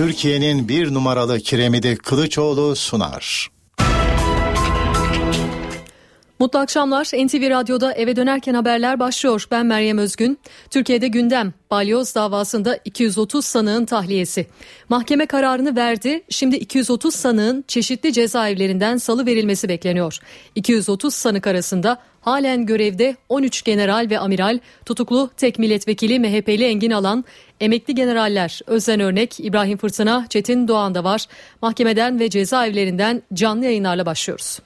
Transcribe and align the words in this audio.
Türkiye'nin 0.00 0.68
bir 0.68 0.94
numaralı 0.94 1.38
kiremidi 1.38 1.96
Kılıçoğlu 1.96 2.76
sunar. 2.76 3.50
Mutlu 6.38 6.58
akşamlar. 6.58 7.04
NTV 7.04 7.50
Radyo'da 7.50 7.92
eve 7.92 8.16
dönerken 8.16 8.54
haberler 8.54 9.00
başlıyor. 9.00 9.44
Ben 9.50 9.66
Meryem 9.66 9.98
Özgün. 9.98 10.38
Türkiye'de 10.70 11.08
gündem 11.08 11.52
balyoz 11.70 12.14
davasında 12.14 12.78
230 12.84 13.44
sanığın 13.44 13.84
tahliyesi. 13.84 14.46
Mahkeme 14.88 15.26
kararını 15.26 15.76
verdi. 15.76 16.22
Şimdi 16.30 16.56
230 16.56 17.14
sanığın 17.14 17.64
çeşitli 17.68 18.12
cezaevlerinden 18.12 18.96
salı 18.96 19.26
verilmesi 19.26 19.68
bekleniyor. 19.68 20.18
230 20.54 21.14
sanık 21.14 21.46
arasında 21.46 21.98
halen 22.20 22.66
görevde 22.66 23.16
13 23.28 23.64
general 23.64 24.06
ve 24.10 24.18
amiral, 24.18 24.58
tutuklu 24.84 25.30
tek 25.36 25.58
milletvekili 25.58 26.18
MHP'li 26.20 26.64
Engin 26.64 26.90
Alan, 26.90 27.24
emekli 27.60 27.94
generaller 27.94 28.60
Özden 28.66 29.00
Örnek, 29.00 29.40
İbrahim 29.40 29.78
Fırtına, 29.78 30.26
Çetin 30.28 30.68
Doğan 30.68 30.94
da 30.94 31.04
var. 31.04 31.26
Mahkemeden 31.62 32.20
ve 32.20 32.30
cezaevlerinden 32.30 33.22
canlı 33.34 33.64
yayınlarla 33.64 34.06
başlıyoruz. 34.06 34.58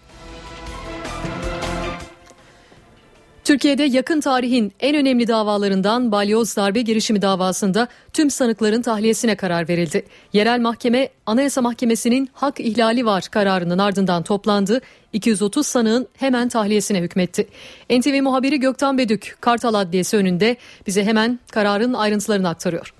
Türkiye'de 3.44 3.82
yakın 3.82 4.20
tarihin 4.20 4.72
en 4.80 4.96
önemli 4.96 5.28
davalarından 5.28 6.12
balyoz 6.12 6.56
darbe 6.56 6.80
girişimi 6.80 7.22
davasında 7.22 7.88
tüm 8.12 8.30
sanıkların 8.30 8.82
tahliyesine 8.82 9.36
karar 9.36 9.68
verildi. 9.68 10.04
Yerel 10.32 10.60
mahkeme 10.60 11.08
Anayasa 11.26 11.62
Mahkemesi'nin 11.62 12.28
hak 12.32 12.60
ihlali 12.60 13.06
var 13.06 13.24
kararının 13.30 13.78
ardından 13.78 14.22
toplandı. 14.22 14.80
230 15.12 15.66
sanığın 15.66 16.08
hemen 16.16 16.48
tahliyesine 16.48 17.00
hükmetti. 17.00 17.48
NTV 17.90 18.22
muhabiri 18.22 18.60
Gökten 18.60 18.98
Bedük 18.98 19.36
Kartal 19.40 19.74
Adliyesi 19.74 20.16
önünde 20.16 20.56
bize 20.86 21.04
hemen 21.04 21.40
kararın 21.52 21.92
ayrıntılarını 21.94 22.48
aktarıyor. 22.48 22.94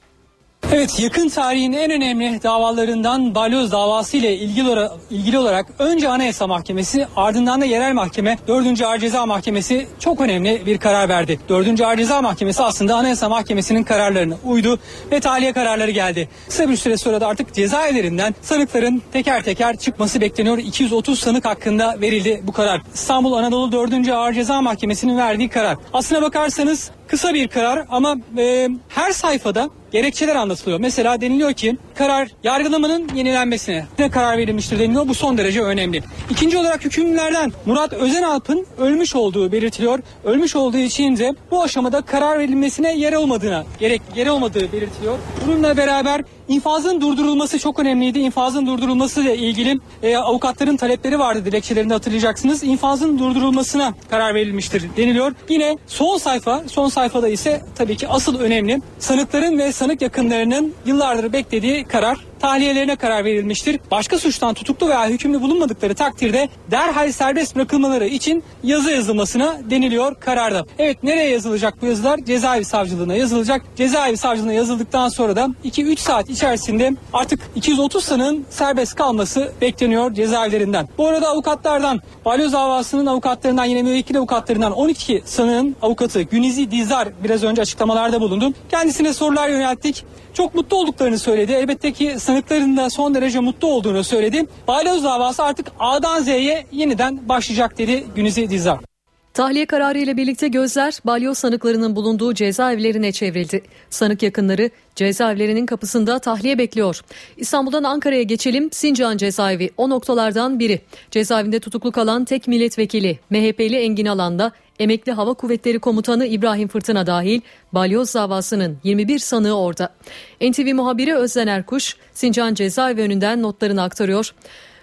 Evet 0.72 1.00
yakın 1.00 1.28
tarihin 1.28 1.72
en 1.72 1.90
önemli 1.90 2.42
davalarından 2.42 3.34
balyoz 3.34 3.72
davası 3.72 4.16
ile 4.16 4.36
ilgili 4.36 4.68
olarak, 4.68 4.92
ilgili 5.10 5.38
olarak 5.38 5.66
önce 5.78 6.08
Anayasa 6.08 6.46
Mahkemesi 6.46 7.06
ardından 7.16 7.60
da 7.60 7.64
yerel 7.64 7.92
mahkeme 7.92 8.38
4. 8.48 8.82
Ağır 8.82 8.98
Ceza 8.98 9.26
Mahkemesi 9.26 9.86
çok 9.98 10.20
önemli 10.20 10.66
bir 10.66 10.78
karar 10.78 11.08
verdi. 11.08 11.40
4. 11.48 11.80
Ağır 11.80 11.96
Ceza 11.96 12.22
Mahkemesi 12.22 12.62
aslında 12.62 12.96
Anayasa 12.96 13.28
Mahkemesi'nin 13.28 13.82
kararlarını 13.82 14.36
uydu 14.44 14.78
ve 15.12 15.20
tahliye 15.20 15.52
kararları 15.52 15.90
geldi. 15.90 16.28
Kısa 16.48 16.68
bir 16.68 16.76
süre 16.76 16.96
sonra 16.96 17.20
da 17.20 17.26
artık 17.26 17.54
cezaevlerinden 17.54 18.34
sanıkların 18.42 19.02
teker 19.12 19.42
teker 19.42 19.76
çıkması 19.76 20.20
bekleniyor. 20.20 20.58
230 20.58 21.18
sanık 21.18 21.44
hakkında 21.44 22.00
verildi 22.00 22.40
bu 22.42 22.52
karar. 22.52 22.80
İstanbul 22.94 23.32
Anadolu 23.32 23.72
4. 23.72 24.08
Ağır 24.08 24.32
Ceza 24.32 24.60
Mahkemesi'nin 24.62 25.16
verdiği 25.16 25.48
karar. 25.48 25.76
Aslına 25.92 26.22
bakarsanız 26.22 26.90
kısa 27.08 27.34
bir 27.34 27.48
karar 27.48 27.84
ama 27.90 28.16
e, 28.38 28.68
her 28.88 29.12
sayfada 29.12 29.70
gerekçeler 29.92 30.36
anlatılıyor. 30.36 30.80
Mesela 30.80 31.20
deniliyor 31.20 31.52
ki 31.52 31.76
karar 31.94 32.28
yargılamanın 32.44 33.08
yenilenmesine 33.14 33.86
ne 33.98 34.10
karar 34.10 34.38
verilmiştir 34.38 34.78
deniliyor. 34.78 35.08
Bu 35.08 35.14
son 35.14 35.38
derece 35.38 35.62
önemli. 35.62 36.02
İkinci 36.30 36.58
olarak 36.58 36.84
hükümlerden 36.84 37.52
Murat 37.66 37.92
Özenalp'ın 37.92 38.66
ölmüş 38.78 39.14
olduğu 39.14 39.52
belirtiliyor. 39.52 39.98
Ölmüş 40.24 40.56
olduğu 40.56 40.78
için 40.78 41.16
de 41.16 41.34
bu 41.50 41.62
aşamada 41.62 42.02
karar 42.02 42.38
verilmesine 42.38 42.96
yer 42.96 43.12
olmadığına 43.12 43.64
gerek 43.80 44.02
yer 44.16 44.26
olmadığı 44.26 44.72
belirtiliyor. 44.72 45.18
Bununla 45.46 45.76
beraber 45.76 46.22
infazın 46.48 47.00
durdurulması 47.00 47.58
çok 47.58 47.78
önemliydi. 47.78 48.18
İnfazın 48.18 48.66
durdurulması 48.66 49.20
ile 49.20 49.36
ilgili 49.36 49.80
e, 50.02 50.16
avukatların 50.16 50.76
talepleri 50.76 51.18
vardı 51.18 51.44
dilekçelerinde 51.44 51.94
hatırlayacaksınız. 51.94 52.64
İnfazın 52.64 53.18
durdurulmasına 53.18 53.94
karar 54.10 54.34
verilmiştir 54.34 54.84
deniliyor. 54.96 55.32
Yine 55.48 55.78
son 55.86 56.18
sayfa, 56.18 56.62
son 56.66 56.88
sayfada 56.88 57.28
ise 57.28 57.62
tabii 57.74 57.96
ki 57.96 58.08
asıl 58.08 58.38
önemli 58.40 58.82
sanıkların 58.98 59.58
ve 59.58 59.72
sanık 59.72 60.02
yakınlarının 60.02 60.74
yıllardır 60.86 61.32
beklediği 61.32 61.84
karar 61.84 62.18
tahliyelerine 62.44 62.96
karar 62.96 63.24
verilmiştir. 63.24 63.80
Başka 63.90 64.18
suçtan 64.18 64.54
tutuklu 64.54 64.88
veya 64.88 65.08
hükümlü 65.08 65.42
bulunmadıkları 65.42 65.94
takdirde 65.94 66.48
derhal 66.70 67.12
serbest 67.12 67.56
bırakılmaları 67.56 68.06
için 68.06 68.42
yazı 68.62 68.90
yazılmasına 68.90 69.56
deniliyor 69.70 70.14
kararda. 70.14 70.64
Evet 70.78 71.02
nereye 71.02 71.30
yazılacak 71.30 71.82
bu 71.82 71.86
yazılar? 71.86 72.18
Cezaevi 72.18 72.64
savcılığına 72.64 73.14
yazılacak. 73.14 73.62
Cezaevi 73.76 74.16
savcılığına 74.16 74.52
yazıldıktan 74.52 75.08
sonra 75.08 75.36
da 75.36 75.48
2-3 75.64 75.96
saat 75.96 76.30
içerisinde 76.30 76.90
artık 77.12 77.40
230 77.54 78.04
sanığın 78.04 78.44
serbest 78.50 78.94
kalması 78.94 79.52
bekleniyor 79.60 80.14
cezaevlerinden. 80.14 80.88
Bu 80.98 81.08
arada 81.08 81.28
avukatlardan, 81.28 82.00
balyoz 82.24 82.52
davasının 82.52 83.06
avukatlarından 83.06 83.64
yine 83.64 83.82
müvekkil 83.82 84.18
avukatlarından 84.18 84.72
12 84.72 85.22
sanığın 85.24 85.76
avukatı 85.82 86.22
Günizi 86.22 86.70
Dizar 86.70 87.08
biraz 87.24 87.44
önce 87.44 87.62
açıklamalarda 87.62 88.20
bulundu. 88.20 88.52
Kendisine 88.70 89.12
sorular 89.12 89.48
yönelttik. 89.48 90.04
Çok 90.34 90.54
mutlu 90.54 90.76
olduklarını 90.76 91.18
söyledi. 91.18 91.52
Elbette 91.52 91.92
ki 91.92 92.16
sanıkların 92.34 92.76
da 92.76 92.90
son 92.90 93.14
derece 93.14 93.40
mutlu 93.40 93.68
olduğunu 93.68 94.04
söyledi. 94.04 94.46
Balyoz 94.68 95.04
davası 95.04 95.44
artık 95.44 95.66
A'dan 95.78 96.22
Z'ye 96.22 96.66
yeniden 96.72 97.28
başlayacak 97.28 97.78
dedi 97.78 98.04
Günizi 98.16 98.50
Dizar. 98.50 98.93
Tahliye 99.34 99.66
kararı 99.66 99.98
ile 99.98 100.16
birlikte 100.16 100.48
gözler 100.48 100.98
balyoz 101.04 101.38
sanıklarının 101.38 101.96
bulunduğu 101.96 102.34
cezaevlerine 102.34 103.12
çevrildi. 103.12 103.62
Sanık 103.90 104.22
yakınları 104.22 104.70
cezaevlerinin 104.94 105.66
kapısında 105.66 106.18
tahliye 106.18 106.58
bekliyor. 106.58 107.00
İstanbul'dan 107.36 107.84
Ankara'ya 107.84 108.22
geçelim. 108.22 108.72
Sincan 108.72 109.16
cezaevi 109.16 109.70
o 109.76 109.90
noktalardan 109.90 110.58
biri. 110.58 110.80
Cezaevinde 111.10 111.60
tutuklu 111.60 111.92
kalan 111.92 112.24
tek 112.24 112.48
milletvekili 112.48 113.18
MHP'li 113.30 113.76
Engin 113.76 114.06
Alan'da 114.06 114.52
emekli 114.78 115.12
Hava 115.12 115.34
Kuvvetleri 115.34 115.78
Komutanı 115.78 116.26
İbrahim 116.26 116.68
Fırtına 116.68 117.06
dahil 117.06 117.40
balyoz 117.72 118.14
davasının 118.14 118.78
21 118.84 119.18
sanığı 119.18 119.58
orada. 119.58 119.94
NTV 120.40 120.74
muhabiri 120.74 121.14
Özden 121.14 121.46
Erkuş 121.46 121.96
Sincan 122.12 122.54
cezaevi 122.54 123.00
önünden 123.00 123.42
notlarını 123.42 123.82
aktarıyor. 123.82 124.34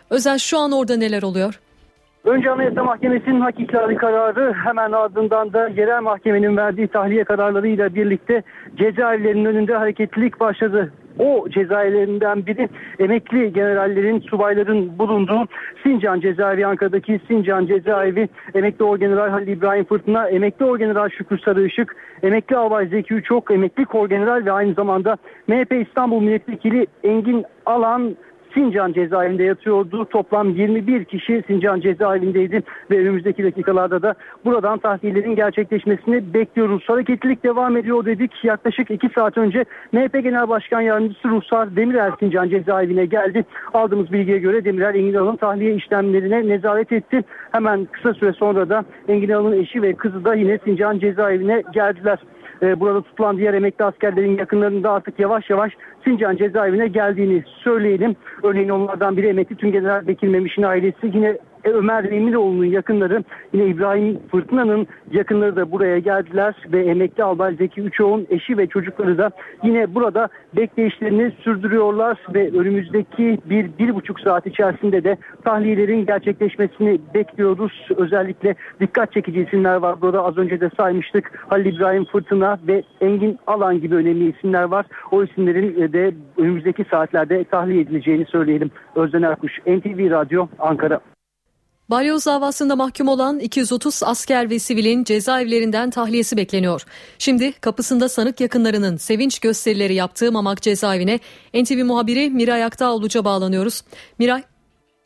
Özel 0.10 0.38
şu 0.38 0.60
an 0.60 0.72
orada 0.72 0.96
neler 0.96 1.24
oluyor? 1.24 1.60
Önce 2.26 2.52
Anayasa 2.52 2.84
Mahkemesi'nin 2.84 3.42
hak 3.42 3.60
ihlali 3.60 3.96
kararı 3.96 4.54
hemen 4.54 4.92
ardından 4.92 5.54
da 5.54 5.68
yerel 5.68 6.02
mahkemenin 6.02 6.58
verdiği 6.58 6.88
tahliye 6.88 7.24
kararlarıyla 7.24 7.96
birlikte 7.96 8.44
cezaevlerinin 8.76 9.46
önünde 9.46 9.76
hareketlilik 9.76 10.40
başladı. 10.40 10.94
O 11.20 11.50
cezaevlerinden 11.50 12.46
biri 12.46 12.70
emekli 13.00 13.54
generallerin, 13.54 14.20
subayların 14.20 15.00
bulunduğu 15.00 15.48
Sincan 15.84 16.20
cezaevi, 16.20 16.66
Ankara'daki 16.66 17.20
Sincan 17.28 17.66
cezaevi, 17.66 18.30
emekli 18.54 18.86
orgeneral 18.86 19.30
Halil 19.30 19.48
İbrahim 19.48 19.86
Fırtına, 19.86 20.30
emekli 20.30 20.66
orgeneral 20.66 21.10
Şükrü 21.10 21.40
Sarıışık, 21.40 21.96
emekli 22.24 22.58
albay 22.58 22.88
Zeki 22.88 23.16
Uçok, 23.16 23.52
emekli 23.52 23.86
korgeneral 23.86 24.46
ve 24.46 24.52
aynı 24.52 24.74
zamanda 24.74 25.18
MHP 25.48 25.88
İstanbul 25.88 26.22
Milletvekili 26.22 26.88
Engin 27.04 27.46
Alan 27.66 28.16
Sincan 28.54 28.94
cezaevinde 28.94 29.44
yatıyordu. 29.44 30.06
Toplam 30.06 30.50
21 30.50 31.06
kişi 31.06 31.44
Sincan 31.48 31.80
cezaevindeydi 31.80 32.64
ve 32.92 33.00
önümüzdeki 33.00 33.44
dakikalarda 33.44 34.02
da 34.02 34.16
buradan 34.46 34.80
tahliyelerin 34.80 35.36
gerçekleşmesini 35.36 36.34
bekliyoruz. 36.34 36.84
Hareketlilik 36.88 37.44
devam 37.44 37.78
ediyor 37.78 38.06
dedik. 38.06 38.32
Yaklaşık 38.44 38.92
2 38.92 39.10
saat 39.16 39.38
önce 39.38 39.66
MHP 39.92 40.24
Genel 40.24 40.50
Başkan 40.50 40.82
Yardımcısı 40.82 41.30
Ruhsar 41.30 41.76
Demirel 41.76 42.12
Sincan 42.20 42.50
cezaevine 42.50 43.06
geldi. 43.06 43.46
Aldığımız 43.74 44.12
bilgiye 44.12 44.40
göre 44.40 44.66
Demirel 44.66 44.96
Engin 44.96 45.14
Alın 45.14 45.36
tahliye 45.36 45.76
işlemlerine 45.76 46.48
nezaret 46.48 46.92
etti. 46.92 47.22
Hemen 47.52 47.88
kısa 47.92 48.14
süre 48.14 48.34
sonra 48.34 48.70
da 48.70 48.86
Engin 49.08 49.30
Alın'ın 49.30 49.62
eşi 49.62 49.82
ve 49.82 49.94
kızı 49.94 50.26
da 50.26 50.36
yine 50.36 50.58
Sincan 50.58 51.00
cezaevine 51.00 51.64
geldiler. 51.74 52.20
Ee, 52.64 52.80
burada 52.80 53.02
tutulan 53.02 53.38
diğer 53.38 53.54
emekli 53.54 53.86
askerlerin 53.86 54.38
yakınlarında 54.38 54.92
artık 54.92 55.20
yavaş 55.20 55.50
yavaş 55.50 55.74
Sincan 56.04 56.36
cezaevine 56.36 56.88
geldiğini 56.88 57.44
söyleyelim. 57.64 58.16
Örneğin 58.44 58.70
onlardan 58.70 59.18
biri 59.18 59.28
emekli 59.28 59.56
Tümgeneral 59.56 60.08
Bekir 60.08 60.28
Memiş'in 60.28 60.64
ailesi 60.64 61.12
yine 61.14 61.38
Ömer 61.64 62.04
Emiroğlu'nun 62.04 62.66
yakınları 62.66 63.24
yine 63.54 63.66
İbrahim 63.66 64.20
Fırtına'nın 64.32 64.88
yakınları 65.12 65.56
da 65.56 65.72
buraya 65.72 66.00
geldiler 66.00 66.56
ve 66.74 66.86
emekli 66.86 67.24
albay 67.24 67.56
Zeki 67.56 67.82
Üçoğ'un 67.82 68.28
eşi 68.30 68.58
ve 68.58 68.68
çocukları 68.68 69.18
da 69.18 69.32
yine 69.64 69.96
burada 69.96 70.30
bekleyişlerini 70.56 71.32
sürdürüyorlar 71.44 72.18
ve 72.34 72.52
önümüzdeki 72.52 73.38
bir, 73.46 73.70
bir 73.80 73.96
buçuk 73.96 74.20
saat 74.20 74.48
içerisinde 74.48 75.04
de 75.04 75.18
tahliyelerin 75.44 76.06
gerçekleşmesini 76.06 77.00
bekliyoruz. 77.14 77.88
Özellikle 77.98 78.56
dikkat 78.80 79.14
çekici 79.14 79.42
isimler 79.42 79.76
var. 79.76 80.02
Burada 80.02 80.24
az 80.24 80.38
önce 80.38 80.62
de 80.62 80.70
saymıştık. 80.78 81.46
Halil 81.50 81.76
İbrahim 81.76 82.06
Fırtına 82.06 82.58
ve 82.68 82.84
Engin 83.02 83.40
Alan 83.48 83.82
gibi 83.82 83.96
önemli 83.96 84.30
isimler 84.30 84.64
var. 84.64 84.86
O 85.12 85.24
isimlerin 85.24 85.94
de 85.94 86.12
önümüzdeki 86.38 86.86
saatlerde 86.92 87.44
tahliye 87.44 87.82
edileceğini 87.82 88.26
söyleyelim. 88.26 88.72
Özden 88.96 89.22
Erkuş, 89.22 89.60
NTV 89.68 90.12
Radyo, 90.12 90.48
Ankara. 90.60 91.00
Balyoz 91.92 92.26
davasında 92.26 92.76
mahkum 92.76 93.08
olan 93.08 93.40
230 93.40 94.04
asker 94.04 94.50
ve 94.50 94.60
sivilin 94.60 95.04
cezaevlerinden 95.04 95.90
tahliyesi 95.90 96.38
bekleniyor. 96.38 96.86
Şimdi 97.20 97.52
kapısında 97.52 98.10
sanık 98.10 98.42
yakınlarının 98.42 98.98
sevinç 98.98 99.40
gösterileri 99.40 99.96
yaptığı 99.96 100.32
Mamak 100.32 100.62
cezaevine 100.62 101.20
NTV 101.54 101.86
muhabiri 101.86 102.30
Miray 102.30 102.64
Aktağoluca 102.64 103.26
bağlanıyoruz. 103.26 103.82
Miray. 104.20 104.44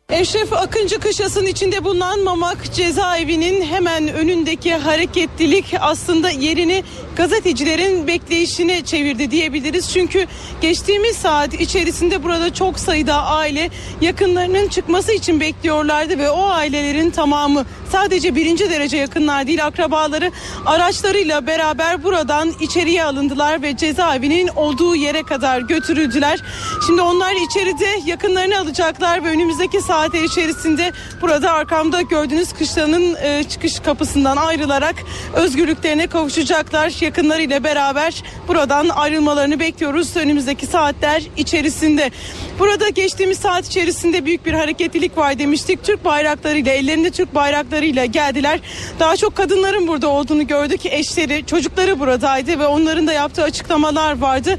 Eşref 0.10 0.54
Akıncı 0.54 1.00
Kışlası'nın 1.00 1.46
içinde 1.46 1.84
bulunan 1.84 2.24
Mamak 2.24 2.74
cezaevinin 2.74 3.62
hemen 3.62 4.07
önündeki 4.07 4.75
hareketlilik 4.75 5.66
aslında 5.80 6.30
yerini 6.30 6.84
gazetecilerin 7.16 8.07
bekleyişine 8.07 8.81
çevirdi 8.81 9.31
diyebiliriz. 9.31 9.94
Çünkü 9.94 10.28
geçtiğimiz 10.62 11.18
saat 11.18 11.54
içerisinde 11.54 12.24
burada 12.24 12.54
çok 12.54 12.80
sayıda 12.80 13.24
aile 13.24 13.69
yakınlarının 14.02 14.68
çıkması 14.68 15.12
için 15.12 15.40
bekliyorlardı 15.40 16.18
ve 16.18 16.30
o 16.30 16.44
ailelerin 16.44 17.12
tamamı 17.12 17.66
sadece 17.92 18.36
birinci 18.36 18.69
derece 18.69 18.98
yakınlar 18.98 19.48
değil 19.48 19.66
akrabaları 19.66 20.31
araçlarıyla 20.66 21.48
beraber 21.48 22.04
buradan 22.04 22.54
içeriye 22.62 23.04
alındılar 23.04 23.62
ve 23.62 23.78
cezaevinin 23.78 24.48
olduğu 24.48 24.96
yere 24.96 25.24
kadar 25.24 25.62
götürüldüler. 25.62 26.40
Şimdi 26.86 27.02
onlar 27.02 27.34
içeride 27.50 28.02
yakınlarını 28.06 28.60
alacaklar 28.60 29.24
ve 29.24 29.30
önümüzdeki 29.30 29.81
saatler 29.95 30.24
içerisinde 30.24 30.92
burada 31.21 31.51
arkamda 31.51 32.01
gördüğünüz 32.01 32.53
kışlanın 32.53 33.15
e, 33.15 33.44
çıkış 33.44 33.80
kapısından 33.80 34.38
ayrılarak 34.38 34.95
özgürlüklerine 35.33 36.07
kavuşacaklar. 36.07 36.94
Yakınlarıyla 37.01 37.63
beraber 37.63 38.24
buradan 38.47 38.89
ayrılmalarını 38.89 39.59
bekliyoruz 39.59 40.18
önümüzdeki 40.18 40.65
saatler 40.65 41.24
içerisinde. 41.38 42.12
Burada 42.59 42.89
geçtiğimiz 42.89 43.39
saat 43.39 43.65
içerisinde 43.65 44.25
büyük 44.25 44.45
bir 44.45 44.53
hareketlilik 44.53 45.18
var 45.18 45.39
demiştik. 45.39 45.83
Türk 45.83 46.06
bayraklarıyla 46.06 46.71
ellerinde 46.71 47.12
Türk 47.12 47.36
bayraklarıyla 47.36 48.06
geldiler. 48.06 48.59
Daha 49.00 49.18
çok 49.18 49.36
kadınların 49.36 49.88
burada 49.88 50.07
olduğunu 50.07 50.47
gördük. 50.47 50.86
Eşleri, 50.86 51.45
çocukları 51.45 52.00
buradaydı 52.00 52.59
ve 52.59 52.68
onların 52.68 53.07
da 53.07 53.13
yaptığı 53.13 53.44
açıklamalar 53.44 54.19
vardı. 54.19 54.57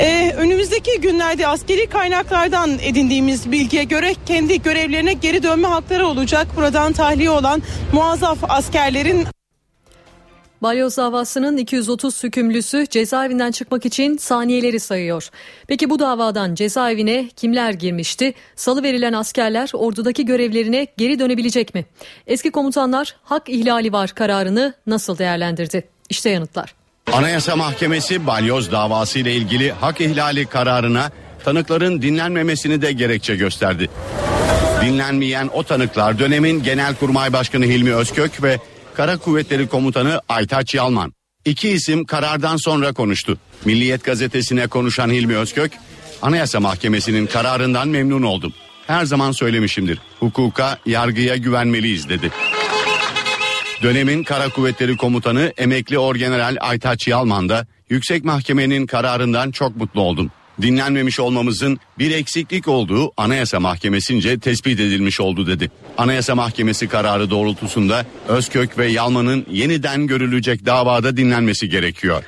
Ee, 0.00 0.32
önümüzdeki 0.36 1.00
günlerde 1.00 1.46
askeri 1.46 1.86
kaynaklardan 1.86 2.70
edindiğimiz 2.82 3.52
bilgiye 3.52 3.84
göre 3.84 4.14
kendi 4.26 4.62
görevlerine 4.76 5.12
geri 5.12 5.42
dönme 5.42 5.68
hakları 5.68 6.06
olacak. 6.06 6.46
Buradan 6.56 6.92
tahliye 6.92 7.30
olan 7.30 7.62
muazzaf 7.92 8.38
askerlerin 8.48 9.26
Balyoz 10.62 10.96
davasının 10.96 11.56
230 11.56 12.24
hükümlüsü 12.24 12.86
cezaevinden 12.90 13.50
çıkmak 13.50 13.86
için 13.86 14.16
saniyeleri 14.16 14.80
sayıyor. 14.80 15.28
Peki 15.68 15.90
bu 15.90 15.98
davadan 15.98 16.54
cezaevine 16.54 17.28
kimler 17.36 17.70
girmişti? 17.70 18.34
Salı 18.56 18.82
verilen 18.82 19.12
askerler 19.12 19.70
ordudaki 19.74 20.26
görevlerine 20.26 20.86
geri 20.96 21.18
dönebilecek 21.18 21.74
mi? 21.74 21.84
Eski 22.26 22.50
komutanlar 22.50 23.16
hak 23.24 23.48
ihlali 23.48 23.92
var 23.92 24.10
kararını 24.10 24.74
nasıl 24.86 25.18
değerlendirdi? 25.18 25.88
İşte 26.10 26.30
yanıtlar. 26.30 26.74
Anayasa 27.12 27.56
Mahkemesi 27.56 28.26
balyoz 28.26 28.72
davası 28.72 29.18
ile 29.18 29.34
ilgili 29.34 29.72
hak 29.72 30.00
ihlali 30.00 30.46
kararına 30.46 31.10
tanıkların 31.44 32.02
dinlenmemesini 32.02 32.82
de 32.82 32.92
gerekçe 32.92 33.36
gösterdi. 33.36 33.88
Dinlenmeyen 34.82 35.50
o 35.52 35.62
tanıklar 35.62 36.18
dönemin 36.18 36.62
Genelkurmay 36.62 37.32
Başkanı 37.32 37.64
Hilmi 37.64 37.94
Özkök 37.94 38.42
ve 38.42 38.58
Kara 38.94 39.16
Kuvvetleri 39.16 39.68
Komutanı 39.68 40.20
Aytaç 40.28 40.74
Yalman. 40.74 41.12
İki 41.44 41.68
isim 41.68 42.04
karardan 42.04 42.56
sonra 42.56 42.92
konuştu. 42.92 43.38
Milliyet 43.64 44.04
gazetesine 44.04 44.66
konuşan 44.66 45.10
Hilmi 45.10 45.36
Özkök, 45.36 45.72
Anayasa 46.22 46.60
Mahkemesi'nin 46.60 47.26
kararından 47.26 47.88
memnun 47.88 48.22
oldum. 48.22 48.52
Her 48.86 49.04
zaman 49.04 49.32
söylemişimdir. 49.32 49.98
Hukuka, 50.20 50.78
yargıya 50.86 51.36
güvenmeliyiz 51.36 52.08
dedi. 52.08 52.30
Dönemin 53.82 54.22
Kara 54.22 54.48
Kuvvetleri 54.48 54.96
Komutanı 54.96 55.52
emekli 55.56 55.98
Orgeneral 55.98 56.56
Aytaç 56.60 57.08
Yalman 57.08 57.48
da 57.48 57.66
Yüksek 57.90 58.24
Mahkemenin 58.24 58.86
kararından 58.86 59.50
çok 59.50 59.76
mutlu 59.76 60.00
oldum. 60.00 60.30
Dinlenmemiş 60.62 61.20
olmamızın 61.20 61.78
bir 61.98 62.10
eksiklik 62.10 62.68
olduğu 62.68 63.12
Anayasa 63.16 63.60
Mahkemesi'nce 63.60 64.38
tespit 64.38 64.80
edilmiş 64.80 65.20
oldu 65.20 65.46
dedi. 65.46 65.70
Anayasa 65.98 66.34
Mahkemesi 66.34 66.88
kararı 66.88 67.30
doğrultusunda 67.30 68.06
Özkök 68.28 68.78
ve 68.78 68.86
Yalman'ın 68.86 69.46
yeniden 69.50 70.06
görülecek 70.06 70.66
davada 70.66 71.16
dinlenmesi 71.16 71.68
gerekiyor. 71.68 72.24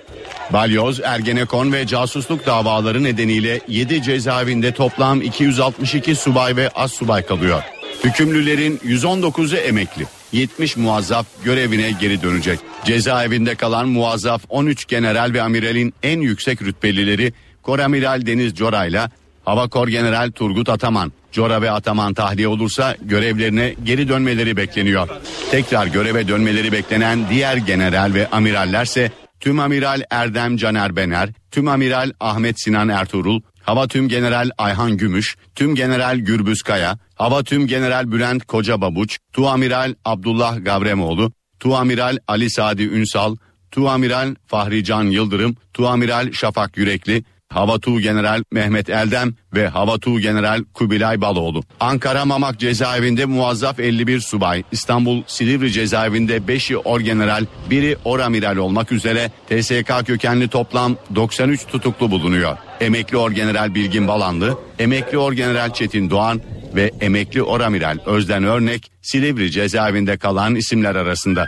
Balyoz, 0.52 1.00
Ergenekon 1.00 1.72
ve 1.72 1.86
casusluk 1.86 2.46
davaları 2.46 3.02
nedeniyle 3.04 3.60
7 3.68 4.02
cezaevinde 4.02 4.72
toplam 4.72 5.22
262 5.22 6.14
subay 6.14 6.56
ve 6.56 6.68
az 6.68 6.92
subay 6.92 7.26
kalıyor. 7.26 7.62
Hükümlülerin 8.04 8.76
119'u 8.76 9.56
emekli. 9.56 10.06
70 10.32 10.76
muazzaf 10.76 11.26
görevine 11.44 11.90
geri 12.00 12.22
dönecek. 12.22 12.58
Cezaevinde 12.84 13.54
kalan 13.54 13.88
muazzaf 13.88 14.42
13 14.48 14.88
general 14.88 15.32
ve 15.32 15.42
amiralin 15.42 15.94
en 16.02 16.20
yüksek 16.20 16.62
rütbelileri 16.62 17.32
Koramiral 17.62 18.26
Deniz 18.26 18.54
Cora'yla 18.54 19.10
Hava 19.44 19.68
Kor 19.68 19.88
General 19.88 20.30
Turgut 20.30 20.68
Ataman. 20.68 21.12
Cora 21.32 21.62
ve 21.62 21.70
Ataman 21.70 22.14
tahliye 22.14 22.48
olursa 22.48 22.96
görevlerine 23.02 23.74
geri 23.84 24.08
dönmeleri 24.08 24.56
bekleniyor. 24.56 25.08
Tekrar 25.50 25.86
göreve 25.86 26.28
dönmeleri 26.28 26.72
beklenen 26.72 27.28
diğer 27.30 27.56
general 27.56 28.14
ve 28.14 28.28
amirallerse 28.30 29.10
Tüm 29.40 29.60
Amiral 29.60 30.02
Erdem 30.10 30.56
Caner 30.56 30.96
Bener, 30.96 31.28
Tüm 31.50 31.68
Amiral 31.68 32.12
Ahmet 32.20 32.60
Sinan 32.60 32.88
Ertuğrul, 32.88 33.40
Hava 33.62 33.88
Tüm 33.88 34.08
General 34.08 34.50
Ayhan 34.58 34.96
Gümüş, 34.96 35.36
Tüm 35.54 35.74
General 35.74 36.16
Gürbüz 36.18 36.62
Kaya, 36.62 36.98
Hava 37.14 37.42
Tüm 37.42 37.66
General 37.66 38.12
Bülent 38.12 38.44
Kocababuç, 38.44 39.18
Tuamiral 39.32 39.94
Abdullah 40.04 40.64
Gavremoğlu, 40.64 41.32
Tuamiral 41.60 42.18
Ali 42.28 42.50
Sadi 42.50 42.82
Ünsal, 42.82 43.36
Tuamiral 43.70 44.34
Fahri 44.46 44.84
Can 44.84 45.04
Yıldırım, 45.04 45.56
Tuamiral 45.74 46.32
Şafak 46.32 46.76
Yürekli, 46.76 47.24
Hava 47.48 47.78
Tu 47.78 48.00
General 48.00 48.42
Mehmet 48.52 48.90
Eldem 48.90 49.34
ve 49.54 49.68
Hava 49.68 49.98
Tu 49.98 50.20
General 50.20 50.64
Kubilay 50.74 51.20
Baloğlu. 51.20 51.62
Ankara 51.80 52.24
Mamak 52.24 52.58
cezaevinde 52.58 53.24
muazzaf 53.24 53.80
51 53.80 54.20
subay, 54.20 54.62
İstanbul 54.72 55.22
Silivri 55.26 55.72
cezaevinde 55.72 56.36
5'i 56.36 56.76
orgeneral, 56.76 57.44
biri 57.70 57.96
oramiral 58.04 58.56
olmak 58.56 58.92
üzere 58.92 59.30
TSK 59.48 60.06
kökenli 60.06 60.48
toplam 60.48 60.96
93 61.14 61.66
tutuklu 61.66 62.10
bulunuyor. 62.10 62.56
Emekli 62.80 63.16
orgeneral 63.16 63.74
Bilgin 63.74 64.08
Balanlı, 64.08 64.58
emekli 64.78 65.18
orgeneral 65.18 65.72
Çetin 65.72 66.10
Doğan 66.10 66.40
ve 66.74 66.90
emekli 67.00 67.42
oramiral 67.42 67.98
Özden 68.06 68.44
Örnek 68.44 68.90
Silivri 69.02 69.50
cezaevinde 69.50 70.16
kalan 70.16 70.54
isimler 70.54 70.94
arasında. 70.94 71.46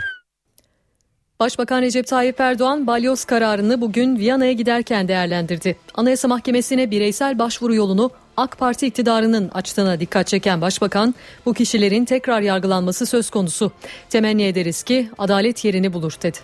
Başbakan 1.41 1.81
Recep 1.81 2.07
Tayyip 2.07 2.39
Erdoğan 2.39 2.87
balyoz 2.87 3.25
kararını 3.25 3.81
bugün 3.81 4.19
Viyana'ya 4.19 4.51
giderken 4.51 5.07
değerlendirdi. 5.07 5.75
Anayasa 5.95 6.27
Mahkemesi'ne 6.27 6.91
bireysel 6.91 7.39
başvuru 7.39 7.75
yolunu 7.75 8.11
AK 8.37 8.57
Parti 8.57 8.87
iktidarının 8.87 9.49
açtığına 9.49 9.99
dikkat 9.99 10.27
çeken 10.27 10.61
başbakan 10.61 11.15
bu 11.45 11.53
kişilerin 11.53 12.05
tekrar 12.05 12.41
yargılanması 12.41 13.05
söz 13.05 13.29
konusu. 13.29 13.71
Temenni 14.09 14.43
ederiz 14.43 14.83
ki 14.83 15.09
adalet 15.17 15.65
yerini 15.65 15.93
bulur 15.93 16.13
dedi. 16.23 16.37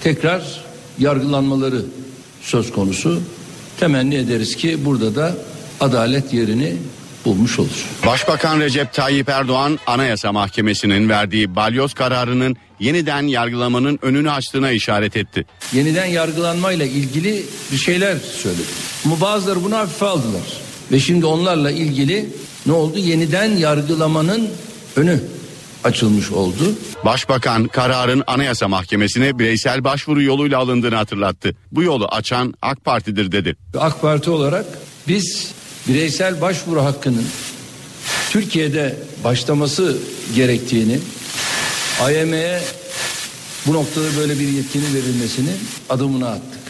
Tekrar 0.00 0.64
yargılanmaları 0.98 1.82
söz 2.42 2.72
konusu. 2.72 3.22
Temenni 3.80 4.14
ederiz 4.14 4.56
ki 4.56 4.84
burada 4.84 5.14
da 5.14 5.34
adalet 5.80 6.32
yerini 6.32 6.76
bulmuş 7.24 7.58
olur. 7.58 7.86
Başbakan 8.06 8.60
Recep 8.60 8.92
Tayyip 8.92 9.28
Erdoğan 9.28 9.78
Anayasa 9.86 10.32
Mahkemesi'nin 10.32 11.08
verdiği 11.08 11.56
balyoz 11.56 11.94
kararının 11.94 12.56
yeniden 12.80 13.22
yargılamanın 13.22 13.98
önünü 14.02 14.30
açtığına 14.30 14.70
işaret 14.70 15.16
etti. 15.16 15.44
Yeniden 15.72 16.06
yargılanmayla 16.06 16.86
ilgili 16.86 17.42
bir 17.72 17.76
şeyler 17.76 18.16
söyledi. 18.16 18.62
Ama 19.04 19.20
bazıları 19.20 19.64
bunu 19.64 19.76
hafife 19.76 20.06
aldılar. 20.06 20.42
Ve 20.92 21.00
şimdi 21.00 21.26
onlarla 21.26 21.70
ilgili 21.70 22.28
ne 22.66 22.72
oldu? 22.72 22.98
Yeniden 22.98 23.56
yargılamanın 23.56 24.48
önü 24.96 25.20
açılmış 25.84 26.30
oldu. 26.30 26.74
Başbakan 27.04 27.64
kararın 27.64 28.22
Anayasa 28.26 28.68
Mahkemesi'ne 28.68 29.38
bireysel 29.38 29.84
başvuru 29.84 30.22
yoluyla 30.22 30.58
alındığını 30.58 30.94
hatırlattı. 30.94 31.56
Bu 31.72 31.82
yolu 31.82 32.06
açan 32.06 32.54
AK 32.62 32.84
Parti'dir 32.84 33.32
dedi. 33.32 33.56
AK 33.78 34.02
Parti 34.02 34.30
olarak 34.30 34.66
biz 35.08 35.52
bireysel 35.88 36.40
başvuru 36.40 36.84
hakkının 36.84 37.24
Türkiye'de 38.30 38.96
başlaması 39.24 39.98
gerektiğini, 40.34 40.98
AYM'ye 42.02 42.60
bu 43.66 43.72
noktada 43.72 44.06
böyle 44.18 44.38
bir 44.38 44.48
yetkinin 44.48 44.94
verilmesini 44.94 45.50
adımını 45.88 46.28
attık. 46.28 46.64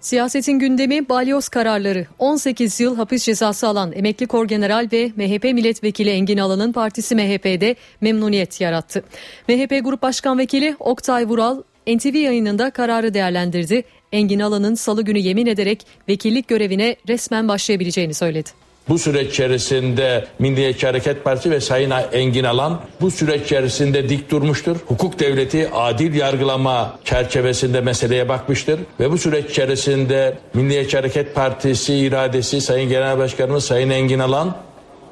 Siyasetin 0.00 0.58
gündemi 0.58 1.08
balyoz 1.08 1.48
kararları. 1.48 2.06
18 2.18 2.80
yıl 2.80 2.96
hapis 2.96 3.24
cezası 3.24 3.68
alan 3.68 3.92
emekli 3.92 4.26
korgeneral 4.26 4.88
ve 4.92 5.12
MHP 5.16 5.44
milletvekili 5.44 6.10
Engin 6.10 6.38
Alan'ın 6.38 6.72
partisi 6.72 7.14
MHP'de 7.14 7.76
memnuniyet 8.00 8.60
yarattı. 8.60 9.04
MHP 9.48 9.84
Grup 9.84 10.02
Başkan 10.02 10.38
Vekili 10.38 10.76
Oktay 10.80 11.24
Vural 11.28 11.62
NTV 11.86 12.14
yayınında 12.16 12.70
kararı 12.70 13.14
değerlendirdi. 13.14 13.84
Engin 14.12 14.40
Alan'ın 14.40 14.74
salı 14.74 15.02
günü 15.02 15.18
yemin 15.18 15.46
ederek 15.46 15.86
vekillik 16.08 16.48
görevine 16.48 16.96
resmen 17.08 17.48
başlayabileceğini 17.48 18.14
söyledi. 18.14 18.50
Bu 18.88 18.98
süreç 18.98 19.30
içerisinde 19.30 20.26
Milliyetçi 20.38 20.86
Hareket 20.86 21.24
Partisi 21.24 21.50
ve 21.50 21.60
Sayın 21.60 21.92
Engin 22.12 22.44
Alan 22.44 22.80
bu 23.00 23.10
süreç 23.10 23.42
içerisinde 23.42 24.08
dik 24.08 24.30
durmuştur. 24.30 24.76
Hukuk 24.86 25.18
devleti 25.18 25.70
adil 25.72 26.14
yargılama 26.14 26.98
çerçevesinde 27.04 27.80
meseleye 27.80 28.28
bakmıştır. 28.28 28.80
Ve 29.00 29.10
bu 29.10 29.18
süreç 29.18 29.50
içerisinde 29.50 30.38
Milliyetçi 30.54 30.96
Hareket 30.96 31.34
Partisi 31.34 31.94
iradesi 31.94 32.60
Sayın 32.60 32.88
Genel 32.88 33.18
Başkanımız 33.18 33.64
Sayın 33.64 33.90
Engin 33.90 34.18
Alan 34.18 34.56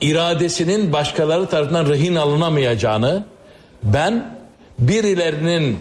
iradesinin 0.00 0.92
başkaları 0.92 1.46
tarafından 1.46 1.88
rehin 1.88 2.14
alınamayacağını 2.14 3.24
ben 3.82 4.36
birilerinin 4.78 5.78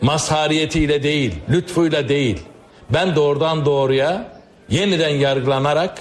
mazhariyetiyle 0.00 1.02
değil, 1.02 1.34
lütfuyla 1.50 2.08
değil, 2.08 2.38
ben 2.90 3.16
doğrudan 3.16 3.64
doğruya 3.64 4.40
yeniden 4.68 5.08
yargılanarak 5.08 5.98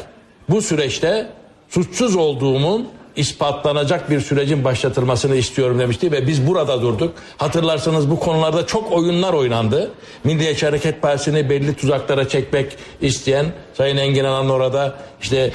bu 0.50 0.62
süreçte 0.62 1.28
suçsuz 1.70 2.16
olduğumun 2.16 2.90
ispatlanacak 3.16 4.10
bir 4.10 4.22
sürecin 4.22 4.64
başlatılmasını 4.64 5.36
istiyorum 5.36 5.80
demişti 5.80 6.12
ve 6.12 6.28
biz 6.28 6.48
burada 6.48 6.82
durduk. 6.82 7.14
Hatırlarsanız 7.38 8.10
bu 8.10 8.20
konularda 8.20 8.68
çok 8.68 8.92
oyunlar 8.92 9.34
oynandı. 9.34 9.92
Milliyetçi 10.24 10.66
Hareket 10.66 11.02
Partisi'ni 11.02 11.50
belli 11.50 11.76
tuzaklara 11.76 12.28
çekmek 12.28 12.78
isteyen 13.02 13.46
Sayın 13.74 13.98
Engin 13.98 14.24
Alan 14.24 14.50
orada 14.50 14.96
işte 15.22 15.52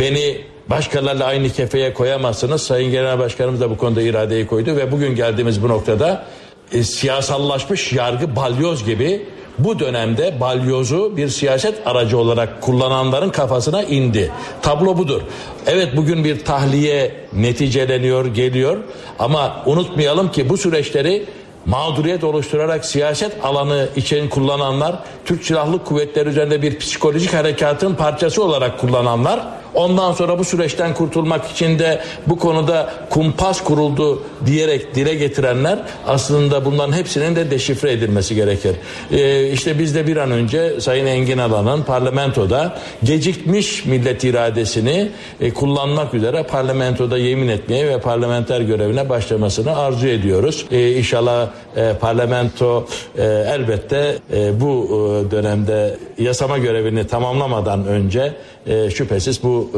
beni 0.00 0.40
başkalarıyla 0.70 1.26
aynı 1.26 1.50
kefeye 1.50 1.94
koyamazsınız. 1.94 2.62
Sayın 2.62 2.90
Genel 2.90 3.18
Başkanımız 3.18 3.60
da 3.60 3.70
bu 3.70 3.76
konuda 3.76 4.02
iradeyi 4.02 4.46
koydu 4.46 4.76
ve 4.76 4.92
bugün 4.92 5.14
geldiğimiz 5.14 5.62
bu 5.62 5.68
noktada 5.68 6.24
e, 6.72 6.82
siyasallaşmış 6.82 7.92
yargı 7.92 8.36
balyoz 8.36 8.84
gibi 8.84 9.26
bu 9.58 9.78
dönemde 9.78 10.40
balyozu 10.40 11.16
bir 11.16 11.28
siyaset 11.28 11.86
aracı 11.86 12.18
olarak 12.18 12.62
kullananların 12.62 13.30
kafasına 13.30 13.82
indi. 13.82 14.32
Tablo 14.62 14.98
budur. 14.98 15.22
Evet 15.66 15.96
bugün 15.96 16.24
bir 16.24 16.44
tahliye 16.44 17.12
neticeleniyor, 17.32 18.26
geliyor 18.26 18.78
ama 19.18 19.62
unutmayalım 19.66 20.30
ki 20.32 20.48
bu 20.48 20.56
süreçleri 20.56 21.26
mağduriyet 21.66 22.24
oluşturarak 22.24 22.84
siyaset 22.84 23.44
alanı 23.44 23.88
için 23.96 24.28
kullananlar, 24.28 24.96
Türk 25.24 25.44
Silahlı 25.44 25.84
Kuvvetleri 25.84 26.28
üzerinde 26.28 26.62
bir 26.62 26.78
psikolojik 26.78 27.34
harekatın 27.34 27.94
parçası 27.94 28.44
olarak 28.44 28.80
kullananlar 28.80 29.40
Ondan 29.74 30.12
sonra 30.12 30.38
bu 30.38 30.44
süreçten 30.44 30.94
kurtulmak 30.94 31.50
için 31.50 31.78
de 31.78 32.00
bu 32.26 32.38
konuda 32.38 32.94
kumpas 33.10 33.64
kuruldu 33.64 34.22
diyerek 34.46 34.94
dile 34.94 35.14
getirenler 35.14 35.78
aslında 36.06 36.64
bunların 36.64 36.92
hepsinin 36.92 37.36
de 37.36 37.50
deşifre 37.50 37.92
edilmesi 37.92 38.34
gerekir. 38.34 38.76
Ee, 39.12 39.48
işte 39.50 39.78
biz 39.78 39.94
de 39.94 40.06
bir 40.06 40.16
an 40.16 40.30
önce 40.30 40.80
Sayın 40.80 41.06
Engin 41.06 41.38
Alan'ın 41.38 41.82
parlamentoda 41.82 42.78
gecikmiş 43.04 43.84
millet 43.84 44.24
iradesini 44.24 45.08
e, 45.40 45.50
kullanmak 45.50 46.14
üzere 46.14 46.42
parlamentoda 46.42 47.18
yemin 47.18 47.48
etmeye 47.48 47.88
ve 47.88 48.00
parlamenter 48.00 48.60
görevine 48.60 49.08
başlamasını 49.08 49.76
arzu 49.76 50.06
ediyoruz. 50.06 50.66
Ee, 50.70 50.92
inşallah 50.92 51.48
e, 51.76 51.94
parlamento 52.00 52.86
e, 53.18 53.22
elbette 53.24 54.18
e, 54.32 54.60
bu 54.60 54.86
e, 54.86 55.30
dönemde 55.30 55.96
yasama 56.18 56.58
görevini 56.58 57.06
tamamlamadan 57.06 57.86
önce 57.86 58.32
e, 58.66 58.90
şüphesiz 58.90 59.42
bu 59.42 59.70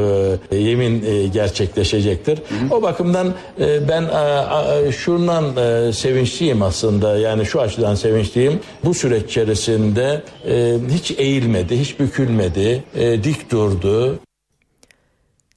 e, 0.50 0.56
yemin 0.56 1.04
e, 1.04 1.26
gerçekleşecektir. 1.26 2.38
Hı 2.38 2.54
hı. 2.54 2.74
O 2.74 2.82
bakımdan 2.82 3.34
e, 3.60 3.88
ben 3.88 4.02
e, 4.02 4.92
şundan 4.92 5.44
e, 5.56 5.92
sevinçliyim 5.92 6.62
aslında 6.62 7.18
yani 7.18 7.46
şu 7.46 7.60
açıdan 7.60 7.94
sevinçliyim. 7.94 8.60
Bu 8.84 8.94
süreç 8.94 9.24
içerisinde 9.24 10.22
e, 10.48 10.74
hiç 10.90 11.10
eğilmedi, 11.10 11.80
hiç 11.80 12.00
bükülmedi, 12.00 12.84
e, 12.96 13.24
dik 13.24 13.50
durdu. 13.50 14.18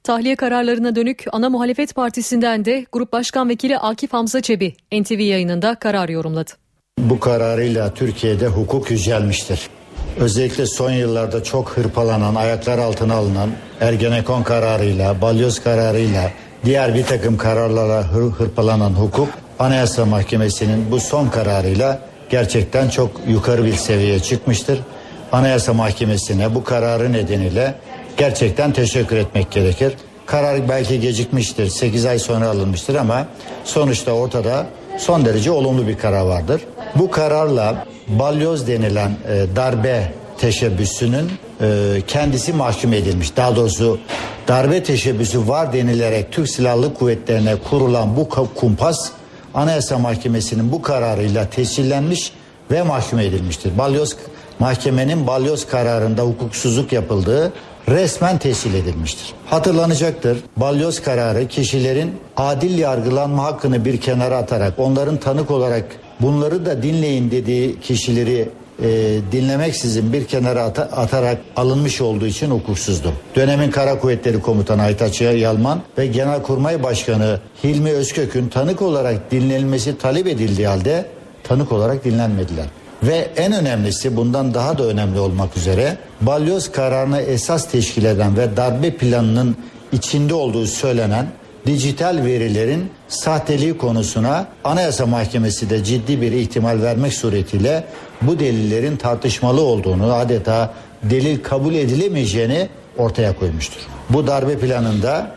Tahliye 0.04 0.36
kararlarına 0.36 0.96
dönük 0.96 1.24
ana 1.32 1.50
muhalefet 1.50 1.94
partisinden 1.94 2.64
de 2.64 2.86
Grup 2.92 3.12
Başkan 3.12 3.48
Vekili 3.48 3.78
Akif 3.78 4.12
Hamza 4.12 4.40
Çebi 4.40 4.74
NTV 4.92 5.20
yayınında 5.20 5.74
karar 5.74 6.08
yorumladı. 6.08 6.50
Bu 6.98 7.20
kararıyla 7.20 7.94
Türkiye'de 7.94 8.46
hukuk 8.46 8.90
yücelmiştir. 8.90 9.68
Özellikle 10.20 10.66
son 10.66 10.90
yıllarda 10.90 11.44
çok 11.44 11.70
hırpalanan, 11.70 12.34
ayaklar 12.34 12.78
altına 12.78 13.14
alınan 13.14 13.50
Ergenekon 13.80 14.42
kararıyla, 14.42 15.20
Balyoz 15.20 15.62
kararıyla, 15.62 16.30
diğer 16.64 16.94
bir 16.94 17.04
takım 17.04 17.36
kararlara 17.36 18.02
hır, 18.02 18.30
hırpalanan 18.30 18.90
hukuk 18.90 19.28
Anayasa 19.58 20.04
Mahkemesi'nin 20.06 20.90
bu 20.90 21.00
son 21.00 21.28
kararıyla 21.28 21.98
gerçekten 22.30 22.88
çok 22.88 23.10
yukarı 23.28 23.64
bir 23.64 23.74
seviyeye 23.74 24.20
çıkmıştır. 24.20 24.78
Anayasa 25.32 25.72
Mahkemesi'ne 25.74 26.54
bu 26.54 26.64
kararı 26.64 27.12
nedeniyle 27.12 27.74
gerçekten 28.16 28.72
teşekkür 28.72 29.16
etmek 29.16 29.50
gerekir. 29.50 29.92
Karar 30.26 30.68
belki 30.68 31.00
gecikmiştir, 31.00 31.68
8 31.68 32.06
ay 32.06 32.18
sonra 32.18 32.48
alınmıştır 32.48 32.94
ama 32.94 33.26
sonuçta 33.64 34.12
ortada 34.12 34.66
son 34.98 35.24
derece 35.24 35.50
olumlu 35.50 35.86
bir 35.86 35.98
karar 35.98 36.22
vardır. 36.22 36.60
Bu 36.94 37.10
kararla 37.10 37.86
balyoz 38.08 38.66
denilen 38.66 39.10
e, 39.28 39.56
darbe 39.56 40.12
teşebbüsünün 40.38 41.30
e, 41.60 41.96
kendisi 42.06 42.52
mahkum 42.52 42.92
edilmiş. 42.92 43.36
Daha 43.36 43.56
doğrusu 43.56 43.98
darbe 44.48 44.82
teşebbüsü 44.82 45.48
var 45.48 45.72
denilerek 45.72 46.32
Türk 46.32 46.48
Silahlı 46.48 46.94
Kuvvetlerine 46.94 47.56
kurulan 47.70 48.16
bu 48.16 48.28
kumpas 48.28 49.10
Anayasa 49.54 49.98
Mahkemesi'nin 49.98 50.72
bu 50.72 50.82
kararıyla 50.82 51.50
tescillenmiş 51.50 52.32
ve 52.70 52.82
mahkum 52.82 53.18
edilmiştir. 53.18 53.78
Balyoz 53.78 54.16
mahkemenin 54.58 55.26
balyoz 55.26 55.66
kararında 55.66 56.22
hukuksuzluk 56.22 56.92
yapıldığı 56.92 57.52
resmen 57.88 58.38
tescil 58.38 58.74
edilmiştir. 58.74 59.32
Hatırlanacaktır. 59.46 60.38
Balyoz 60.56 61.02
kararı 61.02 61.48
kişilerin 61.48 62.14
adil 62.36 62.78
yargılanma 62.78 63.44
hakkını 63.44 63.84
bir 63.84 64.00
kenara 64.00 64.36
atarak 64.36 64.78
onların 64.78 65.16
tanık 65.16 65.50
olarak 65.50 65.84
bunları 66.20 66.66
da 66.66 66.82
dinleyin 66.82 67.30
dediği 67.30 67.80
kişileri 67.80 68.48
e, 68.82 69.18
dinlemeksizin 69.32 70.12
bir 70.12 70.24
kenara 70.24 70.62
at 70.62 70.78
atarak 70.78 71.38
alınmış 71.56 72.00
olduğu 72.00 72.26
için 72.26 72.50
hukuksuzdu. 72.50 73.12
Dönemin 73.36 73.70
Kara 73.70 73.98
Kuvvetleri 73.98 74.40
Komutanı 74.40 74.82
Aytaç 74.82 75.20
Yalman 75.20 75.80
ve 75.98 76.06
Genelkurmay 76.06 76.82
Başkanı 76.82 77.40
Hilmi 77.64 77.90
Özkök'ün 77.90 78.48
tanık 78.48 78.82
olarak 78.82 79.30
dinlenilmesi 79.30 79.98
talep 79.98 80.26
edildiği 80.26 80.66
halde 80.66 81.06
tanık 81.44 81.72
olarak 81.72 82.04
dinlenmediler. 82.04 82.66
Ve 83.02 83.30
en 83.36 83.52
önemlisi 83.52 84.16
bundan 84.16 84.54
daha 84.54 84.78
da 84.78 84.84
önemli 84.84 85.18
olmak 85.18 85.56
üzere 85.56 85.96
balyoz 86.20 86.72
kararını 86.72 87.20
esas 87.20 87.70
teşkil 87.70 88.04
eden 88.04 88.36
ve 88.36 88.56
darbe 88.56 88.90
planının 88.90 89.56
içinde 89.92 90.34
olduğu 90.34 90.66
söylenen 90.66 91.26
dijital 91.66 92.24
verilerin 92.24 92.90
sahteliği 93.08 93.78
konusuna 93.78 94.46
Anayasa 94.64 95.06
Mahkemesi 95.06 95.70
de 95.70 95.84
ciddi 95.84 96.20
bir 96.20 96.32
ihtimal 96.32 96.82
vermek 96.82 97.12
suretiyle 97.12 97.84
bu 98.22 98.38
delillerin 98.38 98.96
tartışmalı 98.96 99.60
olduğunu 99.60 100.12
adeta 100.12 100.74
delil 101.02 101.42
kabul 101.42 101.74
edilemeyeceğini 101.74 102.68
ortaya 102.98 103.38
koymuştur. 103.38 103.80
Bu 104.10 104.26
darbe 104.26 104.58
planında 104.58 105.30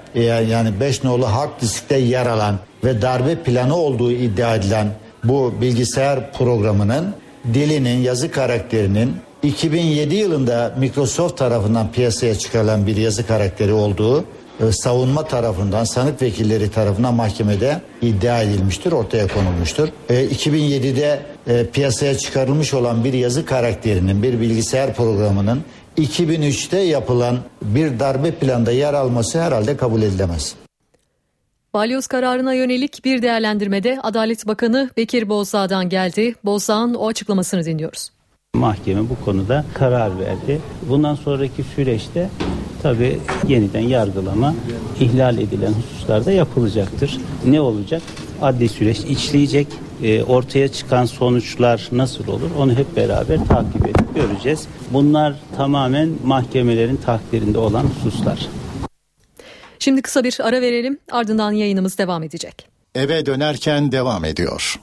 yani 0.50 0.79
5 0.79 1.03
nolu 1.03 1.25
hard 1.25 1.62
diskte 1.62 1.98
yer 1.98 2.25
alan 2.25 2.60
ve 2.84 3.01
darbe 3.01 3.36
planı 3.36 3.75
olduğu 3.75 4.12
iddia 4.12 4.55
edilen 4.55 4.88
bu 5.24 5.53
bilgisayar 5.62 6.34
programının 6.34 7.15
dilinin 7.53 8.01
yazı 8.01 8.31
karakterinin 8.31 9.13
2007 9.43 10.15
yılında 10.15 10.75
Microsoft 10.79 11.38
tarafından 11.38 11.91
piyasaya 11.91 12.35
çıkarılan 12.35 12.88
bir 12.88 12.97
yazı 12.97 13.27
karakteri 13.27 13.73
olduğu 13.73 14.25
e, 14.59 14.71
savunma 14.71 15.27
tarafından 15.27 15.83
sanık 15.83 16.21
vekilleri 16.21 16.71
tarafından 16.71 17.13
mahkemede 17.13 17.81
iddia 18.01 18.41
edilmiştir, 18.41 18.91
ortaya 18.91 19.27
konulmuştur. 19.27 19.89
E, 20.09 20.25
2007'de 20.25 21.19
e, 21.47 21.65
piyasaya 21.65 22.17
çıkarılmış 22.17 22.73
olan 22.73 23.03
bir 23.03 23.13
yazı 23.13 23.45
karakterinin, 23.45 24.23
bir 24.23 24.39
bilgisayar 24.41 24.93
programının 24.93 25.63
2003'te 25.97 26.79
yapılan 26.79 27.38
bir 27.62 28.00
darbe 28.00 28.31
planda 28.31 28.71
yer 28.71 28.93
alması 28.93 29.41
herhalde 29.41 29.77
kabul 29.77 30.01
edilemez. 30.01 30.55
Balyoz 31.73 32.07
kararına 32.07 32.53
yönelik 32.53 33.05
bir 33.05 33.21
değerlendirmede 33.21 33.99
Adalet 34.03 34.47
Bakanı 34.47 34.89
Bekir 34.97 35.29
Bozdağ'dan 35.29 35.89
geldi. 35.89 36.35
Bozdağ'ın 36.45 36.93
o 36.93 37.07
açıklamasını 37.07 37.65
dinliyoruz. 37.65 38.09
Mahkeme 38.55 39.09
bu 39.09 39.25
konuda 39.25 39.65
karar 39.73 40.19
verdi. 40.19 40.61
Bundan 40.89 41.15
sonraki 41.15 41.63
süreçte 41.63 42.29
tabi 42.83 43.19
yeniden 43.47 43.79
yargılama 43.79 44.55
ihlal 44.99 45.37
edilen 45.37 45.71
hususlarda 45.73 46.31
yapılacaktır. 46.31 47.17
Ne 47.45 47.61
olacak? 47.61 48.01
Adli 48.41 48.69
süreç 48.69 48.99
işleyecek. 48.99 49.67
E, 50.03 50.23
ortaya 50.23 50.67
çıkan 50.67 51.05
sonuçlar 51.05 51.89
nasıl 51.91 52.27
olur? 52.27 52.49
Onu 52.59 52.73
hep 52.73 52.95
beraber 52.95 53.45
takip 53.47 53.85
edip 53.85 54.15
göreceğiz. 54.15 54.67
Bunlar 54.91 55.35
tamamen 55.57 56.09
mahkemelerin 56.25 56.95
takdirinde 56.95 57.57
olan 57.57 57.83
hususlar. 57.83 58.47
Şimdi 59.83 60.01
kısa 60.01 60.23
bir 60.23 60.37
ara 60.39 60.61
verelim 60.61 60.97
ardından 61.11 61.51
yayınımız 61.51 61.97
devam 61.97 62.23
edecek. 62.23 62.67
Eve 62.95 63.25
dönerken 63.25 63.91
devam 63.91 64.25
ediyor. 64.25 64.79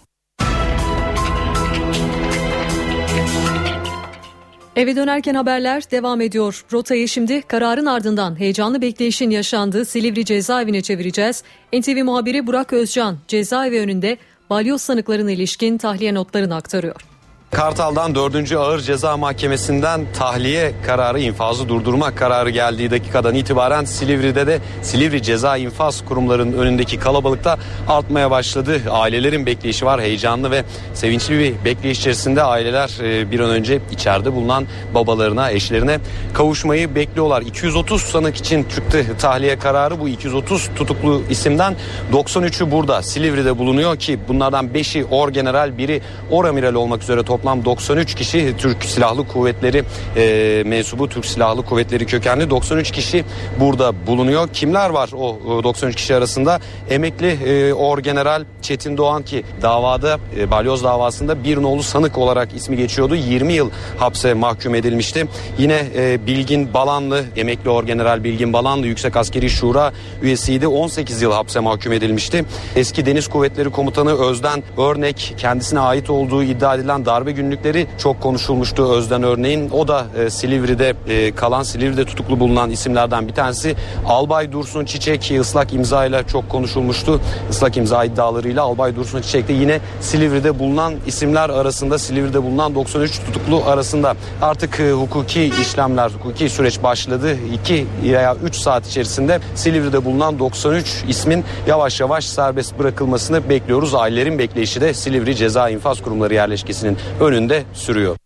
Eve 4.76 4.96
dönerken 4.96 5.34
haberler 5.34 5.90
devam 5.90 6.20
ediyor. 6.20 6.64
Rotayı 6.72 7.08
şimdi 7.08 7.42
kararın 7.42 7.86
ardından 7.86 8.40
heyecanlı 8.40 8.82
bekleyişin 8.82 9.30
yaşandığı 9.30 9.84
Silivri 9.84 10.24
cezaevine 10.24 10.82
çevireceğiz. 10.82 11.42
NTV 11.72 12.04
muhabiri 12.04 12.46
Burak 12.46 12.72
Özcan 12.72 13.18
cezaevi 13.28 13.80
önünde 13.80 14.18
balyoz 14.50 14.82
sanıklarına 14.82 15.30
ilişkin 15.30 15.78
tahliye 15.78 16.14
notlarını 16.14 16.54
aktarıyor. 16.54 17.09
Kartal'dan 17.50 18.14
4. 18.14 18.52
Ağır 18.52 18.80
Ceza 18.80 19.16
Mahkemesi'nden 19.16 20.06
tahliye 20.18 20.72
kararı, 20.86 21.20
infazı 21.20 21.68
durdurma 21.68 22.14
kararı 22.14 22.50
geldiği 22.50 22.90
dakikadan 22.90 23.34
itibaren 23.34 23.84
Silivri'de 23.84 24.46
de 24.46 24.58
Silivri 24.82 25.22
Ceza 25.22 25.56
İnfaz 25.56 26.04
Kurumlarının 26.04 26.58
önündeki 26.58 26.98
kalabalıkta 26.98 27.58
artmaya 27.88 28.30
başladı. 28.30 28.80
Ailelerin 28.90 29.46
bekleyişi 29.46 29.86
var. 29.86 30.00
Heyecanlı 30.00 30.50
ve 30.50 30.64
sevinçli 30.94 31.38
bir 31.38 31.64
bekleyiş 31.64 31.98
içerisinde 31.98 32.42
aileler 32.42 32.90
e, 33.02 33.30
bir 33.30 33.40
an 33.40 33.50
önce 33.50 33.80
içeride 33.90 34.32
bulunan 34.32 34.66
babalarına, 34.94 35.50
eşlerine 35.50 35.98
kavuşmayı 36.34 36.94
bekliyorlar. 36.94 37.42
230 37.42 38.02
sanık 38.02 38.36
için 38.36 38.64
çıktı 38.64 39.06
tahliye 39.18 39.58
kararı. 39.58 40.00
Bu 40.00 40.08
230 40.08 40.70
tutuklu 40.76 41.22
isimden 41.30 41.76
93'ü 42.12 42.70
burada 42.70 43.02
Silivri'de 43.02 43.58
bulunuyor 43.58 43.96
ki 43.96 44.18
bunlardan 44.28 44.66
5'i 44.66 45.04
orgeneral, 45.04 45.78
biri 45.78 46.02
oramiral 46.30 46.74
olmak 46.74 47.02
üzere 47.02 47.22
toplam 47.22 47.39
toplam 47.40 47.64
93 47.64 48.14
kişi 48.14 48.54
Türk 48.58 48.84
Silahlı 48.84 49.28
Kuvvetleri 49.28 49.84
e, 50.16 50.62
mensubu 50.66 51.08
Türk 51.08 51.26
Silahlı 51.26 51.62
Kuvvetleri 51.62 52.06
kökenli 52.06 52.50
93 52.50 52.90
kişi 52.90 53.24
burada 53.60 54.06
bulunuyor. 54.06 54.48
Kimler 54.52 54.90
var 54.90 55.10
o 55.12 55.62
93 55.64 55.96
kişi 55.96 56.14
arasında? 56.14 56.60
Emekli 56.90 57.28
e, 57.28 57.72
Orgeneral 57.72 58.44
Çetin 58.62 58.96
Doğan 58.96 59.22
ki 59.22 59.44
davada 59.62 60.18
e, 60.38 60.50
balyoz 60.50 60.84
davasında 60.84 61.44
bir 61.44 61.62
nolu 61.62 61.82
sanık 61.82 62.18
olarak 62.18 62.54
ismi 62.54 62.76
geçiyordu. 62.76 63.14
20 63.14 63.52
yıl 63.52 63.70
hapse 63.98 64.34
mahkum 64.34 64.74
edilmişti. 64.74 65.26
Yine 65.58 65.82
e, 65.96 66.26
Bilgin 66.26 66.74
Balanlı 66.74 67.24
emekli 67.36 67.70
Orgeneral 67.70 68.24
Bilgin 68.24 68.52
Balanlı 68.52 68.86
Yüksek 68.86 69.16
Askeri 69.16 69.50
Şura 69.50 69.92
üyesiydi. 70.22 70.66
18 70.66 71.22
yıl 71.22 71.32
hapse 71.32 71.60
mahkum 71.60 71.92
edilmişti. 71.92 72.44
Eski 72.76 73.06
Deniz 73.06 73.28
Kuvvetleri 73.28 73.70
Komutanı 73.70 74.28
Özden 74.28 74.62
Örnek 74.78 75.34
kendisine 75.38 75.80
ait 75.80 76.10
olduğu 76.10 76.42
iddia 76.42 76.74
edilen 76.74 77.06
darbe 77.06 77.29
darbe 77.30 77.42
günlükleri 77.42 77.86
çok 77.98 78.20
konuşulmuştu 78.20 78.92
Özden 78.92 79.22
örneğin. 79.22 79.70
O 79.70 79.88
da 79.88 80.06
e, 80.18 80.30
Silivri'de 80.30 80.94
e, 81.08 81.34
kalan 81.34 81.62
Silivri'de 81.62 82.04
tutuklu 82.04 82.40
bulunan 82.40 82.70
isimlerden 82.70 83.28
bir 83.28 83.32
tanesi. 83.32 83.76
Albay 84.06 84.52
Dursun 84.52 84.84
Çiçek 84.84 85.32
ıslak 85.40 85.72
imza 85.72 86.06
ile 86.06 86.22
çok 86.32 86.48
konuşulmuştu. 86.48 87.20
Islak 87.50 87.76
imza 87.76 88.04
iddialarıyla 88.04 88.62
Albay 88.62 88.96
Dursun 88.96 89.22
Çiçek 89.22 89.48
de 89.48 89.52
yine 89.52 89.80
Silivri'de 90.00 90.58
bulunan 90.58 90.94
isimler 91.06 91.50
arasında 91.50 91.98
Silivri'de 91.98 92.42
bulunan 92.42 92.74
93 92.74 93.20
tutuklu 93.26 93.62
arasında 93.66 94.14
artık 94.42 94.80
e, 94.80 94.92
hukuki 94.92 95.50
işlemler, 95.60 96.10
hukuki 96.10 96.48
süreç 96.48 96.82
başladı. 96.82 97.36
2 97.62 97.86
veya 98.02 98.36
3 98.44 98.56
saat 98.56 98.86
içerisinde 98.86 99.40
Silivri'de 99.54 100.04
bulunan 100.04 100.38
93 100.38 101.04
ismin 101.08 101.44
yavaş 101.66 102.00
yavaş 102.00 102.24
serbest 102.24 102.78
bırakılmasını 102.78 103.48
bekliyoruz. 103.48 103.94
Ailelerin 103.94 104.38
bekleyişi 104.38 104.80
de 104.80 104.94
Silivri 104.94 105.36
Ceza 105.36 105.68
İnfaz 105.68 106.02
Kurumları 106.02 106.34
yerleşkesinin 106.34 106.96
önünde 107.20 107.62
sürüyor. 107.74 108.16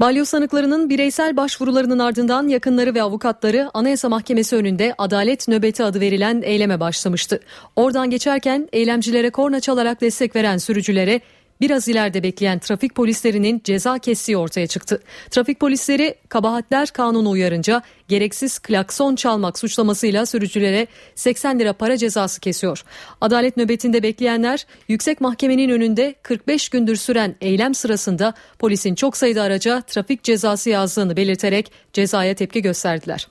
Balyoz 0.00 0.28
sanıklarının 0.28 0.90
bireysel 0.90 1.36
başvurularının 1.36 1.98
ardından 1.98 2.48
yakınları 2.48 2.94
ve 2.94 3.02
avukatları 3.02 3.70
Anayasa 3.74 4.08
Mahkemesi 4.08 4.56
önünde 4.56 4.94
Adalet 4.98 5.48
Nöbeti 5.48 5.84
adı 5.84 6.00
verilen 6.00 6.42
eyleme 6.42 6.80
başlamıştı. 6.80 7.40
Oradan 7.76 8.10
geçerken 8.10 8.68
eylemcilere 8.72 9.30
korna 9.30 9.60
çalarak 9.60 10.00
destek 10.00 10.36
veren 10.36 10.56
sürücülere 10.58 11.20
biraz 11.60 11.88
ileride 11.88 12.22
bekleyen 12.22 12.58
trafik 12.58 12.94
polislerinin 12.94 13.60
ceza 13.64 13.98
kestiği 13.98 14.36
ortaya 14.36 14.66
çıktı. 14.66 15.02
Trafik 15.30 15.60
polisleri 15.60 16.14
kabahatler 16.28 16.88
kanunu 16.88 17.30
uyarınca 17.30 17.82
gereksiz 18.08 18.58
klakson 18.58 19.14
çalmak 19.14 19.58
suçlamasıyla 19.58 20.26
sürücülere 20.26 20.86
80 21.14 21.58
lira 21.58 21.72
para 21.72 21.96
cezası 21.96 22.40
kesiyor. 22.40 22.82
Adalet 23.20 23.56
nöbetinde 23.56 24.02
bekleyenler 24.02 24.66
yüksek 24.88 25.20
mahkemenin 25.20 25.70
önünde 25.70 26.14
45 26.22 26.68
gündür 26.68 26.96
süren 26.96 27.36
eylem 27.40 27.74
sırasında 27.74 28.34
polisin 28.58 28.94
çok 28.94 29.16
sayıda 29.16 29.42
araca 29.42 29.80
trafik 29.80 30.24
cezası 30.24 30.70
yazdığını 30.70 31.16
belirterek 31.16 31.72
cezaya 31.92 32.34
tepki 32.34 32.62
gösterdiler. 32.62 33.26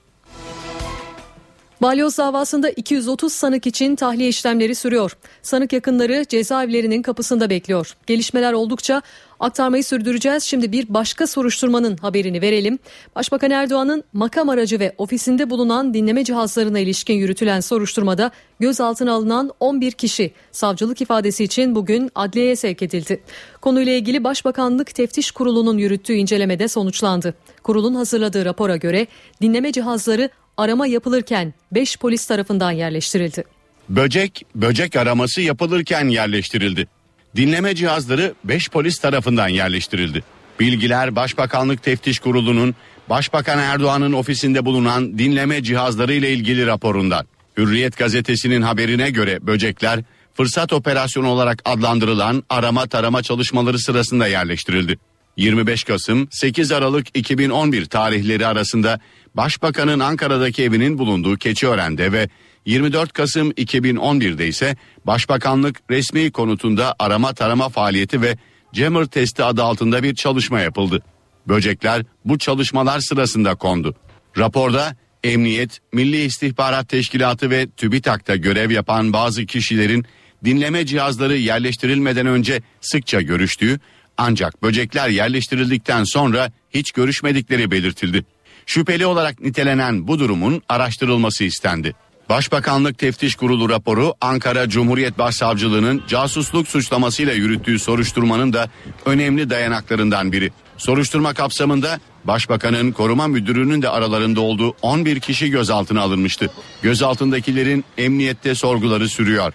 Balyoz 1.82 2.18
davasında 2.18 2.70
230 2.70 3.34
sanık 3.34 3.68
için 3.68 3.96
tahliye 3.96 4.30
işlemleri 4.30 4.76
sürüyor. 4.76 5.18
Sanık 5.42 5.74
yakınları 5.74 6.26
cezaevlerinin 6.30 7.02
kapısında 7.02 7.50
bekliyor. 7.50 7.96
Gelişmeler 8.08 8.54
oldukça 8.54 9.02
aktarmayı 9.40 9.84
sürdüreceğiz. 9.84 10.44
Şimdi 10.44 10.72
bir 10.72 10.94
başka 10.94 11.28
soruşturmanın 11.28 11.98
haberini 11.98 12.42
verelim. 12.42 12.80
Başbakan 13.16 13.52
Erdoğan'ın 13.52 14.04
makam 14.14 14.50
aracı 14.50 14.80
ve 14.80 14.96
ofisinde 14.98 15.50
bulunan 15.50 15.94
dinleme 15.94 16.24
cihazlarına 16.24 16.80
ilişkin 16.80 17.14
yürütülen 17.14 17.60
soruşturmada 17.60 18.32
gözaltına 18.60 19.14
alınan 19.14 19.52
11 19.60 19.92
kişi 19.92 20.32
savcılık 20.52 21.02
ifadesi 21.02 21.44
için 21.44 21.76
bugün 21.76 22.12
adliyeye 22.16 22.56
sevk 22.56 22.84
edildi. 22.84 23.24
Konuyla 23.62 23.94
ilgili 23.94 24.24
Başbakanlık 24.24 24.96
Teftiş 24.96 25.32
Kurulu'nun 25.32 25.78
yürüttüğü 25.78 26.14
incelemede 26.14 26.68
sonuçlandı. 26.68 27.34
Kurulun 27.64 27.96
hazırladığı 27.96 28.46
rapora 28.46 28.76
göre 28.76 29.08
dinleme 29.42 29.72
cihazları 29.72 30.30
arama 30.60 30.88
yapılırken 30.88 31.54
5 31.72 31.98
polis 31.98 32.28
tarafından 32.28 32.72
yerleştirildi. 32.72 33.44
Böcek, 33.90 34.46
böcek 34.56 34.96
araması 34.96 35.42
yapılırken 35.42 36.08
yerleştirildi. 36.08 36.88
Dinleme 37.36 37.76
cihazları 37.76 38.34
5 38.44 38.70
polis 38.70 39.00
tarafından 39.00 39.48
yerleştirildi. 39.48 40.24
Bilgiler 40.60 41.16
Başbakanlık 41.16 41.84
Teftiş 41.84 42.20
Kurulu'nun 42.20 42.76
Başbakan 43.10 43.60
Erdoğan'ın 43.60 44.14
ofisinde 44.14 44.66
bulunan 44.66 45.20
dinleme 45.20 45.64
cihazları 45.64 46.14
ile 46.14 46.34
ilgili 46.34 46.66
raporundan. 46.66 47.28
Hürriyet 47.58 47.98
gazetesinin 47.98 48.62
haberine 48.62 49.10
göre 49.10 49.48
böcekler 49.48 50.00
fırsat 50.34 50.74
operasyonu 50.74 51.28
olarak 51.28 51.62
adlandırılan 51.66 52.44
arama 52.50 52.88
tarama 52.88 53.24
çalışmaları 53.24 53.80
sırasında 53.80 54.28
yerleştirildi. 54.28 55.00
25 55.38 55.84
Kasım 55.84 56.28
8 56.32 56.72
Aralık 56.72 57.18
2011 57.18 57.86
tarihleri 57.86 58.48
arasında 58.48 59.00
Başbakanın 59.36 60.00
Ankara'daki 60.00 60.64
evinin 60.64 60.98
bulunduğu 60.98 61.38
Keçiören'de 61.38 62.12
ve 62.12 62.30
24 62.66 63.14
Kasım 63.14 63.52
2011'de 63.52 64.48
ise 64.48 64.78
Başbakanlık 65.06 65.82
resmi 65.90 66.32
konutunda 66.32 66.96
arama 67.00 67.34
tarama 67.34 67.70
faaliyeti 67.70 68.22
ve 68.22 68.38
Jammer 68.74 69.06
testi 69.06 69.44
adı 69.44 69.64
altında 69.64 70.04
bir 70.04 70.16
çalışma 70.16 70.60
yapıldı. 70.60 71.02
Böcekler 71.48 72.06
bu 72.26 72.38
çalışmalar 72.38 73.00
sırasında 73.00 73.56
kondu. 73.56 73.96
Raporda 74.38 74.96
Emniyet, 75.24 75.80
Milli 75.94 76.24
İstihbarat 76.24 76.90
Teşkilatı 76.90 77.50
ve 77.50 77.68
TÜBİTAK'ta 77.70 78.36
görev 78.36 78.72
yapan 78.72 79.14
bazı 79.14 79.46
kişilerin 79.46 80.06
dinleme 80.46 80.86
cihazları 80.86 81.38
yerleştirilmeden 81.38 82.26
önce 82.26 82.62
sıkça 82.82 83.22
görüştüğü 83.22 83.80
ancak 84.18 84.64
böcekler 84.64 85.10
yerleştirildikten 85.10 86.04
sonra 86.04 86.52
hiç 86.70 86.92
görüşmedikleri 86.92 87.72
belirtildi. 87.72 88.26
Şüpheli 88.70 89.06
olarak 89.06 89.42
nitelenen 89.42 90.08
bu 90.08 90.20
durumun 90.20 90.62
araştırılması 90.70 91.44
istendi. 91.44 91.96
Başbakanlık 92.30 92.98
Teftiş 92.98 93.36
Kurulu 93.36 93.70
raporu 93.70 94.14
Ankara 94.22 94.70
Cumhuriyet 94.70 95.18
Başsavcılığı'nın 95.18 96.04
casusluk 96.08 96.68
suçlamasıyla 96.68 97.34
yürüttüğü 97.34 97.80
soruşturmanın 97.80 98.54
da 98.54 98.70
önemli 99.06 99.50
dayanaklarından 99.50 100.32
biri. 100.32 100.52
Soruşturma 100.78 101.34
kapsamında 101.34 102.00
Başbakanın 102.24 102.92
koruma 102.92 103.28
müdürünün 103.28 103.82
de 103.82 103.90
aralarında 103.90 104.42
olduğu 104.42 104.76
11 104.82 105.20
kişi 105.20 105.50
gözaltına 105.50 106.02
alınmıştı. 106.02 106.52
Gözaltındakilerin 106.82 107.86
emniyette 107.98 108.56
sorguları 108.56 109.10
sürüyor. 109.10 109.54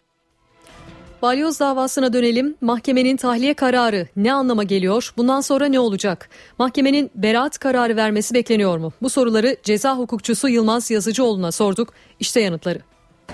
Balyoz 1.25 1.61
davasına 1.61 2.13
dönelim. 2.13 2.55
Mahkemenin 2.61 3.17
tahliye 3.17 3.55
kararı 3.55 4.07
ne 4.17 4.33
anlama 4.33 4.63
geliyor? 4.63 5.13
Bundan 5.17 5.41
sonra 5.41 5.67
ne 5.67 5.81
olacak? 5.81 6.29
Mahkemenin 6.59 7.11
beraat 7.15 7.59
kararı 7.59 7.97
vermesi 7.97 8.35
bekleniyor 8.35 8.79
mu? 8.79 8.93
Bu 9.03 9.11
soruları 9.11 9.57
ceza 9.63 9.97
hukukçusu 9.97 10.49
Yılmaz 10.49 10.91
Yazıcıoğlu'na 10.91 11.53
sorduk. 11.53 11.93
İşte 12.21 12.41
yanıtları. 12.41 12.79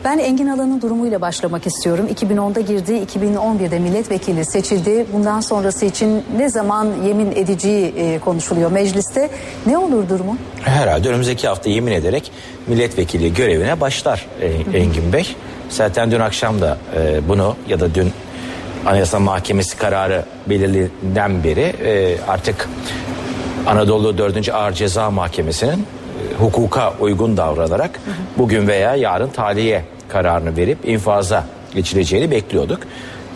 Ben 0.04 0.18
Engin 0.18 0.46
Alan'ın 0.46 0.80
durumuyla 0.82 1.20
başlamak 1.20 1.66
istiyorum. 1.66 2.08
2010'da 2.14 2.60
girdi, 2.60 2.92
2011'de 3.16 3.78
milletvekili 3.78 4.44
seçildi. 4.44 5.06
Bundan 5.12 5.40
sonrası 5.40 5.86
için 5.86 6.22
ne 6.36 6.48
zaman 6.48 6.88
yemin 7.06 7.32
edeceği 7.32 7.86
e, 7.96 8.18
konuşuluyor 8.18 8.72
mecliste. 8.72 9.30
Ne 9.66 9.78
olur 9.78 10.08
durumu? 10.08 10.36
Herhalde 10.62 11.08
önümüzdeki 11.08 11.48
hafta 11.48 11.70
yemin 11.70 11.92
ederek 11.92 12.32
milletvekili 12.66 13.34
görevine 13.34 13.80
başlar 13.80 14.26
e, 14.40 14.78
Engin 14.78 15.12
Bey. 15.12 15.36
Zaten 15.70 16.10
dün 16.10 16.20
akşam 16.20 16.60
da 16.60 16.78
e, 16.96 17.28
bunu 17.28 17.56
ya 17.68 17.80
da 17.80 17.94
dün 17.94 18.12
Anayasa 18.86 19.18
Mahkemesi 19.18 19.76
kararı 19.76 20.24
belirlediğinden 20.46 21.44
beri 21.44 21.60
e, 21.60 22.16
artık 22.28 22.68
Anadolu 23.66 24.18
4. 24.18 24.48
Ağır 24.48 24.72
Ceza 24.72 25.10
Mahkemesi'nin 25.10 25.72
e, 25.72 25.82
hukuka 26.38 26.94
uygun 27.00 27.36
davranarak 27.36 28.00
bugün 28.38 28.68
veya 28.68 28.94
yarın 28.94 29.28
tahliye 29.28 29.84
kararını 30.08 30.56
verip 30.56 30.88
infaza 30.88 31.44
geçileceğini 31.74 32.30
bekliyorduk. 32.30 32.80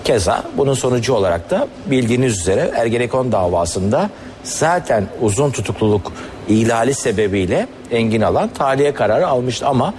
Keza 0.05 0.42
bunun 0.57 0.75
sonucu 0.75 1.14
olarak 1.14 1.51
da 1.51 1.68
bildiğiniz 1.87 2.40
üzere 2.40 2.70
Ergenekon 2.77 3.33
davasında 3.33 4.11
zaten 4.42 5.07
uzun 5.20 5.51
tutukluluk 5.51 6.12
ihlali 6.49 6.94
sebebiyle 6.94 7.66
Engin 7.90 8.20
Alan 8.20 8.49
tahliye 8.49 8.94
kararı 8.94 9.27
almıştı 9.27 9.66
ama 9.66 9.94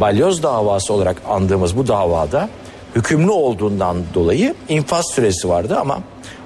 balyoz 0.00 0.42
davası 0.42 0.92
olarak 0.92 1.22
andığımız 1.28 1.76
bu 1.76 1.88
davada 1.88 2.48
hükümlü 2.94 3.30
olduğundan 3.30 3.96
dolayı 4.14 4.54
infaz 4.68 5.06
süresi 5.10 5.48
vardı 5.48 5.76
ama 5.80 5.98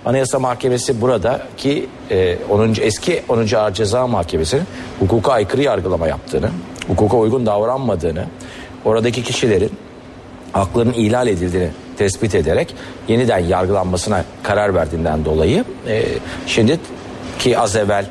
Anayasa 0.04 0.38
Mahkemesi 0.38 1.00
buradaki 1.00 1.86
e, 2.10 2.36
10. 2.50 2.74
eski 2.80 3.22
10. 3.28 3.54
Ağır 3.54 3.72
Ceza 3.72 4.06
Mahkemesi'nin 4.06 4.62
hukuka 5.00 5.32
aykırı 5.32 5.62
yargılama 5.62 6.06
yaptığını, 6.08 6.50
hukuka 6.88 7.16
uygun 7.16 7.46
davranmadığını, 7.46 8.24
oradaki 8.84 9.22
kişilerin 9.22 9.70
haklarının 10.52 10.92
ihlal 10.92 11.28
edildiğini 11.28 11.68
tespit 11.98 12.34
ederek 12.34 12.74
yeniden 13.08 13.38
yargılanmasına 13.38 14.24
karar 14.42 14.74
verdiğinden 14.74 15.24
dolayı 15.24 15.64
e, 15.88 16.04
şimdi 16.46 16.80
ki 17.38 17.58
az 17.58 17.76
evvel 17.76 18.04
e, 18.04 18.10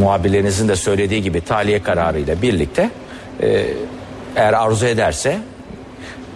muhabirlerinizin 0.00 0.68
de 0.68 0.76
söylediği 0.76 1.22
gibi 1.22 1.40
tahliye 1.40 1.82
kararıyla 1.82 2.42
birlikte 2.42 2.90
e, 3.42 3.66
eğer 4.36 4.52
arzu 4.52 4.86
ederse 4.86 5.38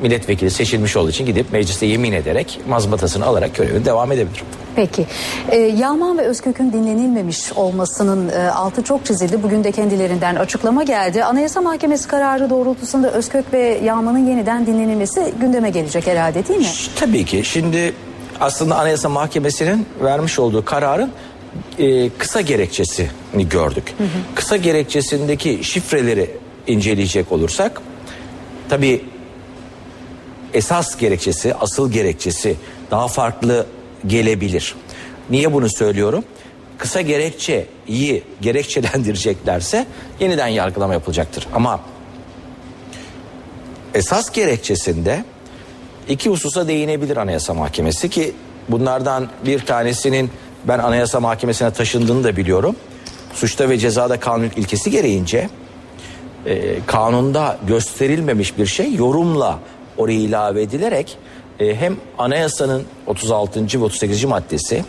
milletvekili 0.02 0.50
seçilmiş 0.50 0.96
olduğu 0.96 1.10
için 1.10 1.26
gidip 1.26 1.52
mecliste 1.52 1.86
yemin 1.86 2.12
ederek 2.12 2.60
mazbatasını 2.68 3.26
alarak 3.26 3.54
görevine 3.54 3.84
devam 3.84 4.12
edebilir. 4.12 4.42
Peki. 4.76 5.06
Ee, 5.48 5.56
Yağman 5.56 6.18
ve 6.18 6.22
Özkök'ün 6.22 6.72
dinlenilmemiş 6.72 7.52
olmasının 7.52 8.28
e, 8.28 8.50
altı 8.50 8.82
çok 8.82 9.06
çizildi. 9.06 9.42
Bugün 9.42 9.64
de 9.64 9.72
kendilerinden 9.72 10.36
açıklama 10.36 10.82
geldi. 10.82 11.24
Anayasa 11.24 11.60
Mahkemesi 11.60 12.08
kararı 12.08 12.50
doğrultusunda 12.50 13.10
Özkök 13.10 13.52
ve 13.52 13.80
Yağman'ın 13.84 14.28
yeniden 14.28 14.66
dinlenilmesi 14.66 15.34
gündeme 15.40 15.70
gelecek 15.70 16.06
herhalde 16.06 16.48
değil 16.48 16.60
mi? 16.60 16.66
Tabii 16.96 17.24
ki. 17.24 17.44
Şimdi 17.44 17.92
aslında 18.40 18.78
Anayasa 18.78 19.08
Mahkemesi'nin 19.08 19.86
vermiş 20.02 20.38
olduğu 20.38 20.64
kararın 20.64 21.10
e, 21.78 22.08
kısa 22.08 22.40
gerekçesini 22.40 23.48
gördük. 23.50 23.94
Kısa 24.34 24.56
gerekçesindeki 24.56 25.64
şifreleri 25.64 26.30
inceleyecek 26.66 27.32
olursak 27.32 27.82
tabii 28.70 29.04
esas 30.54 30.96
gerekçesi, 30.96 31.54
asıl 31.54 31.92
gerekçesi 31.92 32.56
daha 32.90 33.08
farklı 33.08 33.66
gelebilir. 34.06 34.74
Niye 35.30 35.52
bunu 35.52 35.68
söylüyorum? 35.70 36.24
Kısa 36.78 37.00
gerekçeyi 37.00 38.22
gerekçelendireceklerse 38.40 39.86
yeniden 40.20 40.48
yargılama 40.48 40.92
yapılacaktır. 40.92 41.46
Ama 41.54 41.80
esas 43.94 44.30
gerekçesinde 44.30 45.24
iki 46.08 46.30
hususa 46.30 46.68
değinebilir 46.68 47.16
Anayasa 47.16 47.54
Mahkemesi 47.54 48.08
ki 48.08 48.32
bunlardan 48.68 49.28
bir 49.46 49.58
tanesinin 49.58 50.30
ben 50.64 50.78
Anayasa 50.78 51.20
Mahkemesi'ne 51.20 51.70
taşındığını 51.70 52.24
da 52.24 52.36
biliyorum. 52.36 52.76
Suçta 53.34 53.68
ve 53.68 53.78
cezada 53.78 54.20
kanun 54.20 54.50
ilkesi 54.56 54.90
gereğince 54.90 55.48
e, 56.46 56.86
kanunda 56.86 57.58
gösterilmemiş 57.66 58.58
bir 58.58 58.66
şey 58.66 58.94
yorumla 58.94 59.58
oraya 59.98 60.18
ilave 60.18 60.62
edilerek 60.62 61.16
e, 61.60 61.74
hem 61.76 61.96
anayasanın 62.18 62.84
36. 63.06 63.80
ve 63.80 63.84
38. 63.84 64.24
maddesi 64.24 64.84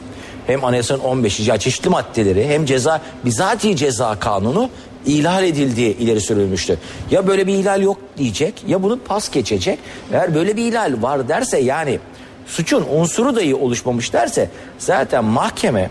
hem 0.47 0.65
anayasanın 0.65 0.99
15. 0.99 1.47
ya 1.47 1.57
çeşitli 1.57 1.89
maddeleri 1.89 2.47
hem 2.47 2.65
ceza 2.65 3.01
bizatihi 3.25 3.75
ceza 3.75 4.19
kanunu 4.19 4.69
ihlal 5.05 5.43
edildiği 5.43 5.97
ileri 5.97 6.21
sürülmüştü. 6.21 6.77
Ya 7.11 7.27
böyle 7.27 7.47
bir 7.47 7.53
ihlal 7.53 7.81
yok 7.81 7.97
diyecek 8.17 8.63
ya 8.67 8.83
bunu 8.83 8.99
pas 8.99 9.31
geçecek. 9.31 9.79
Eğer 10.13 10.35
böyle 10.35 10.57
bir 10.57 10.65
ihlal 10.65 11.01
var 11.01 11.27
derse 11.27 11.59
yani 11.59 11.99
suçun 12.47 12.85
unsuru 12.91 13.35
dahi 13.35 13.55
oluşmamış 13.55 14.13
derse 14.13 14.49
zaten 14.79 15.25
mahkeme 15.25 15.89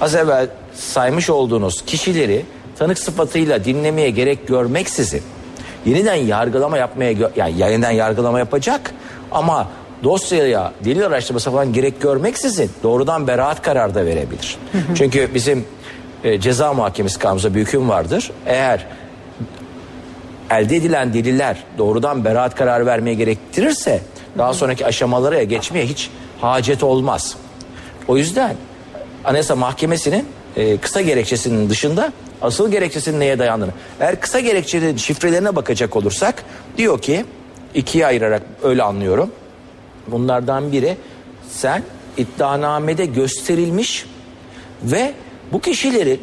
az 0.00 0.14
evvel 0.14 0.48
saymış 0.74 1.30
olduğunuz 1.30 1.84
kişileri 1.86 2.44
tanık 2.78 2.98
sıfatıyla 2.98 3.64
dinlemeye 3.64 4.10
gerek 4.10 4.48
görmeksizin 4.48 5.22
yeniden 5.86 6.14
yargılama 6.14 6.78
yapmaya 6.78 7.14
yani 7.36 7.60
yeniden 7.60 7.90
yargılama 7.90 8.38
yapacak 8.38 8.94
ama 9.30 9.68
dosyaya 10.04 10.72
delil 10.84 11.06
araştırması 11.06 11.50
falan 11.50 11.72
gerek 11.72 12.00
görmeksizin 12.00 12.70
doğrudan 12.82 13.26
beraat 13.26 13.62
kararı 13.62 13.94
da 13.94 14.06
verebilir. 14.06 14.56
Çünkü 14.94 15.34
bizim 15.34 15.64
e, 16.24 16.40
ceza 16.40 16.72
muhakemesi 16.72 17.18
kanunumuzda 17.18 17.54
bir 17.54 17.60
hüküm 17.60 17.88
vardır. 17.88 18.30
Eğer 18.46 18.86
elde 20.50 20.76
edilen 20.76 21.14
deliller 21.14 21.64
doğrudan 21.78 22.24
beraat 22.24 22.54
kararı 22.54 22.86
vermeye 22.86 23.14
gerektirirse 23.14 24.00
daha 24.38 24.54
sonraki 24.54 24.86
aşamalara 24.86 25.42
geçmeye 25.42 25.86
hiç 25.86 26.10
hacet 26.40 26.82
olmaz. 26.82 27.36
O 28.08 28.16
yüzden 28.16 28.56
Anayasa 29.24 29.56
Mahkemesi'nin 29.56 30.26
e, 30.56 30.76
kısa 30.76 31.00
gerekçesinin 31.00 31.70
dışında 31.70 32.12
asıl 32.42 32.70
gerekçesinin 32.70 33.20
neye 33.20 33.38
dayandığını. 33.38 33.72
Eğer 34.00 34.20
kısa 34.20 34.40
gerekçenin 34.40 34.96
şifrelerine 34.96 35.56
bakacak 35.56 35.96
olursak 35.96 36.44
diyor 36.76 37.02
ki 37.02 37.24
ikiye 37.74 38.06
ayırarak 38.06 38.42
öyle 38.62 38.82
anlıyorum. 38.82 39.30
Bunlardan 40.06 40.72
biri 40.72 40.96
sen 41.50 41.82
iddianamede 42.16 43.06
gösterilmiş 43.06 44.06
ve 44.82 45.12
bu 45.52 45.60
kişilerin 45.60 46.20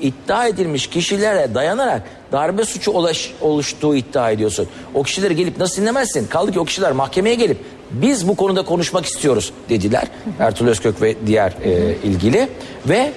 iddia 0.00 0.46
edilmiş 0.46 0.86
kişilere 0.86 1.54
dayanarak 1.54 2.02
darbe 2.32 2.64
suçu 2.64 2.90
ulaş, 2.90 3.34
oluştuğu 3.40 3.96
iddia 3.96 4.30
ediyorsun. 4.30 4.68
O 4.94 5.02
kişileri 5.02 5.36
gelip 5.36 5.58
nasıl 5.58 5.82
dinlemezsin? 5.82 6.26
Kaldı 6.26 6.52
ki 6.52 6.60
o 6.60 6.64
kişiler 6.64 6.92
mahkemeye 6.92 7.34
gelip 7.34 7.58
biz 7.90 8.28
bu 8.28 8.36
konuda 8.36 8.64
konuşmak 8.64 9.06
istiyoruz 9.06 9.52
dediler. 9.68 10.04
Ertuğrul 10.38 10.68
Özkök 10.68 11.02
ve 11.02 11.14
diğer 11.26 11.54
e, 11.64 11.96
ilgili 12.02 12.48
ve 12.88 13.12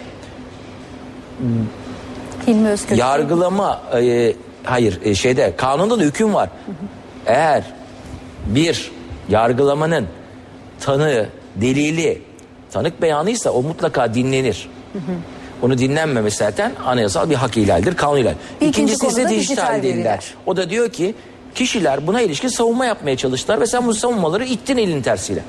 Hilmi 2.47 2.69
Özkök. 2.69 2.97
yargılama 2.97 3.81
e, 4.01 4.33
hayır 4.63 4.99
e, 5.03 5.15
şeyde 5.15 5.53
kanunda 5.57 5.99
da 5.99 6.03
hüküm 6.03 6.33
var. 6.33 6.49
Eğer 7.25 7.63
bir 8.45 8.91
yargılamanın 9.29 10.07
tanığı, 10.79 11.25
delili, 11.55 12.21
tanık 12.71 13.01
beyanıysa 13.01 13.49
o 13.49 13.61
mutlaka 13.61 14.13
dinlenir. 14.13 14.69
Onu 15.61 15.77
dinlenmemesi 15.77 16.37
zaten 16.37 16.71
anayasal 16.85 17.29
bir 17.29 17.35
hak 17.35 17.57
ihlaldir, 17.57 17.95
kanun 17.95 18.17
ihlal. 18.17 18.33
İkinci 18.55 18.69
İkincisi 18.69 19.07
ise 19.07 19.29
dijital 19.29 19.35
dijital 19.39 19.83
deliller. 19.83 20.33
O 20.45 20.57
da 20.57 20.69
diyor 20.69 20.89
ki 20.89 21.15
kişiler 21.55 22.07
buna 22.07 22.21
ilişkin 22.21 22.47
savunma 22.47 22.85
yapmaya 22.85 23.17
çalıştılar 23.17 23.61
ve 23.61 23.67
sen 23.67 23.87
bu 23.87 23.93
savunmaları 23.93 24.45
ittin 24.45 24.77
elin 24.77 25.01
tersiyle. 25.01 25.43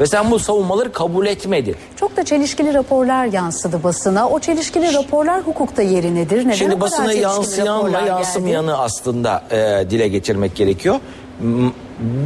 Ve 0.00 0.06
sen 0.06 0.30
bu 0.30 0.38
savunmaları 0.38 0.92
kabul 0.92 1.26
etmedin. 1.26 1.76
Çok 1.96 2.16
da 2.16 2.24
çelişkili 2.24 2.74
raporlar 2.74 3.24
yansıdı 3.26 3.82
basına. 3.82 4.28
O 4.28 4.40
çelişkili 4.40 4.94
raporlar 4.94 5.42
hukukta 5.42 5.82
yeri 5.82 6.14
nedir? 6.14 6.38
Neden 6.38 6.52
Şimdi 6.52 6.80
basına 6.80 7.12
yansıyanla 7.12 7.78
raporlar 7.78 8.00
geldi? 8.00 8.08
yansımayanı 8.10 8.78
aslında 8.78 9.44
e, 9.50 9.90
dile 9.90 10.08
getirmek 10.08 10.56
gerekiyor. 10.56 10.96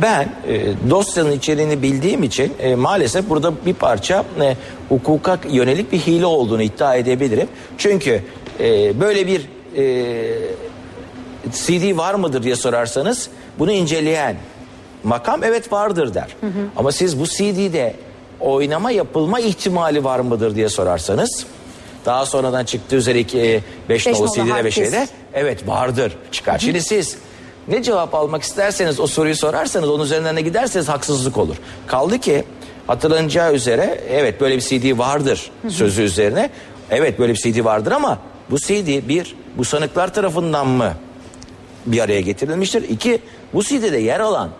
Ben 0.03 0.29
e, 0.49 0.90
dosyanın 0.90 1.33
içeriğini 1.33 1.83
bildiğim 1.83 2.23
için 2.23 2.53
e, 2.61 2.75
maalesef 2.75 3.29
burada 3.29 3.53
bir 3.66 3.75
parça 3.75 4.25
e, 4.40 4.57
hukuka 4.88 5.38
yönelik 5.51 5.92
bir 5.92 5.99
hile 5.99 6.27
olduğunu 6.27 6.62
iddia 6.62 6.95
edebilirim. 6.95 7.49
Çünkü 7.79 8.23
e, 8.61 9.01
böyle 9.01 9.27
bir 9.27 9.49
e, 9.77 9.83
CD 11.52 11.96
var 11.96 12.14
mıdır 12.14 12.42
diye 12.42 12.57
sorarsanız 12.57 13.28
bunu 13.59 13.72
inceleyen 13.72 14.37
makam 15.05 15.44
evet 15.44 15.72
vardır 15.72 16.14
der. 16.14 16.37
Ama 16.76 16.92
siz 16.92 17.20
bu 17.20 17.26
CD'de 17.26 17.94
oynama 18.40 18.90
yapılma 18.90 19.40
ihtimali 19.40 20.05
var 20.05 20.20
mıdır 20.20 20.55
diye 20.55 20.68
sorarsanız 20.68 21.46
daha 22.07 22.26
sonradan 22.26 22.64
çıktığı 22.64 22.96
üzere 22.96 23.18
5 23.18 23.62
Beş 23.88 24.07
nolu 24.07 24.28
CD'de 24.28 24.64
ve 24.64 24.70
şeyde 24.70 25.09
evet 25.35 25.68
vardır 25.68 26.16
çıkar. 26.33 26.59
Şimdi 26.59 26.83
siz 26.83 27.16
ne 27.68 27.83
cevap 27.83 28.14
almak 28.14 28.42
isterseniz 28.42 29.00
o 29.00 29.07
soruyu 29.07 29.37
sorarsanız 29.37 29.88
onun 29.88 30.05
üzerinden 30.05 30.37
de 30.37 30.40
giderseniz 30.40 30.88
haksızlık 30.88 31.38
olur. 31.38 31.57
Kaldı 31.87 32.18
ki 32.18 32.44
hatırlanacağı 32.87 33.55
üzere 33.55 34.00
evet 34.11 34.40
böyle 34.40 34.57
bir 34.57 34.61
CD 34.61 34.98
vardır 34.98 35.50
sözü 35.68 36.02
üzerine. 36.02 36.50
Evet 36.90 37.18
böyle 37.18 37.33
bir 37.33 37.38
CD 37.38 37.64
vardır 37.64 37.92
ama 37.92 38.18
bu 38.50 38.59
CD 38.59 39.09
bir 39.09 39.37
bu 39.59 39.64
sanıklar 39.64 40.14
tarafından 40.14 40.66
mı 40.66 40.92
bir 41.87 42.01
araya 42.01 42.21
getirilmiştir? 42.21 42.83
İki 42.88 43.18
bu 43.55 43.62
CD'de 43.62 43.99
yer 43.99 44.21
alan 44.21 44.51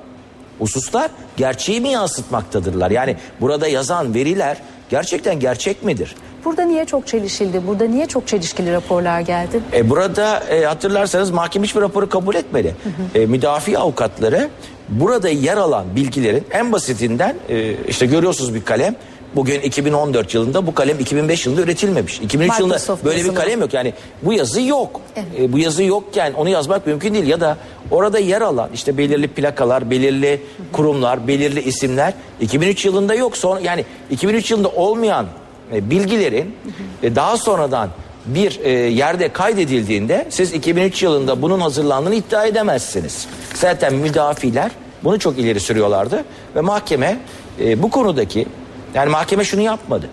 hususlar 0.59 1.11
gerçeği 1.37 1.81
mi 1.81 1.89
yansıtmaktadırlar? 1.89 2.91
Yani 2.91 3.17
burada 3.41 3.69
yazan 3.69 4.15
veriler 4.15 4.57
gerçekten 4.91 5.41
gerçek 5.41 5.85
midir? 5.85 6.15
Burada 6.45 6.63
niye 6.63 6.85
çok 6.85 7.07
çelişildi? 7.07 7.67
Burada 7.67 7.85
niye 7.85 8.07
çok 8.07 8.29
çelişkili 8.29 8.73
raporlar 8.73 9.21
geldi? 9.21 9.61
E, 9.73 9.91
burada 9.91 10.41
e, 10.41 10.65
hatırlarsanız 10.65 11.31
mahkeme 11.31 11.67
hiçbir 11.67 11.81
raporu 11.81 12.09
kabul 12.09 12.35
etmedi. 12.35 12.77
E, 13.15 13.27
müdafi 13.27 13.79
avukatları 13.79 14.51
burada 14.89 15.29
yer 15.29 15.57
alan 15.57 15.97
bilgilerin 15.97 16.45
en 16.51 16.73
basitinden 16.73 17.37
e, 17.49 17.75
işte 17.89 18.07
görüyorsunuz 18.07 18.55
bir 18.55 18.65
kalem. 18.65 18.95
Bugün 19.37 19.61
2014 19.61 20.35
yılında 20.35 20.66
bu 20.66 20.75
kalem 20.75 20.99
2005 20.99 21.47
yılında 21.47 21.62
üretilmemiş. 21.62 22.21
2003 22.21 22.59
yılında 22.59 22.75
Microsoft 22.75 23.05
böyle 23.05 23.16
bir 23.16 23.25
yazılı. 23.25 23.37
kalem 23.37 23.61
yok. 23.61 23.75
Yani 23.75 23.92
bu 24.23 24.33
yazı 24.33 24.62
yok. 24.62 25.01
E, 25.38 25.53
bu 25.53 25.59
yazı 25.59 25.83
yokken 25.83 26.33
onu 26.33 26.49
yazmak 26.49 26.87
mümkün 26.87 27.14
değil. 27.14 27.27
Ya 27.27 27.40
da 27.40 27.57
orada 27.90 28.18
yer 28.18 28.40
alan 28.40 28.71
işte 28.75 28.99
belirli 28.99 29.29
plakalar, 29.29 29.90
belirli 29.90 30.42
kurumlar, 30.73 31.29
belirli 31.29 31.62
isimler 31.62 32.14
2003 32.40 32.85
yılında 32.85 33.14
yok. 33.14 33.37
Sonra 33.37 33.61
yani 33.61 33.85
2003 34.11 34.51
yılında 34.51 34.68
olmayan 34.68 35.27
e, 35.73 35.90
bilgilerin 35.90 36.57
e, 37.03 37.16
daha 37.16 37.37
sonradan 37.37 37.88
bir 38.27 38.61
e, 38.64 38.71
yerde 38.71 39.29
kaydedildiğinde 39.29 40.27
siz 40.31 40.53
2003 40.53 41.03
yılında 41.03 41.42
bunun 41.42 41.61
hazırlandığını 41.61 42.14
iddia 42.14 42.47
edemezsiniz. 42.47 43.27
Zaten 43.55 43.95
müdafiler 43.95 44.71
Bunu 45.05 45.18
çok 45.18 45.38
ileri 45.38 45.61
sürüyorlardı 45.61 46.25
ve 46.57 46.61
mahkeme 46.61 47.18
e, 47.61 47.83
bu 47.83 47.90
konudaki 47.90 48.47
yani 48.94 49.11
mahkeme 49.11 49.44
şunu 49.44 49.61
yapmadı. 49.61 50.09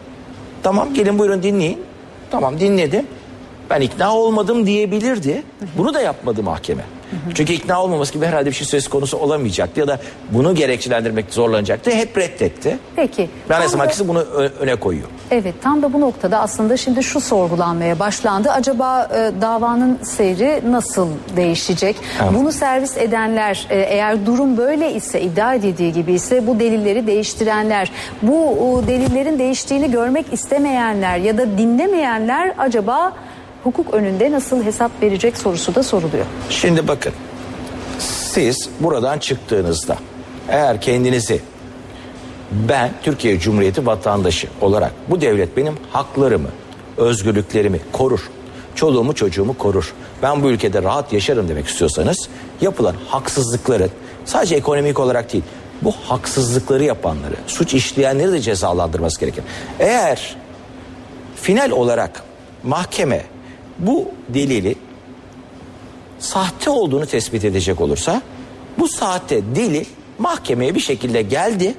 Tamam 0.64 0.94
gelin 0.94 1.20
buyurun 1.20 1.44
dinleyin. 1.44 1.82
Tamam 2.32 2.60
dinledim. 2.60 3.08
Ben 3.70 3.82
ikna 3.82 4.16
olmadım 4.16 4.66
diyebilirdi. 4.66 5.44
Bunu 5.78 5.94
da 5.94 6.02
yapmadı 6.02 6.44
mahkeme. 6.44 6.84
Çünkü 7.36 7.54
ikna 7.54 7.84
olmaması 7.84 8.14
gibi 8.14 8.26
herhalde 8.26 8.50
bir 8.50 8.56
şey 8.56 8.68
söz 8.68 8.88
konusu 8.88 9.18
olamayacaktı 9.18 9.80
ya 9.80 9.88
da 9.88 10.00
bunu 10.32 10.56
gerekçelendirmek 10.56 11.34
zorlanacaktı. 11.34 11.92
Hep 11.92 12.18
reddetti. 12.18 12.78
Peki. 12.96 13.30
Tam 13.48 13.56
Anayasa 13.58 13.78
Mahkemesi 13.78 14.08
bunu 14.08 14.20
öne 14.60 14.76
koyuyor. 14.76 15.08
Evet 15.32 15.56
tam 15.64 15.82
da 15.82 15.94
bu 15.94 16.02
noktada 16.02 16.40
aslında 16.40 16.78
şimdi 16.78 17.04
şu 17.04 17.22
sorgulanmaya 17.22 18.00
başlandı. 18.00 18.52
Acaba 18.52 19.04
e, 19.04 19.42
davanın 19.42 20.00
seyri 20.04 20.62
nasıl 20.72 21.08
değişecek? 21.36 21.96
Evet. 22.24 22.32
Bunu 22.34 22.52
servis 22.52 22.98
edenler 22.98 23.68
e, 23.70 23.80
eğer 23.80 24.26
durum 24.26 24.58
böyle 24.58 24.94
ise 24.94 25.22
iddia 25.22 25.54
edildiği 25.54 25.94
gibi 25.94 26.14
ise 26.14 26.48
bu 26.48 26.60
delilleri 26.60 27.08
değiştirenler 27.08 27.92
bu 28.22 28.50
o, 28.50 28.88
delillerin 28.88 29.40
değiştiğini 29.40 29.92
görmek 29.92 30.34
istemeyenler 30.34 31.18
ya 31.18 31.38
da 31.38 31.58
dinlemeyenler 31.58 32.54
acaba 32.58 33.14
hukuk 33.64 33.94
önünde 33.94 34.32
nasıl 34.32 34.64
hesap 34.64 34.92
verecek 35.02 35.38
sorusu 35.38 35.76
da 35.76 35.84
soruluyor. 35.84 36.26
Şimdi 36.50 36.88
bakın 36.88 37.14
siz 38.00 38.70
buradan 38.80 39.20
çıktığınızda 39.20 39.98
eğer 40.50 40.82
kendinizi 40.82 41.42
ben 42.52 42.92
Türkiye 43.04 43.40
Cumhuriyeti 43.40 43.86
vatandaşı 43.86 44.48
olarak 44.62 44.92
bu 45.08 45.22
devlet 45.22 45.58
benim 45.58 45.78
haklarımı, 45.92 46.50
özgürlüklerimi 46.98 47.80
korur. 47.92 48.30
Çoluğumu 48.76 49.16
çocuğumu 49.16 49.58
korur. 49.58 49.94
Ben 50.24 50.44
bu 50.44 50.50
ülkede 50.50 50.84
rahat 50.84 51.14
yaşarım 51.14 51.50
demek 51.50 51.68
istiyorsanız 51.68 52.30
yapılan 52.62 52.96
haksızlıkların 53.08 53.92
sadece 54.26 54.56
ekonomik 54.56 55.00
olarak 55.00 55.34
değil 55.34 55.44
bu 55.82 55.92
haksızlıkları 55.92 56.84
yapanları, 56.84 57.36
suç 57.48 57.74
işleyenleri 57.74 58.32
de 58.32 58.40
cezalandırması 58.42 59.20
gerekir. 59.20 59.44
Eğer 59.80 60.36
final 61.36 61.72
olarak 61.72 62.24
mahkeme 62.64 63.24
bu 63.80 64.12
delili 64.30 64.76
sahte 66.20 66.70
olduğunu 66.70 67.06
tespit 67.06 67.46
edecek 67.46 67.82
olursa 67.82 68.22
bu 68.78 68.88
sahte 68.88 69.56
delil 69.56 69.86
mahkemeye 70.20 70.76
bir 70.76 70.80
şekilde 70.80 71.22
geldi 71.22 71.76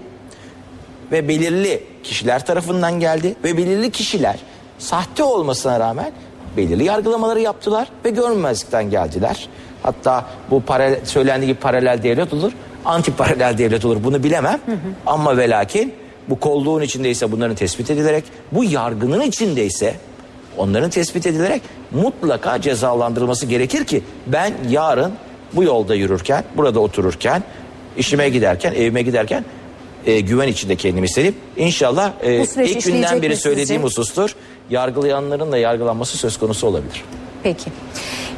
ve 1.13 1.29
belirli 1.29 1.85
kişiler 2.03 2.47
tarafından 2.47 3.01
geldi 3.01 3.35
ve 3.45 3.57
belirli 3.57 3.91
kişiler 3.91 4.39
sahte 4.79 5.23
olmasına 5.23 5.81
rağmen 5.81 6.13
belirli 6.57 6.85
yargılamaları 6.85 7.41
yaptılar 7.41 7.89
ve 8.05 8.11
görmemezlikten 8.11 8.91
geldiler. 8.91 9.49
Hatta 9.83 10.27
bu 10.51 10.61
paralel, 10.63 11.05
söylendiği 11.05 11.53
gibi 11.53 11.61
paralel 11.61 12.03
devlet 12.03 12.33
olur, 12.33 12.53
anti 12.85 13.17
paralel 13.17 13.59
devlet 13.59 13.85
olur 13.85 14.05
bunu 14.05 14.23
bilemem. 14.23 14.61
Ama 15.07 15.37
ve 15.37 15.51
lakin 15.51 15.95
bu 16.29 16.41
kolluğun 16.41 16.83
içindeyse 16.83 17.33
bunların 17.33 17.57
tespit 17.57 17.91
edilerek, 17.91 18.25
bu 18.53 18.65
yargının 18.65 19.21
içindeyse 19.21 19.95
onların 20.57 20.91
tespit 20.91 21.27
edilerek 21.27 21.63
mutlaka 21.91 22.61
cezalandırılması 22.61 23.47
gerekir 23.47 23.85
ki 23.85 24.03
ben 24.27 24.55
yarın 24.71 25.13
bu 25.53 25.65
yolda 25.65 25.95
yürürken, 25.95 26.45
burada 26.57 26.81
otururken, 26.81 27.43
işime 27.97 28.29
giderken, 28.29 28.73
evime 28.73 29.03
giderken 29.03 29.45
e, 30.07 30.21
güven 30.21 30.49
içinde 30.49 30.77
kendimi 30.77 31.07
hissedip 31.09 31.35
inşallah 31.57 32.13
e, 32.23 32.43
ilk 32.65 32.85
günden 32.85 33.23
beri 33.23 33.37
söylediğim 33.37 33.67
sizce? 33.67 33.83
husustur. 33.83 34.35
Yargılayanların 34.71 35.53
da 35.53 35.59
yargılanması 35.59 36.19
söz 36.19 36.39
konusu 36.39 36.67
olabilir. 36.67 37.05
Peki. 37.43 37.71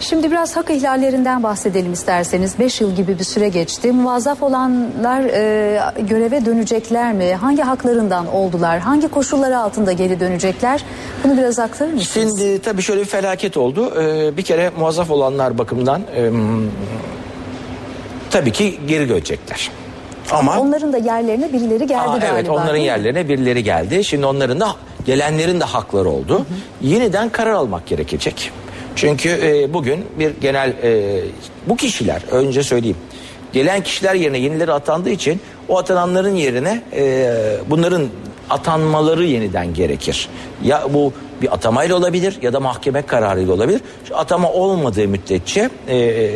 Şimdi 0.02 0.30
biraz 0.30 0.56
hak 0.56 0.70
ihlallerinden 0.70 1.42
bahsedelim 1.42 1.92
isterseniz. 1.92 2.58
5 2.58 2.80
yıl 2.80 2.96
gibi 2.96 3.18
bir 3.18 3.24
süre 3.24 3.48
geçti. 3.48 3.92
Muvazzaf 3.92 4.42
olanlar 4.42 5.20
e, 5.20 6.02
göreve 6.02 6.44
dönecekler 6.46 7.12
mi? 7.12 7.34
Hangi 7.34 7.62
haklarından 7.62 8.26
oldular? 8.34 8.78
Hangi 8.78 9.08
koşullar 9.08 9.50
altında 9.52 9.92
geri 9.92 10.20
dönecekler? 10.20 10.84
Bunu 11.24 11.36
biraz 11.38 11.58
aktarır 11.58 11.92
mısınız? 11.92 12.38
Şimdi 12.38 12.62
tabii 12.62 12.82
şöyle 12.82 13.00
bir 13.00 13.06
felaket 13.06 13.56
oldu. 13.56 13.92
Ee, 14.00 14.36
bir 14.36 14.42
kere 14.42 14.70
muazzaf 14.78 15.10
olanlar 15.10 15.58
bakımından 15.58 16.02
em, 16.16 16.70
tabii 18.30 18.52
ki 18.52 18.80
geri 18.86 19.08
dönecekler. 19.08 19.70
Ama 20.30 20.58
Onların 20.58 20.92
da 20.92 20.98
yerlerine 20.98 21.52
birileri 21.52 21.86
geldi 21.86 22.00
Aa, 22.00 22.06
galiba. 22.18 22.26
evet 22.34 22.48
onların 22.48 22.76
yerlerine 22.80 23.28
birileri 23.28 23.64
geldi. 23.64 24.04
Şimdi 24.04 24.26
onların 24.26 24.60
da 24.60 24.68
gelenlerin 25.06 25.60
de 25.60 25.64
hakları 25.64 26.08
oldu. 26.08 26.46
Yeniden 26.82 27.28
karar 27.28 27.52
almak 27.52 27.86
gerekecek. 27.86 28.52
Çünkü 28.96 29.28
e, 29.28 29.72
bugün 29.74 30.04
bir 30.18 30.32
genel 30.40 30.74
e, 30.82 31.20
bu 31.66 31.76
kişiler 31.76 32.22
önce 32.30 32.62
söyleyeyim. 32.62 32.96
Gelen 33.52 33.82
kişiler 33.82 34.14
yerine 34.14 34.38
yenileri 34.38 34.72
atandığı 34.72 35.10
için 35.10 35.40
o 35.68 35.78
atananların 35.78 36.34
yerine 36.34 36.82
e, 36.92 37.34
bunların 37.70 38.08
atanmaları 38.50 39.24
yeniden 39.24 39.74
gerekir. 39.74 40.28
Ya 40.64 40.82
bu 40.94 41.12
bir 41.42 41.54
atamayla 41.54 41.96
olabilir 41.96 42.38
ya 42.42 42.52
da 42.52 42.60
mahkeme 42.60 43.02
kararıyla 43.02 43.52
olabilir. 43.52 43.80
Şu 44.08 44.16
atama 44.16 44.52
olmadığı 44.52 45.08
müddetçe 45.08 45.70
e, 45.88 46.30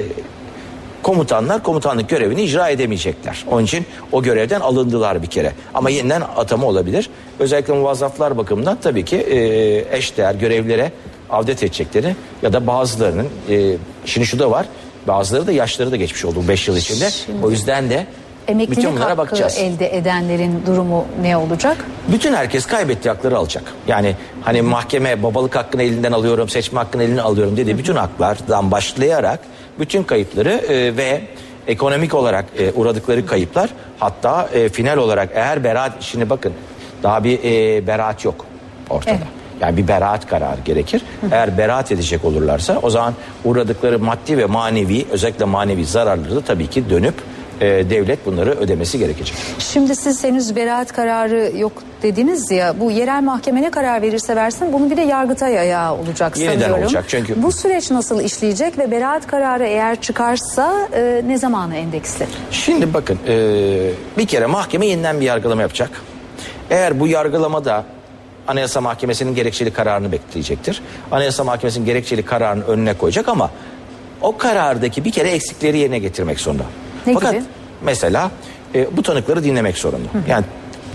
komutanlar 1.03 1.63
komutanlık 1.63 2.09
görevini 2.09 2.43
icra 2.43 2.69
edemeyecekler. 2.69 3.45
Onun 3.51 3.65
için 3.65 3.87
o 4.13 4.23
görevden 4.23 4.61
alındılar 4.61 5.23
bir 5.23 5.27
kere. 5.27 5.53
Ama 5.75 5.91
yeniden 5.91 6.23
atama 6.37 6.67
olabilir. 6.67 7.11
Özellikle 7.39 7.73
muvazzaflar 7.73 8.39
bakımından 8.39 8.79
tabii 8.83 9.05
ki 9.05 9.17
e, 9.17 9.97
eşdeğer 9.97 10.35
görevlere 10.35 10.93
avdet 11.31 11.63
edecekleri 11.63 12.17
ya 12.43 12.53
da 12.53 12.67
bazılarının 12.67 13.29
e, 13.51 13.77
şimdi 14.05 14.27
şu 14.27 14.39
da 14.39 14.51
var. 14.51 14.67
Bazıları 15.07 15.47
da 15.47 15.53
yaşları 15.53 15.93
da 15.93 15.97
geçmiş 15.97 16.25
oldu 16.25 16.43
5 16.49 16.69
yıl 16.69 16.77
içinde. 16.77 17.09
O 17.43 17.51
yüzden 17.51 17.91
de 17.91 18.07
bütün 18.49 18.55
Emeklilik 18.55 18.91
bunlara 18.91 19.05
hakkı 19.05 19.19
bakacağız. 19.19 19.59
elde 19.59 19.97
edenlerin 19.97 20.63
durumu 20.67 21.07
ne 21.23 21.37
olacak? 21.37 21.77
Bütün 22.09 22.35
herkes 22.35 22.67
kaybettiği 22.67 23.15
hakları 23.15 23.37
alacak. 23.37 23.65
Yani 23.89 24.17
hani 24.43 24.63
mahkeme 24.63 25.23
babalık 25.23 25.57
hakkını 25.57 25.83
elinden 25.83 26.13
alıyorum, 26.13 26.49
seçme 26.49 26.79
hakkını 26.79 27.03
elinden 27.03 27.23
alıyorum 27.23 27.57
dedi. 27.57 27.79
Bütün 27.79 27.97
haklardan 27.97 28.71
başlayarak 28.71 29.41
bütün 29.79 30.03
kayıpları 30.03 30.51
e, 30.51 30.97
ve 30.97 31.21
ekonomik 31.67 32.15
olarak 32.15 32.45
e, 32.59 32.73
uğradıkları 32.73 33.27
kayıplar 33.27 33.71
hatta 33.99 34.49
e, 34.55 34.69
final 34.69 34.97
olarak 34.97 35.31
eğer 35.35 35.65
beraat 35.65 35.93
şimdi 36.03 36.31
bakın 36.31 36.53
daha 37.03 37.25
bir 37.25 37.39
e, 37.45 37.87
beraat 37.87 38.25
yok 38.25 38.47
ortada. 38.91 39.36
Yani 39.61 39.77
bir 39.77 39.89
beraat 39.89 40.27
kararı 40.27 40.61
gerekir. 40.65 41.03
Eğer 41.33 41.59
beraat 41.59 41.93
edecek 41.93 42.25
olurlarsa 42.25 42.79
o 42.83 42.91
zaman 42.91 43.15
uğradıkları 43.45 43.99
maddi 43.99 44.39
ve 44.39 44.47
manevi 44.47 45.07
özellikle 45.11 45.45
manevi 45.45 45.85
zararları 45.87 46.37
da 46.37 46.41
tabii 46.41 46.67
ki 46.67 46.91
dönüp 46.91 47.15
e, 47.61 47.67
devlet 47.67 48.27
bunları 48.27 48.51
ödemesi 48.51 48.99
gerekecek. 48.99 49.37
Şimdi 49.59 49.97
siz 49.97 50.25
henüz 50.25 50.57
beraat 50.57 50.93
kararı 50.93 51.53
yok 51.57 51.73
dediniz 52.03 52.51
ya 52.51 52.81
bu 52.81 52.91
yerel 52.91 53.23
mahkeme 53.23 53.63
ne 53.63 53.71
karar 53.71 54.03
verirse 54.03 54.37
versin 54.37 54.73
bunun 54.73 54.91
bir 54.91 54.97
de 54.97 55.01
yargıtay 55.03 55.59
ayağı 55.59 55.95
olacak 55.99 56.37
Yeniden 56.37 56.61
sanıyorum. 56.61 56.83
olacak 56.85 57.05
çünkü- 57.09 57.43
Bu 57.43 57.53
süreç 57.53 57.91
nasıl 57.91 58.21
işleyecek 58.21 58.79
ve 58.79 58.91
beraat 58.91 59.27
kararı 59.27 59.65
eğer 59.67 60.01
çıkarsa 60.01 60.89
e, 60.95 61.23
ne 61.27 61.39
zamana 61.39 61.75
endeksli? 61.77 62.27
Şimdi 62.51 62.95
bakın 62.95 63.19
e, 63.29 63.91
bir 64.19 64.27
kere 64.27 64.47
mahkeme 64.47 64.87
yeniden 64.87 65.21
bir 65.21 65.27
yargılama 65.27 65.63
yapacak. 65.63 65.91
Eğer 66.71 67.01
bu 67.01 67.07
yargılamada 67.09 67.85
Anayasa 68.49 68.81
Mahkemesi'nin 68.81 69.35
gerekçeli 69.35 69.73
kararını 69.73 70.13
bekleyecektir. 70.13 70.83
Anayasa 71.13 71.45
Mahkemesi'nin 71.45 71.87
gerekçeli 71.87 72.23
kararını 72.23 72.65
önüne 72.65 72.95
koyacak 72.95 73.29
ama 73.29 73.51
o 74.23 74.37
karardaki 74.37 75.05
bir 75.05 75.13
kere 75.13 75.29
eksikleri 75.31 75.79
yerine 75.79 75.99
getirmek 75.99 76.41
zorunda. 76.41 76.63
Ne 77.07 77.15
Fakat 77.15 77.33
gibi? 77.33 77.45
mesela 77.83 78.31
e, 78.75 78.97
bu 78.97 79.03
tanıkları 79.03 79.45
dinlemek 79.45 79.79
zorunda. 79.79 80.09
Yani 80.29 80.45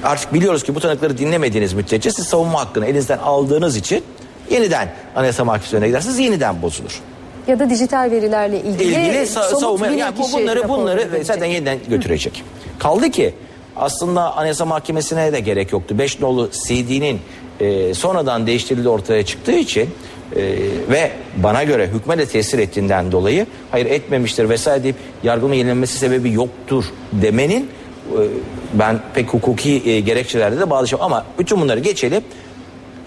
artık 0.04 0.34
biliyoruz 0.34 0.64
ki 0.64 0.76
bu 0.76 0.80
tanıkları 0.80 1.18
dinlemediğiniz 1.18 1.74
müddetçe 1.74 2.12
siz 2.12 2.26
savunma 2.28 2.60
hakkını 2.60 2.86
elinizden 2.86 3.18
aldığınız 3.18 3.76
için 3.78 4.04
yeniden 4.50 4.90
Anayasa 5.16 5.46
Mahkemesi'ne 5.46 5.78
önüne 5.78 5.88
giderseniz 5.88 6.20
yeniden 6.20 6.62
bozulur 6.62 7.00
Ya 7.48 7.60
da 7.60 7.70
dijital 7.70 8.12
verilerle 8.12 8.62
ilgili, 8.62 8.84
ilgili 8.84 9.18
sa- 9.18 9.60
savunma 9.60 9.88
yani 9.88 10.18
bu- 10.18 10.38
bunları 10.38 10.70
bunları 10.70 10.98
verecek. 11.00 11.26
zaten 11.26 11.46
yeniden 11.46 11.78
götürecek. 11.90 12.44
Kaldı 12.80 13.12
ki 13.12 13.34
aslında 13.76 14.38
Anayasa 14.38 14.66
Mahkemesi'ne 14.66 15.34
de 15.34 15.40
gerek 15.40 15.72
yoktu. 15.72 15.98
5 15.98 16.20
nolu 16.20 16.50
CD'nin 16.68 17.20
e, 17.62 17.94
sonradan 17.94 18.48
değiştirildiği 18.48 18.90
ortaya 18.90 19.26
çıktığı 19.26 19.52
için 19.52 19.90
e, 20.36 20.42
ve 20.90 21.12
bana 21.36 21.64
göre 21.64 21.88
hükme 21.88 22.18
de 22.18 22.26
tesir 22.26 22.60
ettiğinden 22.60 23.12
dolayı 23.12 23.46
hayır 23.72 23.86
etmemiştir 23.86 24.50
vesaire 24.50 24.84
deyip 24.84 24.96
yargılama 25.24 25.56
yenilenmesi 25.56 25.98
sebebi 25.98 26.32
yoktur 26.32 26.86
demenin 27.12 27.64
e, 27.64 28.20
ben 28.74 29.00
pek 29.14 29.30
hukuki 29.30 29.90
e, 29.90 30.00
gerekçelerde 30.00 30.60
de 30.60 30.70
bağlayacağım 30.70 31.04
ama 31.04 31.26
bütün 31.40 31.62
bunları 31.62 31.80
geçelim 31.80 32.24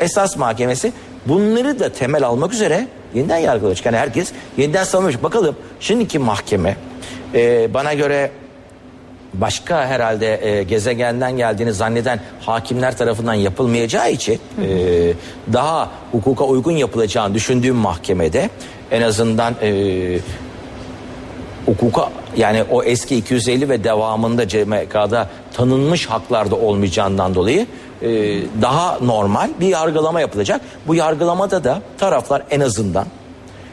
esas 0.01 0.37
mahkemesi 0.37 0.93
bunları 1.27 1.79
da 1.79 1.93
temel 1.93 2.25
almak 2.27 2.53
üzere 2.53 2.88
yeniden 3.14 3.38
yargılayacak. 3.38 3.87
Yani 3.87 3.97
herkes 3.97 4.33
yeniden 4.57 4.85
savunmuş. 4.85 5.23
Bakalım 5.23 5.57
şimdiki 5.81 6.19
mahkeme 6.19 6.77
e, 7.35 7.75
bana 7.75 7.95
göre 7.95 8.31
başka 9.40 9.87
herhalde 9.87 10.49
e, 10.49 10.62
gezegenden 10.62 11.37
geldiğini 11.37 11.73
zanneden 11.73 12.20
hakimler 12.40 12.99
tarafından 12.99 13.35
yapılmayacağı 13.35 14.11
için 14.11 14.40
e, 14.62 14.68
daha 15.53 15.90
hukuka 16.12 16.44
uygun 16.44 16.73
yapılacağını 16.73 17.35
düşündüğüm 17.35 17.77
mahkemede 17.77 18.51
en 18.90 19.03
azından 19.03 19.55
e, 19.62 20.18
hukuka 21.66 22.09
yani 22.37 22.64
o 22.70 22.83
eski 22.83 23.16
250 23.16 23.68
ve 23.68 23.85
devamında 23.85 24.49
CMK'da 24.49 25.29
tanınmış 25.55 26.07
haklarda 26.07 26.57
olmayacağından 26.57 27.35
dolayı 27.35 27.66
e, 28.03 28.09
daha 28.62 28.99
normal 29.03 29.51
bir 29.61 29.68
yargılama 29.68 30.20
yapılacak. 30.20 30.61
Bu 30.87 30.94
yargılamada 30.94 31.64
da 31.64 31.83
taraflar 31.99 32.42
en 32.51 32.61
azından 32.61 33.07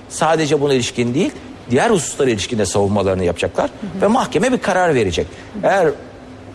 sadece 0.10 0.62
buna 0.62 0.74
ilişkin 0.74 1.14
değil 1.14 1.32
diğer 1.72 1.90
hususlara 1.90 2.30
ilişkin 2.30 2.60
de 2.60 2.66
savunmalarını 2.66 3.24
yapacaklar 3.24 3.70
ve 4.02 4.08
mahkeme 4.08 4.52
bir 4.52 4.58
karar 4.58 4.96
verecek. 4.96 5.28
Eğer 5.64 5.90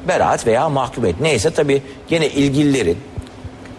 beraat 0.09 0.46
veya 0.46 0.68
mahkumiyet 0.68 1.20
neyse 1.20 1.50
tabii 1.50 1.83
gene 2.09 2.29
ilgililerin 2.29 2.98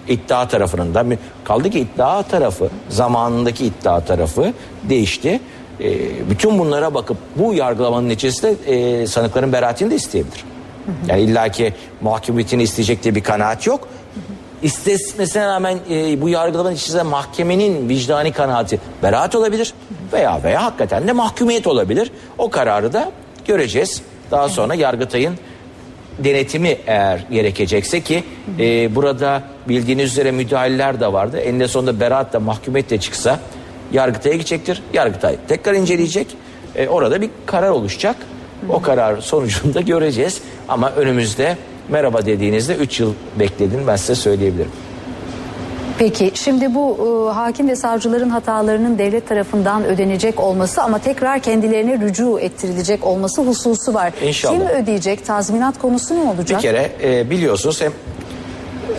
iddia 0.08 0.48
tarafının 0.48 0.94
da 0.94 1.06
kaldı 1.44 1.70
ki 1.70 1.80
iddia 1.80 2.24
tarafı 2.24 2.70
zamanındaki 2.90 3.66
iddia 3.66 4.06
tarafı 4.06 4.54
değişti. 4.84 5.40
E, 5.80 6.30
bütün 6.30 6.60
bunlara 6.60 6.94
bakıp 6.94 7.18
bu 7.36 7.54
yargılamanın 7.54 8.10
neticesinde 8.10 8.56
e, 8.66 9.08
sanıkların 9.08 9.54
beraatini 9.54 9.92
de 9.92 9.96
isteyebilir. 9.96 10.44
Yani 11.08 11.22
illaki 11.22 11.74
mahkumiyetini 12.02 12.64
isteyecek 12.64 13.04
diye 13.04 13.16
bir 13.16 13.24
kanaat 13.24 13.68
yok. 13.68 13.88
İstesmesine 14.64 15.48
rağmen 15.48 15.78
e, 15.90 16.22
bu 16.22 16.30
yargılamanın 16.30 16.76
içerisinde 16.76 17.04
mahkemenin 17.04 17.90
vicdani 17.90 18.32
kanaati 18.32 18.80
beraat 19.04 19.36
olabilir 19.36 19.74
veya 20.14 20.44
veya 20.44 20.64
hakikaten 20.64 21.08
de 21.08 21.12
mahkumiyet 21.12 21.68
olabilir. 21.68 22.12
O 22.38 22.50
kararı 22.50 22.94
da 22.94 23.12
göreceğiz. 23.48 24.02
Daha 24.32 24.50
sonra 24.50 24.76
Yargıtay'ın 24.76 25.36
denetimi 26.20 26.78
eğer 26.88 27.26
gerekecekse 27.32 28.02
ki 28.02 28.24
e, 28.60 28.96
burada 28.96 29.44
bildiğiniz 29.68 30.12
üzere 30.12 30.32
müdahaleler 30.32 31.00
de 31.00 31.14
vardı. 31.14 31.38
Eninde 31.38 31.68
sonunda 31.68 32.00
beraat 32.00 32.34
da 32.34 32.40
mahkumiyet 32.40 32.90
de 32.90 32.98
çıksa 32.98 33.40
Yargıtay'a 33.92 34.36
gidecektir. 34.36 34.84
Yargıtay 34.94 35.36
tekrar 35.48 35.74
inceleyecek. 35.74 36.28
E, 36.76 36.88
orada 36.88 37.22
bir 37.22 37.30
karar 37.46 37.70
oluşacak. 37.70 38.16
O 38.70 38.82
karar 38.82 39.22
sonucunda 39.22 39.82
göreceğiz. 39.94 40.42
Ama 40.68 40.92
önümüzde 40.92 41.58
merhaba 41.90 42.26
dediğinizde 42.26 42.76
3 42.76 43.00
yıl 43.00 43.14
bekledin 43.40 43.88
ben 43.88 43.96
size 43.96 44.16
söyleyebilirim. 44.16 44.72
Peki 46.00 46.32
şimdi 46.36 46.76
bu 46.76 46.98
e, 47.32 47.34
hakim 47.34 47.68
ve 47.70 47.76
savcıların 47.76 48.30
hatalarının 48.30 48.98
devlet 48.98 49.28
tarafından 49.30 49.86
ödenecek 49.86 50.40
olması 50.40 50.82
ama 50.84 51.00
tekrar 51.00 51.40
kendilerine 51.40 52.00
rücu 52.00 52.40
ettirilecek 52.40 53.06
olması 53.06 53.42
hususu 53.42 53.94
var. 53.94 54.14
İnşallah. 54.24 54.54
Kim 54.54 54.68
ödeyecek? 54.68 55.26
Tazminat 55.26 55.80
konusu 55.80 56.16
ne 56.16 56.30
olacak? 56.30 56.58
Bir 56.58 56.62
kere 56.62 56.92
e, 57.04 57.30
biliyorsunuz 57.30 57.82
hem 57.82 57.92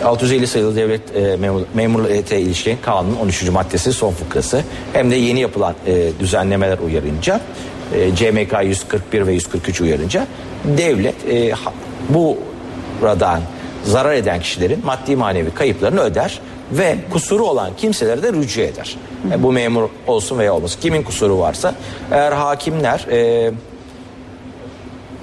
650 0.05 0.47
sayılı 0.47 0.75
devlet 0.75 1.15
e, 1.15 1.35
memur, 1.37 1.61
memuriyete 1.73 2.39
ilişkin 2.39 2.77
kanunun 2.81 3.15
13. 3.15 3.49
maddesi 3.49 3.93
son 3.93 4.11
fıkrası 4.11 4.63
hem 4.93 5.11
de 5.11 5.15
yeni 5.15 5.39
yapılan 5.39 5.73
e, 5.87 6.09
düzenlemeler 6.19 6.77
uyarınca 6.77 7.41
e, 7.95 8.15
CMK 8.15 8.53
141 8.63 9.27
ve 9.27 9.33
143 9.33 9.81
uyarınca 9.81 10.27
devlet 10.77 11.29
e, 11.29 11.51
ha- 11.51 11.73
buradan 12.09 13.41
zarar 13.83 14.13
eden 14.13 14.39
kişilerin 14.39 14.85
maddi 14.85 15.15
manevi 15.15 15.51
kayıplarını 15.51 15.99
öder 16.01 16.39
ve 16.71 16.95
kusuru 17.11 17.45
olan 17.45 17.71
kimseleri 17.77 18.23
de 18.23 18.33
rücu 18.33 18.61
eder. 18.61 18.95
E, 19.31 19.43
bu 19.43 19.51
memur 19.51 19.89
olsun 20.07 20.39
veya 20.39 20.53
olmasın 20.53 20.81
kimin 20.81 21.03
kusuru 21.03 21.39
varsa 21.39 21.75
eğer 22.11 22.31
hakimler 22.31 22.99
e, 23.11 23.51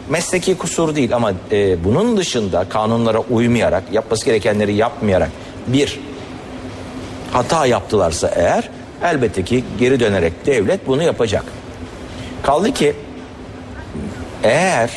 mesleki 0.08 0.58
kusur 0.58 0.96
değil 0.96 1.16
ama 1.16 1.32
e, 1.52 1.84
bunun 1.84 2.16
dışında 2.16 2.68
kanunlara 2.68 3.20
uymayarak 3.20 3.82
yapması 3.92 4.24
gerekenleri 4.24 4.74
yapmayarak 4.74 5.30
bir 5.66 6.00
hata 7.32 7.66
yaptılarsa 7.66 8.28
eğer 8.28 8.70
elbette 9.02 9.44
ki 9.44 9.64
geri 9.78 10.00
dönerek 10.00 10.46
devlet 10.46 10.86
bunu 10.86 11.02
yapacak. 11.02 11.44
Kaldı 12.42 12.72
ki 12.72 12.94
eğer 14.42 14.90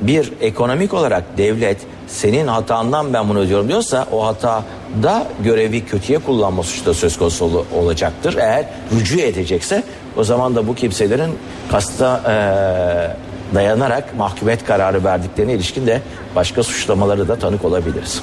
bir 0.00 0.32
ekonomik 0.40 0.94
olarak 0.94 1.38
devlet 1.38 1.78
senin 2.06 2.46
hatandan 2.46 3.12
ben 3.12 3.28
bunu 3.28 3.38
ödüyorum 3.38 3.68
diyorsa 3.68 4.06
o 4.12 4.26
hata 4.26 4.64
da 5.02 5.26
görevi 5.44 5.84
kötüye 5.84 6.18
kullanma 6.18 6.62
suçu 6.62 6.86
da 6.86 6.94
söz 6.94 7.18
konusu 7.18 7.44
ol- 7.44 7.64
olacaktır. 7.74 8.34
Eğer 8.38 8.64
rücu 8.94 9.18
edecekse 9.20 9.82
o 10.16 10.24
zaman 10.24 10.54
da 10.56 10.68
bu 10.68 10.74
kimselerin 10.74 11.38
kasta 11.70 12.20
eee, 12.26 13.16
dayanarak 13.54 14.16
mahkumiyet 14.16 14.64
kararı 14.64 15.04
verdiklerine 15.04 15.52
ilişkin 15.52 15.86
de 15.86 16.02
başka 16.34 16.62
suçlamaları 16.62 17.28
da 17.28 17.36
tanık 17.38 17.64
olabiliriz. 17.64 18.22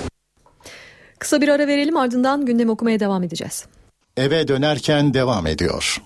Kısa 1.19 1.41
bir 1.41 1.47
ara 1.47 1.67
verelim 1.67 1.97
ardından 1.97 2.45
gündem 2.45 2.69
okumaya 2.69 2.99
devam 2.99 3.23
edeceğiz. 3.23 3.65
Eve 4.17 4.47
dönerken 4.47 5.13
devam 5.13 5.47
ediyor. 5.47 5.97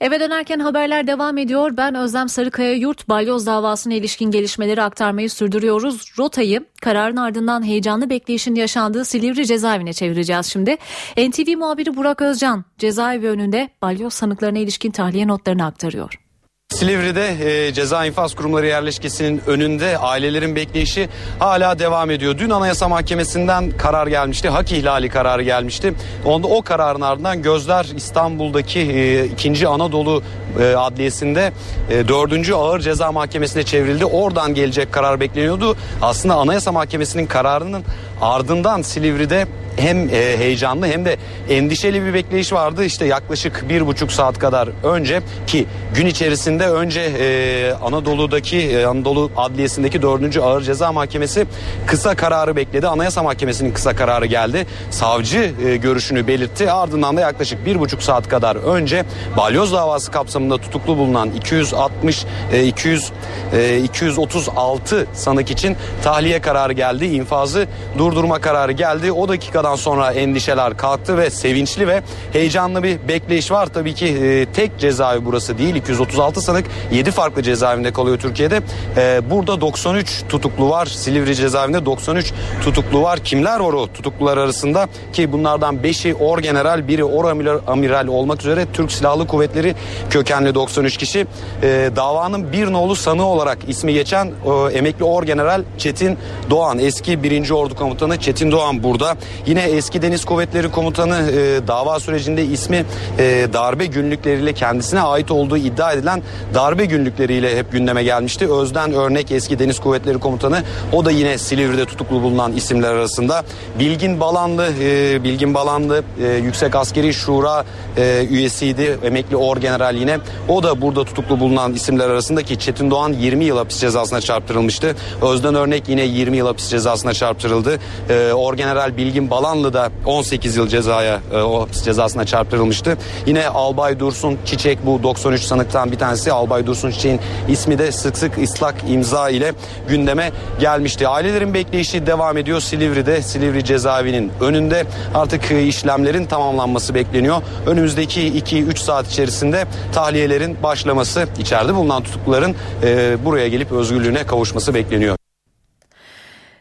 Eve 0.00 0.20
dönerken 0.20 0.58
haberler 0.58 1.06
devam 1.06 1.38
ediyor. 1.38 1.76
Ben 1.76 1.94
Özlem 1.94 2.28
Sarıkaya 2.28 2.72
Yurt 2.72 3.08
balyoz 3.08 3.46
davasına 3.46 3.94
ilişkin 3.94 4.30
gelişmeleri 4.30 4.82
aktarmayı 4.82 5.30
sürdürüyoruz. 5.30 6.12
Rotayı 6.18 6.64
kararın 6.82 7.16
ardından 7.16 7.66
heyecanlı 7.66 8.10
bekleyişin 8.10 8.54
yaşandığı 8.54 9.04
Silivri 9.04 9.46
cezaevine 9.46 9.92
çevireceğiz 9.92 10.46
şimdi. 10.46 10.76
NTV 11.16 11.56
muhabiri 11.56 11.96
Burak 11.96 12.22
Özcan 12.22 12.64
cezaevi 12.78 13.28
önünde 13.28 13.70
balyoz 13.82 14.14
sanıklarına 14.14 14.58
ilişkin 14.58 14.90
tahliye 14.90 15.28
notlarını 15.28 15.64
aktarıyor. 15.64 16.27
Silivri'de 16.74 17.66
e, 17.66 17.72
ceza 17.72 18.06
infaz 18.06 18.34
kurumları 18.34 18.66
yerleşkesinin 18.66 19.42
önünde 19.46 19.98
ailelerin 19.98 20.56
bekleyişi 20.56 21.08
hala 21.38 21.78
devam 21.78 22.10
ediyor. 22.10 22.38
Dün 22.38 22.50
Anayasa 22.50 22.88
Mahkemesi'nden 22.88 23.70
karar 23.70 24.06
gelmişti. 24.06 24.48
Hak 24.48 24.72
ihlali 24.72 25.08
kararı 25.08 25.42
gelmişti. 25.42 25.94
Onda 26.24 26.46
o 26.46 26.62
kararın 26.62 27.00
ardından 27.00 27.42
gözler 27.42 27.86
İstanbul'daki 27.96 28.80
e, 28.80 29.24
2. 29.24 29.68
Anadolu 29.68 30.22
e, 30.60 30.74
Adliyesi'nde 30.74 31.52
e, 31.90 32.08
4. 32.08 32.52
Ağır 32.52 32.80
Ceza 32.80 33.12
Mahkemesi'ne 33.12 33.62
çevrildi. 33.62 34.04
Oradan 34.04 34.54
gelecek 34.54 34.92
karar 34.92 35.20
bekleniyordu. 35.20 35.76
Aslında 36.02 36.34
Anayasa 36.34 36.72
Mahkemesi'nin 36.72 37.26
kararının 37.26 37.84
ardından 38.20 38.82
Silivri'de 38.82 39.46
hem 39.78 40.08
e, 40.08 40.36
heyecanlı 40.38 40.86
hem 40.86 41.04
de 41.04 41.16
endişeli 41.50 42.04
bir 42.04 42.14
bekleyiş 42.14 42.52
vardı. 42.52 42.84
İşte 42.84 43.04
yaklaşık 43.06 43.68
bir 43.68 43.86
buçuk 43.86 44.12
saat 44.12 44.38
kadar 44.38 44.68
önce 44.84 45.22
ki 45.46 45.66
gün 45.94 46.06
içerisinde 46.06 46.68
önce 46.68 47.00
e, 47.00 47.72
Anadolu'daki 47.72 48.58
e, 48.58 48.86
Anadolu 48.86 49.30
Adliyesi'ndeki 49.36 50.02
4. 50.02 50.36
Ağır 50.36 50.62
Ceza 50.62 50.92
Mahkemesi 50.92 51.46
kısa 51.86 52.14
kararı 52.14 52.56
bekledi. 52.56 52.88
Anayasa 52.88 53.22
Mahkemesi'nin 53.22 53.72
kısa 53.72 53.96
kararı 53.96 54.26
geldi. 54.26 54.66
Savcı 54.90 55.52
görüşünü 55.82 56.26
belirtti. 56.26 56.72
Ardından 56.72 57.16
da 57.16 57.20
yaklaşık 57.20 57.66
bir 57.66 57.80
buçuk 57.80 58.02
saat 58.02 58.28
kadar 58.28 58.56
önce 58.56 59.04
balyoz 59.36 59.72
davası 59.72 60.10
kapsamında 60.10 60.58
tutuklu 60.58 60.98
bulunan 60.98 61.30
260 61.30 62.24
e, 62.52 62.64
200 62.64 63.12
e, 63.52 63.78
236 63.78 65.06
sanık 65.12 65.50
için 65.50 65.76
tahliye 66.02 66.40
kararı 66.40 66.72
geldi. 66.72 67.06
İnfazı 67.06 67.66
durdurma 68.10 68.38
kararı 68.38 68.72
geldi. 68.72 69.12
O 69.12 69.28
dakikadan 69.28 69.76
sonra 69.76 70.12
endişeler 70.12 70.76
kalktı 70.76 71.16
ve 71.16 71.30
sevinçli 71.30 71.88
ve 71.88 72.02
heyecanlı 72.32 72.82
bir 72.82 73.08
bekleyiş 73.08 73.50
var. 73.50 73.66
Tabii 73.66 73.94
ki 73.94 74.06
e, 74.06 74.46
tek 74.52 74.78
cezaevi 74.78 75.24
burası 75.24 75.58
değil. 75.58 75.74
236 75.74 76.40
sanık 76.40 76.66
7 76.92 77.10
farklı 77.10 77.42
cezaevinde 77.42 77.92
kalıyor 77.92 78.18
Türkiye'de. 78.18 78.60
E, 78.96 79.30
burada 79.30 79.60
93 79.60 80.22
tutuklu 80.28 80.70
var. 80.70 80.86
Silivri 80.86 81.34
cezaevinde 81.34 81.86
93 81.86 82.32
tutuklu 82.64 83.02
var. 83.02 83.18
Kimler 83.18 83.60
var 83.60 83.72
o 83.72 83.92
tutuklular 83.92 84.36
arasında? 84.36 84.88
Ki 85.12 85.32
bunlardan 85.32 85.76
5'i 85.76 86.14
orgeneral, 86.14 86.88
biri 86.88 87.04
oramiral 87.04 87.60
amiral 87.66 88.06
olmak 88.06 88.40
üzere 88.40 88.66
Türk 88.72 88.92
Silahlı 88.92 89.26
Kuvvetleri 89.26 89.74
kökenli 90.10 90.54
93 90.54 90.96
kişi. 90.96 91.26
E, 91.62 91.90
davanın 91.96 92.52
bir 92.52 92.72
nolu 92.72 92.96
sanığı 92.96 93.26
olarak 93.26 93.58
ismi 93.68 93.92
geçen 93.92 94.26
e, 94.26 94.76
emekli 94.78 95.04
orgeneral 95.04 95.62
Çetin 95.78 96.18
Doğan. 96.50 96.78
Eski 96.78 97.22
1. 97.22 97.50
Ordu 97.50 97.74
Komutanı 97.74 97.97
Çetin 98.20 98.52
Doğan 98.52 98.82
burada. 98.82 99.16
Yine 99.46 99.62
eski 99.62 100.02
Deniz 100.02 100.24
Kuvvetleri 100.24 100.70
Komutanı 100.70 101.30
e, 101.30 101.66
dava 101.68 102.00
sürecinde 102.00 102.44
ismi 102.44 102.84
e, 103.18 103.46
darbe 103.52 103.86
günlükleriyle 103.86 104.52
kendisine 104.52 105.00
ait 105.00 105.30
olduğu 105.30 105.56
iddia 105.56 105.92
edilen 105.92 106.22
darbe 106.54 106.84
günlükleriyle 106.84 107.56
hep 107.56 107.72
gündeme 107.72 108.02
gelmişti. 108.02 108.52
Özden 108.52 108.92
Örnek 108.92 109.32
eski 109.32 109.58
Deniz 109.58 109.80
Kuvvetleri 109.80 110.18
Komutanı 110.18 110.62
o 110.92 111.04
da 111.04 111.10
yine 111.10 111.38
Silivri'de 111.38 111.84
tutuklu 111.84 112.22
bulunan 112.22 112.52
isimler 112.52 112.90
arasında. 112.90 113.44
Bilgin 113.78 114.20
Balanlı, 114.20 114.68
e, 114.82 115.24
Bilgin 115.24 115.54
Balanlı 115.54 116.02
e, 116.22 116.26
Yüksek 116.26 116.74
Askeri 116.74 117.14
Şura 117.14 117.64
e, 117.96 118.26
üyesiydi. 118.30 118.98
Emekli 119.04 119.36
Orgeneral 119.36 119.94
yine. 119.94 120.18
O 120.48 120.62
da 120.62 120.82
burada 120.82 121.04
tutuklu 121.04 121.40
bulunan 121.40 121.74
isimler 121.74 122.10
arasında 122.10 122.42
ki 122.42 122.58
Çetin 122.58 122.90
Doğan 122.90 123.12
20 123.12 123.44
yıl 123.44 123.56
hapis 123.56 123.80
cezasına 123.80 124.20
çarptırılmıştı. 124.20 124.96
Özden 125.22 125.54
Örnek 125.54 125.88
yine 125.88 126.02
20 126.02 126.36
yıl 126.36 126.46
hapis 126.46 126.68
cezasına 126.68 127.14
çarptırıldı. 127.14 127.78
E, 128.10 128.32
Orgeneral 128.32 128.96
Bilgin 128.96 129.30
Balanlı 129.30 129.48
Balanlı'da 129.48 129.90
18 130.06 130.56
yıl 130.56 130.68
cezaya 130.68 131.20
e, 131.32 131.36
o 131.36 131.68
cezasına 131.84 132.24
çarptırılmıştı. 132.24 132.98
Yine 133.26 133.48
Albay 133.48 133.98
Dursun 133.98 134.38
Çiçek 134.44 134.86
bu 134.86 135.02
93 135.02 135.42
sanıktan 135.42 135.92
bir 135.92 135.98
tanesi. 135.98 136.32
Albay 136.32 136.66
Dursun 136.66 136.90
Çiçek'in 136.90 137.20
ismi 137.48 137.78
de 137.78 137.92
sık 137.92 138.16
sık 138.16 138.38
ıslak 138.38 138.74
imza 138.88 139.30
ile 139.30 139.52
gündeme 139.88 140.32
gelmişti. 140.60 141.08
Ailelerin 141.08 141.54
bekleyişi 141.54 142.06
devam 142.06 142.36
ediyor 142.36 142.60
Silivri'de. 142.60 143.22
Silivri 143.22 143.64
cezaevinin 143.64 144.32
önünde 144.40 144.84
artık 145.14 145.52
e, 145.52 145.62
işlemlerin 145.66 146.26
tamamlanması 146.26 146.94
bekleniyor. 146.94 147.42
Önümüzdeki 147.66 148.20
2-3 148.20 148.78
saat 148.78 149.06
içerisinde 149.06 149.64
tahliyelerin 149.92 150.62
başlaması 150.62 151.28
içeride 151.38 151.74
bulunan 151.74 152.02
tutukluların 152.02 152.54
e, 152.82 153.16
buraya 153.24 153.48
gelip 153.48 153.72
özgürlüğüne 153.72 154.26
kavuşması 154.26 154.74
bekleniyor. 154.74 155.17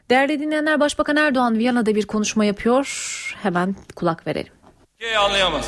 Değerli 0.10 0.40
dinleyenler 0.40 0.80
Başbakan 0.80 1.16
Erdoğan 1.16 1.58
Viyana'da 1.60 1.96
bir 1.96 2.08
konuşma 2.08 2.46
yapıyor. 2.46 2.88
Hemen 3.44 3.76
kulak 3.96 4.28
verelim. 4.28 4.54
Türkiye'yi 4.92 5.18
anlayamaz. 5.18 5.66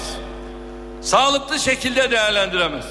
Sağlıklı 1.02 1.60
şekilde 1.60 2.12
değerlendiremez. 2.12 2.86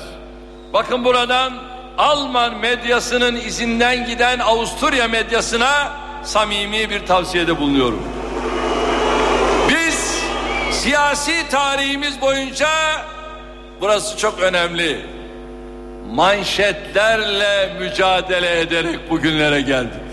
Bakın 0.73 1.05
buradan 1.05 1.53
Alman 1.99 2.57
medyasının 2.57 3.37
izinden 3.37 4.07
giden 4.07 4.39
Avusturya 4.39 5.09
medyasına 5.09 5.93
samimi 6.25 6.91
bir 6.91 7.07
tavsiyede 7.07 7.59
bulunuyorum. 7.61 8.03
Biz 9.69 10.19
siyasi 10.73 11.49
tarihimiz 11.51 12.21
boyunca 12.21 12.69
burası 13.81 14.19
çok 14.19 14.41
önemli. 14.41 15.07
Manşetlerle 16.15 17.75
mücadele 17.81 18.61
ederek 18.61 19.11
bugünlere 19.11 19.61
geldik. 19.61 20.09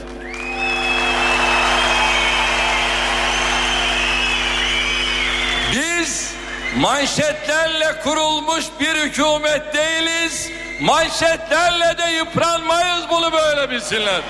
Biz 5.71 6.35
manşetlerle 6.77 7.99
kurulmuş 8.03 8.65
bir 8.79 8.95
hükümet 8.95 9.73
değiliz. 9.73 10.49
Manşetlerle 10.81 11.97
de 11.97 12.11
yıpranmayız 12.11 13.09
bunu 13.09 13.31
böyle 13.31 13.69
bilsinler. 13.69 14.21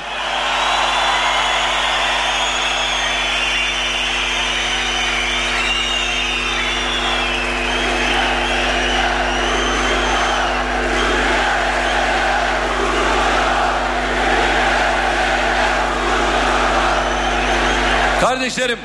Kardeşlerim 18.22 18.80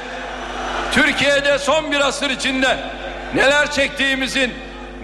Türkiye'de 0.92 1.58
son 1.58 1.92
bir 1.92 2.00
asır 2.00 2.30
içinde 2.30 2.99
neler 3.34 3.70
çektiğimizin, 3.70 4.52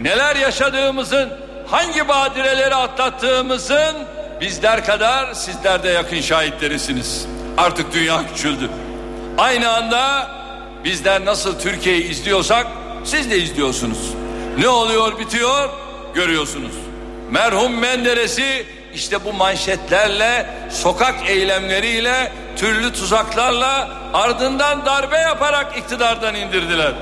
neler 0.03 0.37
yaşadığımızın, 0.37 1.33
hangi 1.67 2.09
badireleri 2.09 2.75
atlattığımızın 2.75 3.97
bizler 4.41 4.85
kadar 4.85 5.35
sizler 5.35 5.83
de 5.83 5.89
yakın 5.89 6.21
şahitlerisiniz. 6.21 7.27
Artık 7.57 7.93
dünya 7.93 8.27
küçüldü. 8.27 8.71
Aynı 9.39 9.73
anda 9.73 10.31
bizler 10.85 11.25
nasıl 11.25 11.59
Türkiye'yi 11.59 12.11
izliyorsak 12.11 12.67
siz 13.05 13.31
de 13.31 13.39
izliyorsunuz. 13.39 13.99
Ne 14.59 14.69
oluyor 14.69 15.19
bitiyor 15.19 15.69
görüyorsunuz. 16.15 16.73
Merhum 17.31 17.79
Menderes'i 17.79 18.67
işte 18.95 19.25
bu 19.25 19.33
manşetlerle, 19.33 20.47
sokak 20.71 21.15
eylemleriyle, 21.29 22.33
türlü 22.57 22.93
tuzaklarla 22.93 23.89
ardından 24.15 24.87
darbe 24.87 25.17
yaparak 25.19 25.79
iktidardan 25.79 26.35
indirdiler. 26.35 26.93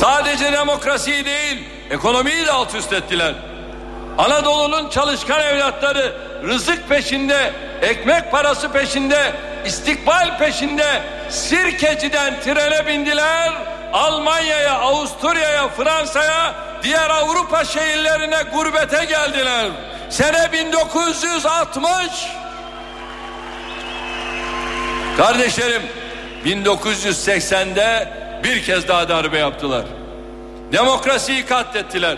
Sadece 0.00 0.52
demokrasiyi 0.52 1.24
değil, 1.24 1.64
ekonomiyi 1.90 2.46
de 2.46 2.52
alt 2.52 2.74
üst 2.74 2.92
ettiler. 2.92 3.34
Anadolu'nun 4.18 4.90
çalışkan 4.90 5.40
evlatları 5.40 6.16
rızık 6.44 6.88
peşinde, 6.88 7.52
ekmek 7.82 8.30
parası 8.30 8.72
peşinde, 8.72 9.32
istikbal 9.64 10.38
peşinde 10.38 11.02
Sirkeci'den 11.30 12.40
trene 12.40 12.86
bindiler. 12.86 13.52
Almanya'ya, 13.92 14.78
Avusturya'ya, 14.78 15.68
Fransa'ya, 15.68 16.54
diğer 16.82 17.10
Avrupa 17.10 17.64
şehirlerine 17.64 18.42
gurbete 18.54 19.04
geldiler. 19.04 19.70
Sene 20.10 20.52
1960. 20.52 21.82
Kardeşlerim 25.16 25.82
1980'de 26.44 28.19
bir 28.44 28.62
kez 28.62 28.88
daha 28.88 29.08
darbe 29.08 29.38
yaptılar. 29.38 29.84
Demokrasiyi 30.72 31.46
katlettiler. 31.46 32.16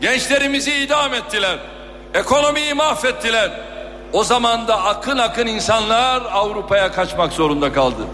Gençlerimizi 0.00 0.72
idam 0.74 1.14
ettiler. 1.14 1.58
Ekonomiyi 2.14 2.74
mahvettiler. 2.74 3.50
O 4.12 4.24
zaman 4.24 4.68
da 4.68 4.84
akın 4.84 5.18
akın 5.18 5.46
insanlar 5.46 6.22
Avrupa'ya 6.32 6.92
kaçmak 6.92 7.32
zorunda 7.32 7.72
kaldı. 7.72 8.06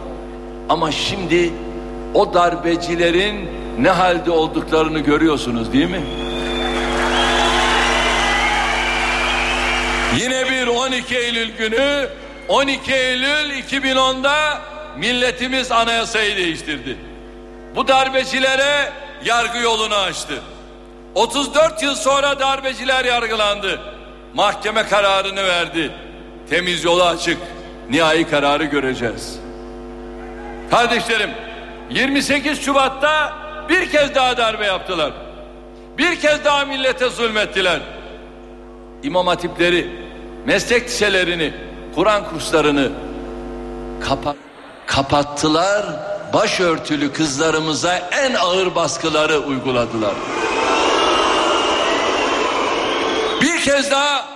Ama 0.68 0.92
şimdi 0.92 1.52
o 2.14 2.34
darbecilerin 2.34 3.50
ne 3.78 3.90
halde 3.90 4.30
olduklarını 4.30 4.98
görüyorsunuz 4.98 5.72
değil 5.72 5.90
mi? 5.90 6.02
Yine 10.16 10.50
bir 10.50 10.66
12 10.66 11.16
Eylül 11.16 11.56
günü 11.56 12.08
12 12.48 12.94
Eylül 12.94 13.50
2010'da 13.50 14.60
milletimiz 14.96 15.72
anayasayı 15.72 16.36
değiştirdi. 16.36 16.96
Bu 17.74 17.88
darbecilere 17.88 18.92
yargı 19.24 19.58
yolunu 19.58 19.94
açtı. 19.94 20.34
34 21.14 21.82
yıl 21.82 21.94
sonra 21.94 22.40
darbeciler 22.40 23.04
yargılandı. 23.04 23.80
Mahkeme 24.34 24.86
kararını 24.86 25.44
verdi. 25.46 25.92
Temiz 26.50 26.84
yolu 26.84 27.04
açık. 27.04 27.38
Nihai 27.90 28.30
kararı 28.30 28.64
göreceğiz. 28.64 29.40
Kardeşlerim 30.70 31.30
28 31.90 32.62
Şubat'ta 32.62 33.32
bir 33.68 33.90
kez 33.90 34.14
daha 34.14 34.36
darbe 34.36 34.66
yaptılar. 34.66 35.12
Bir 35.98 36.20
kez 36.20 36.44
daha 36.44 36.64
millete 36.64 37.08
zulmettiler. 37.08 37.80
İmam 39.02 39.26
hatipleri, 39.26 39.90
meslek 40.46 40.84
liselerini, 40.84 41.54
Kur'an 41.94 42.28
kurslarını 42.30 42.88
kapa 44.08 44.34
kapattılar. 44.86 46.09
Başörtülü 46.32 47.12
kızlarımıza 47.12 47.96
en 47.96 48.34
ağır 48.34 48.74
baskıları 48.74 49.38
uyguladılar. 49.38 50.14
Bir 53.40 53.60
kez 53.60 53.90
daha 53.90 54.26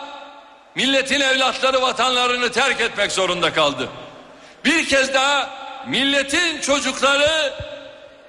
milletin 0.75 1.21
evlatları 1.21 1.83
vatanlarını 1.83 2.53
terk 2.53 2.81
etmek 2.81 3.13
zorunda 3.13 3.53
kaldı. 3.53 3.89
Bir 4.65 4.89
kez 4.89 5.15
daha 5.15 5.51
milletin 5.87 6.61
çocukları 6.61 7.53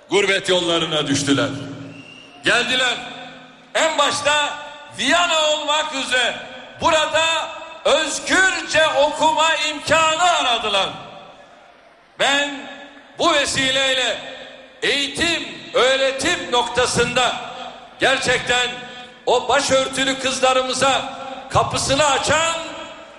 gurbet 0.09 0.49
yollarına 0.49 1.07
düştüler. 1.07 1.49
Geldiler. 2.43 2.95
En 3.75 3.97
başta 3.97 4.49
Viyana 4.97 5.49
olmak 5.49 5.95
üzere 5.95 6.35
burada 6.81 7.49
özgürce 7.85 8.87
okuma 8.87 9.55
imkanı 9.55 10.23
aradılar. 10.23 10.89
Ben 12.19 12.74
bu 13.19 13.33
vesileyle 13.33 14.17
eğitim, 14.81 15.43
öğretim 15.73 16.51
noktasında 16.51 17.35
gerçekten 17.99 18.69
o 19.25 19.47
başörtülü 19.47 20.19
kızlarımıza 20.19 21.13
kapısını 21.49 22.05
açan 22.05 22.53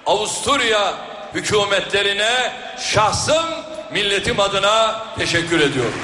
Avusturya 0.06 0.94
hükümetlerine 1.34 2.52
şahsım 2.78 3.44
milletim 3.90 4.40
adına 4.40 5.04
teşekkür 5.18 5.60
ediyorum. 5.60 6.00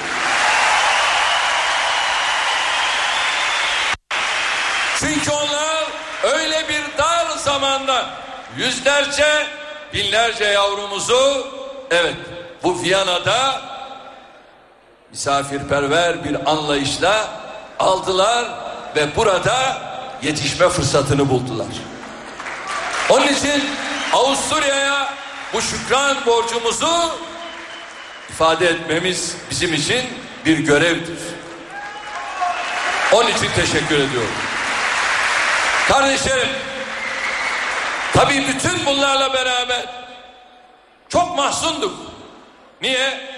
Çünkü 4.98 5.30
onlar 5.30 5.84
öyle 6.22 6.68
bir 6.68 6.98
dar 6.98 7.26
zamanda 7.36 8.10
yüzlerce 8.56 9.46
binlerce 9.94 10.44
yavrumuzu 10.44 11.46
evet 11.90 12.14
bu 12.62 12.82
Viyana'da 12.82 13.62
misafirperver 15.12 16.24
bir 16.24 16.50
anlayışla 16.50 17.28
aldılar 17.78 18.44
ve 18.96 19.16
burada 19.16 19.82
yetişme 20.22 20.68
fırsatını 20.68 21.30
buldular. 21.30 21.66
Onun 23.10 23.26
için 23.26 23.64
Avusturya'ya 24.12 25.14
bu 25.54 25.62
şükran 25.62 26.26
borcumuzu 26.26 27.14
ifade 28.30 28.68
etmemiz 28.68 29.36
bizim 29.50 29.74
için 29.74 30.02
bir 30.46 30.58
görevdir. 30.58 31.18
Onun 33.12 33.28
için 33.28 33.48
teşekkür 33.54 33.94
ediyorum. 33.94 34.34
Kardeşlerim, 35.88 36.48
tabii 38.12 38.46
bütün 38.48 38.86
bunlarla 38.86 39.32
beraber 39.32 39.84
çok 41.08 41.36
mahzunduk. 41.36 41.94
Niye? 42.82 43.32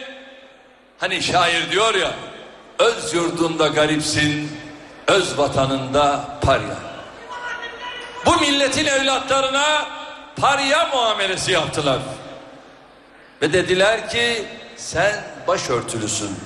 Hani 1.04 1.22
şair 1.22 1.70
diyor 1.70 1.94
ya 1.94 2.10
öz 2.78 3.14
yurdunda 3.14 3.66
garipsin 3.66 4.58
öz 5.06 5.38
vatanında 5.38 6.24
parya. 6.42 6.76
Bu 8.26 8.36
milletin 8.40 8.86
evlatlarına 8.86 9.86
parya 10.36 10.86
muamelesi 10.86 11.52
yaptılar. 11.52 11.98
Ve 13.42 13.52
dediler 13.52 14.10
ki 14.10 14.44
sen 14.76 15.24
başörtülüsün. 15.48 16.36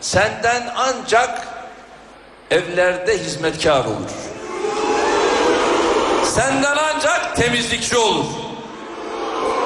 Senden 0.00 0.72
ancak 0.76 1.48
evlerde 2.50 3.18
hizmetkar 3.18 3.84
olur. 3.84 4.10
Senden 6.24 6.76
ancak 6.76 7.36
temizlikçi 7.36 7.96
olur. 7.96 8.24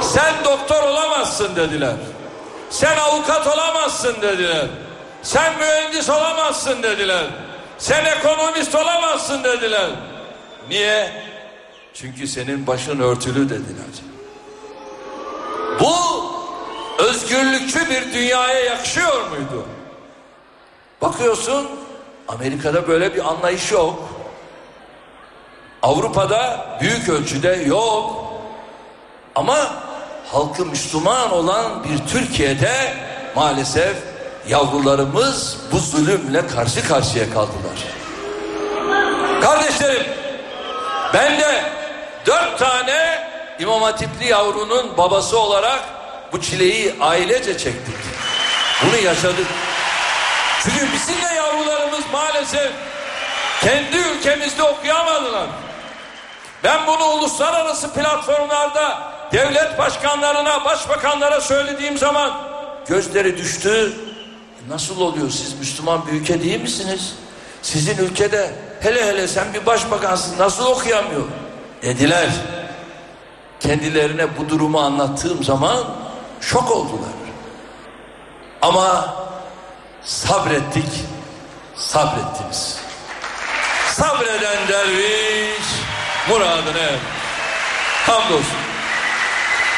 Sen 0.03 0.34
doktor 0.45 0.82
olamazsın 0.82 1.57
dediler. 1.57 1.95
Sen 2.70 2.96
avukat 2.96 3.46
olamazsın 3.46 4.22
dediler. 4.22 4.66
Sen 5.22 5.58
mühendis 5.58 6.10
olamazsın 6.10 6.82
dediler. 6.82 7.26
Sen 7.78 8.04
ekonomist 8.04 8.74
olamazsın 8.74 9.44
dediler. 9.44 9.90
Niye? 10.68 11.12
Çünkü 11.94 12.28
senin 12.28 12.66
başın 12.66 13.00
örtülü 13.00 13.48
dediler. 13.48 13.86
Bu 15.80 15.94
özgürlükçü 16.98 17.90
bir 17.90 18.12
dünyaya 18.12 18.64
yakışıyor 18.64 19.30
muydu? 19.30 19.66
Bakıyorsun 21.02 21.68
Amerika'da 22.28 22.88
böyle 22.88 23.14
bir 23.14 23.28
anlayış 23.28 23.72
yok. 23.72 24.08
Avrupa'da 25.82 26.66
büyük 26.80 27.08
ölçüde 27.08 27.62
yok. 27.66 28.24
Ama 29.34 29.56
halkı 30.33 30.66
Müslüman 30.66 31.33
olan 31.33 31.85
bir 31.85 32.12
Türkiye'de 32.12 32.95
maalesef 33.37 33.97
yavrularımız 34.49 35.57
bu 35.72 35.79
zulümle 35.79 36.47
karşı 36.47 36.89
karşıya 36.89 37.24
kaldılar. 37.31 37.79
Kardeşlerim 39.43 40.07
ben 41.14 41.41
de 41.41 41.64
dört 42.26 42.59
tane 42.59 43.29
İmam 43.59 43.83
Hatipli 43.83 44.29
yavrunun 44.29 44.97
babası 44.97 45.39
olarak 45.39 45.81
bu 46.33 46.41
çileyi 46.41 46.95
ailece 47.01 47.59
çektik. 47.59 47.95
Bunu 48.85 48.97
yaşadık. 48.97 49.47
Çünkü 50.62 50.93
bizim 50.93 51.22
de 51.22 51.35
yavrularımız 51.35 52.05
maalesef 52.12 52.70
kendi 53.61 53.97
ülkemizde 53.97 54.62
okuyamadılar. 54.62 55.47
Ben 56.64 56.87
bunu 56.87 57.05
uluslararası 57.05 57.95
platformlarda 57.95 59.17
devlet 59.33 59.79
başkanlarına, 59.79 60.64
başbakanlara 60.64 61.41
söylediğim 61.41 61.99
zaman 61.99 62.33
gözleri 62.87 63.39
düştü. 63.39 63.93
Nasıl 64.68 65.01
oluyor 65.01 65.31
siz 65.31 65.59
Müslüman 65.59 66.07
bir 66.07 66.12
ülke 66.12 66.43
değil 66.43 66.61
misiniz? 66.61 67.14
Sizin 67.62 67.99
ülkede 67.99 68.51
hele 68.81 69.07
hele 69.07 69.29
sen 69.29 69.55
bir 69.55 69.66
başbakansın 69.66 70.39
nasıl 70.39 70.66
okuyamıyor? 70.66 71.24
Dediler. 71.83 72.29
Kendilerine 73.61 74.39
bu 74.39 74.49
durumu 74.49 74.81
anlattığım 74.81 75.45
zaman 75.45 75.85
şok 76.41 76.70
oldular. 76.70 77.09
Ama 78.62 79.14
sabrettik, 80.05 81.05
sabrettiniz. 81.76 82.81
Sabreden 83.89 84.68
derviş 84.68 85.66
muradına. 86.29 86.91
Hamdolsun. 88.07 88.67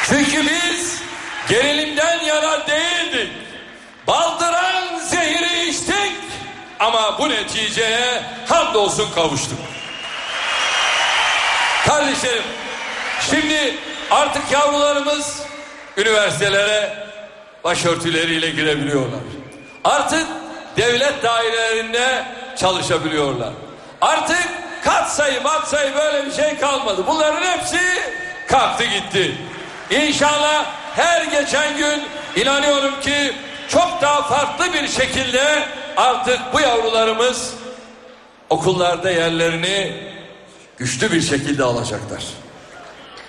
Çünkü 0.08 0.46
biz 0.46 1.00
gerilimden 1.48 2.20
yana 2.20 2.66
değildik. 2.66 3.32
Baldıran 4.06 4.98
zehri 4.98 5.68
içtik 5.68 6.12
ama 6.80 7.18
bu 7.18 7.28
neticeye 7.28 8.22
hamdolsun 8.48 9.10
kavuştuk. 9.14 9.58
Kardeşlerim 11.86 12.42
şimdi 13.30 13.74
artık 14.10 14.52
yavrularımız 14.52 15.42
üniversitelere 15.96 16.96
başörtüleriyle 17.64 18.50
girebiliyorlar. 18.50 19.20
Artık 19.84 20.26
devlet 20.76 21.22
dairelerinde 21.22 22.24
çalışabiliyorlar. 22.56 23.50
Artık 24.00 24.48
kat 24.84 25.12
sayı 25.12 25.42
mat 25.42 25.68
sayı 25.68 25.94
böyle 25.94 26.26
bir 26.26 26.32
şey 26.32 26.58
kalmadı. 26.58 27.04
Bunların 27.06 27.42
hepsi 27.42 27.80
kalktı 28.48 28.84
gitti. 28.84 29.34
İnşallah 29.90 30.66
her 30.96 31.24
geçen 31.24 31.76
gün 31.76 32.02
inanıyorum 32.42 33.00
ki 33.00 33.32
çok 33.68 34.02
daha 34.02 34.22
farklı 34.22 34.72
bir 34.72 34.88
şekilde 34.88 35.62
artık 35.96 36.38
bu 36.54 36.60
yavrularımız 36.60 37.54
okullarda 38.50 39.10
yerlerini 39.10 39.92
güçlü 40.78 41.12
bir 41.12 41.20
şekilde 41.20 41.64
alacaklar. 41.64 42.24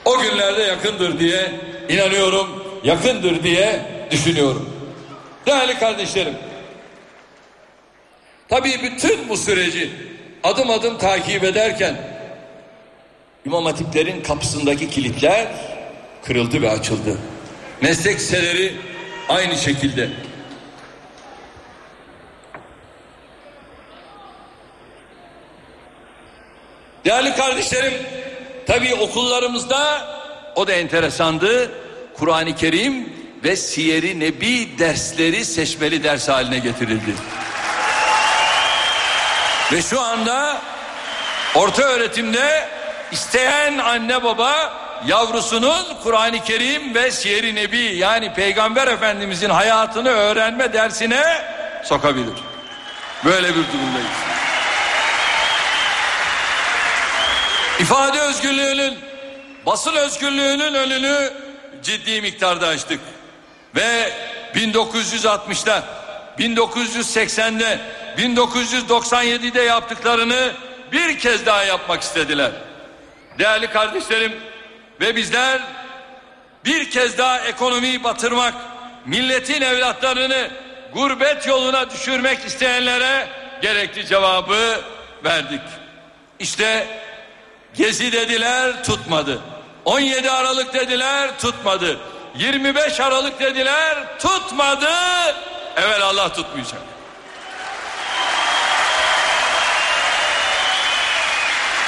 O 0.05 0.19
günlerde 0.19 0.61
yakındır 0.61 1.19
diye 1.19 1.51
inanıyorum, 1.89 2.63
yakındır 2.83 3.43
diye 3.43 3.81
düşünüyorum. 4.11 4.69
Değerli 5.45 5.79
kardeşlerim, 5.79 6.33
tabii 8.49 8.79
bütün 8.83 9.29
bu 9.29 9.37
süreci 9.37 9.91
adım 10.43 10.69
adım 10.69 10.97
takip 10.97 11.43
ederken 11.43 11.95
İmam 13.45 13.65
Hatiplerin 13.65 14.21
kapısındaki 14.21 14.89
kilitler 14.89 15.47
kırıldı 16.25 16.61
ve 16.61 16.69
açıldı. 16.69 17.17
Meslek 17.81 18.15
liseleri 18.15 18.75
aynı 19.29 19.57
şekilde. 19.57 20.09
Değerli 27.05 27.35
kardeşlerim, 27.35 27.93
tabii 28.67 28.95
okullarımızda 28.95 30.07
o 30.55 30.67
da 30.67 30.73
enteresandı. 30.73 31.71
Kur'an-ı 32.13 32.55
Kerim 32.55 33.13
ve 33.43 33.55
Siyer-i 33.55 34.19
Nebi 34.19 34.79
dersleri 34.79 35.45
seçmeli 35.45 36.03
ders 36.03 36.29
haline 36.29 36.59
getirildi. 36.59 37.15
Ve 39.71 39.81
şu 39.81 40.01
anda 40.01 40.61
orta 41.55 41.83
öğretimde 41.83 42.67
isteyen 43.11 43.77
anne 43.77 44.23
baba 44.23 44.80
yavrusunun 45.07 45.85
Kur'an-ı 46.03 46.43
Kerim 46.43 46.95
ve 46.95 47.11
Siyer-i 47.11 47.55
Nebi 47.55 47.77
yani 47.77 48.33
Peygamber 48.33 48.87
Efendimizin 48.87 49.49
hayatını 49.49 50.09
öğrenme 50.09 50.73
dersine 50.73 51.23
sokabilir. 51.83 52.33
Böyle 53.25 53.49
bir 53.49 53.55
durumdayız. 53.55 54.31
İfade 57.79 58.19
özgürlüğünün, 58.19 58.99
basın 59.65 59.95
özgürlüğünün 59.95 60.73
önünü 60.73 61.33
ciddi 61.83 62.21
miktarda 62.21 62.67
açtık. 62.67 62.99
Ve 63.75 64.13
1960'da, 64.55 65.83
1980'de, 66.39 67.79
1997'de 68.17 69.61
yaptıklarını 69.61 70.51
bir 70.91 71.19
kez 71.19 71.45
daha 71.45 71.63
yapmak 71.63 72.01
istediler. 72.01 72.51
Değerli 73.39 73.67
kardeşlerim 73.67 74.50
ve 75.01 75.15
bizler 75.15 75.61
bir 76.65 76.91
kez 76.91 77.17
daha 77.17 77.39
ekonomiyi 77.39 78.03
batırmak, 78.03 78.53
milletin 79.05 79.61
evlatlarını 79.61 80.49
gurbet 80.93 81.47
yoluna 81.47 81.89
düşürmek 81.89 82.45
isteyenlere 82.45 83.27
gerekli 83.61 84.07
cevabı 84.07 84.81
verdik. 85.23 85.61
İşte 86.39 86.87
Gezi 87.73 88.11
dediler 88.11 88.83
tutmadı. 88.83 89.41
17 89.85 90.31
Aralık 90.31 90.73
dediler 90.73 91.39
tutmadı. 91.39 91.99
25 92.35 92.99
Aralık 92.99 93.39
dediler 93.39 94.19
tutmadı. 94.19 94.89
Evet 95.77 96.01
Allah 96.01 96.33
tutmayacak. 96.33 96.81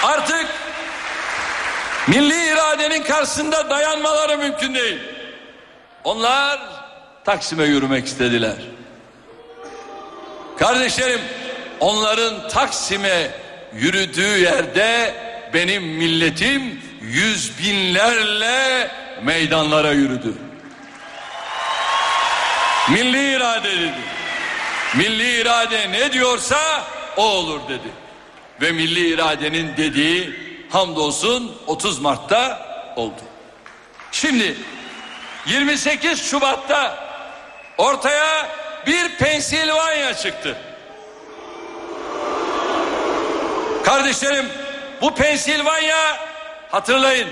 Artık 0.04 0.48
milli 2.08 2.48
iradenin 2.48 3.04
karşısında 3.04 3.70
dayanmaları 3.70 4.38
mümkün 4.38 4.76
değil. 4.76 5.00
Onlar 6.04 6.60
Taksim'e 7.26 7.64
yürümek 7.64 8.06
istediler. 8.08 8.56
Kardeşlerim 10.60 11.22
onların 11.80 12.48
Taksim'e 12.48 13.32
yürüdüğü 13.74 14.40
yerde 14.40 15.14
benim 15.54 15.84
milletim 15.84 16.82
yüz 17.02 17.60
binlerle 17.60 18.92
meydanlara 19.24 19.92
yürüdü. 19.92 20.34
Milli 22.90 23.36
irade 23.36 23.72
dedi. 23.72 23.94
Milli 24.96 25.42
irade 25.42 25.92
ne 25.92 26.14
diyorsa 26.14 26.84
o 27.18 27.24
olur 27.24 27.60
dedi. 27.70 27.88
Ve 28.62 28.72
milli 28.72 29.08
iradenin 29.08 29.78
dediği 29.78 30.36
hamdolsun 30.74 31.56
30 31.68 32.00
Mart'ta 32.00 32.68
oldu. 32.96 33.22
Şimdi 34.12 34.58
28 35.46 36.30
Şubat'ta 36.30 36.98
ortaya 37.78 38.50
bir 38.88 39.18
Pensilvanya 39.18 40.14
çıktı. 40.14 40.58
Kardeşlerim 43.84 44.50
bu 45.02 45.16
Pensilvanya 45.16 46.18
hatırlayın 46.72 47.30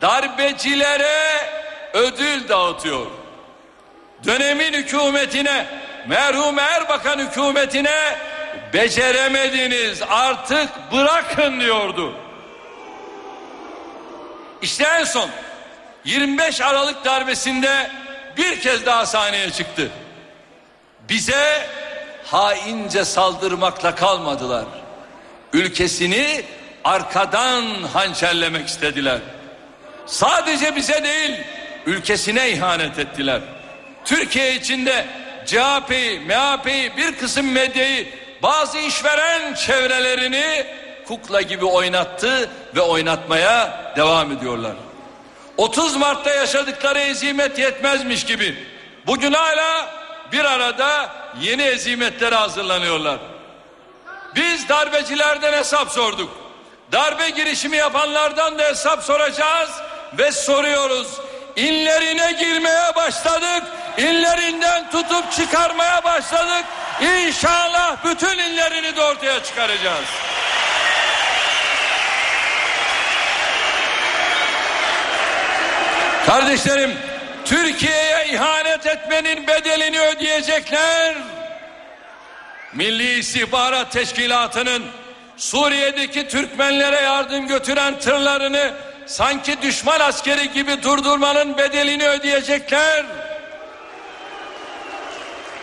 darbecilere 0.00 1.50
ödül 1.92 2.48
dağıtıyor. 2.48 3.06
Dönemin 4.26 4.72
hükümetine 4.72 5.66
merhum 6.06 6.58
Erbakan 6.58 7.18
hükümetine 7.18 8.18
beceremediniz 8.72 10.02
artık 10.10 10.68
bırakın 10.92 11.60
diyordu. 11.60 12.19
İşte 14.62 14.84
en 14.84 15.04
son 15.04 15.30
25 16.04 16.60
Aralık 16.60 17.04
darbesinde 17.04 17.90
bir 18.36 18.60
kez 18.60 18.86
daha 18.86 19.06
sahneye 19.06 19.50
çıktı. 19.50 19.88
Bize 21.08 21.66
haince 22.24 23.04
saldırmakla 23.04 23.94
kalmadılar. 23.94 24.64
Ülkesini 25.52 26.42
arkadan 26.84 27.64
hançerlemek 27.92 28.68
istediler. 28.68 29.18
Sadece 30.06 30.76
bize 30.76 31.04
değil, 31.04 31.40
ülkesine 31.86 32.50
ihanet 32.50 32.98
ettiler. 32.98 33.40
Türkiye 34.04 34.54
içinde 34.54 35.06
CHP'yi, 35.46 36.20
MHP'yi, 36.20 36.96
bir 36.96 37.16
kısım 37.16 37.52
medyayı, 37.52 38.08
bazı 38.42 38.78
işveren 38.78 39.54
çevrelerini 39.54 40.66
kukla 41.10 41.40
gibi 41.40 41.64
oynattı 41.64 42.50
ve 42.76 42.80
oynatmaya 42.80 43.92
devam 43.96 44.32
ediyorlar. 44.32 44.72
30 45.56 45.96
Mart'ta 45.96 46.30
yaşadıkları 46.30 46.98
ezimet 46.98 47.58
yetmezmiş 47.58 48.24
gibi 48.24 48.66
bugün 49.06 49.32
hala 49.32 49.90
bir 50.32 50.44
arada 50.44 51.08
yeni 51.40 51.62
ezimetlere 51.62 52.34
hazırlanıyorlar. 52.34 53.18
Biz 54.34 54.68
darbecilerden 54.68 55.52
hesap 55.52 55.90
sorduk. 55.90 56.30
Darbe 56.92 57.30
girişimi 57.30 57.76
yapanlardan 57.76 58.58
da 58.58 58.62
hesap 58.62 59.02
soracağız 59.02 59.70
ve 60.18 60.32
soruyoruz. 60.32 61.08
İnlerine 61.56 62.32
girmeye 62.32 62.96
başladık. 62.96 63.62
İnlerinden 63.98 64.90
tutup 64.90 65.32
çıkarmaya 65.32 66.04
başladık. 66.04 66.64
İnşallah 67.02 68.04
bütün 68.04 68.38
inlerini 68.38 68.96
de 68.96 69.02
ortaya 69.02 69.44
çıkaracağız. 69.44 70.06
Kardeşlerim 76.26 76.90
Türkiye'ye 77.44 78.26
ihanet 78.32 78.86
etmenin 78.86 79.46
bedelini 79.46 80.00
ödeyecekler. 80.00 81.14
Milli 82.72 83.18
İstihbarat 83.18 83.92
Teşkilatı'nın 83.92 84.82
Suriye'deki 85.36 86.28
Türkmenlere 86.28 87.00
yardım 87.00 87.46
götüren 87.46 87.98
tırlarını 87.98 88.72
sanki 89.06 89.62
düşman 89.62 90.00
askeri 90.00 90.52
gibi 90.52 90.82
durdurmanın 90.82 91.58
bedelini 91.58 92.08
ödeyecekler. 92.08 93.06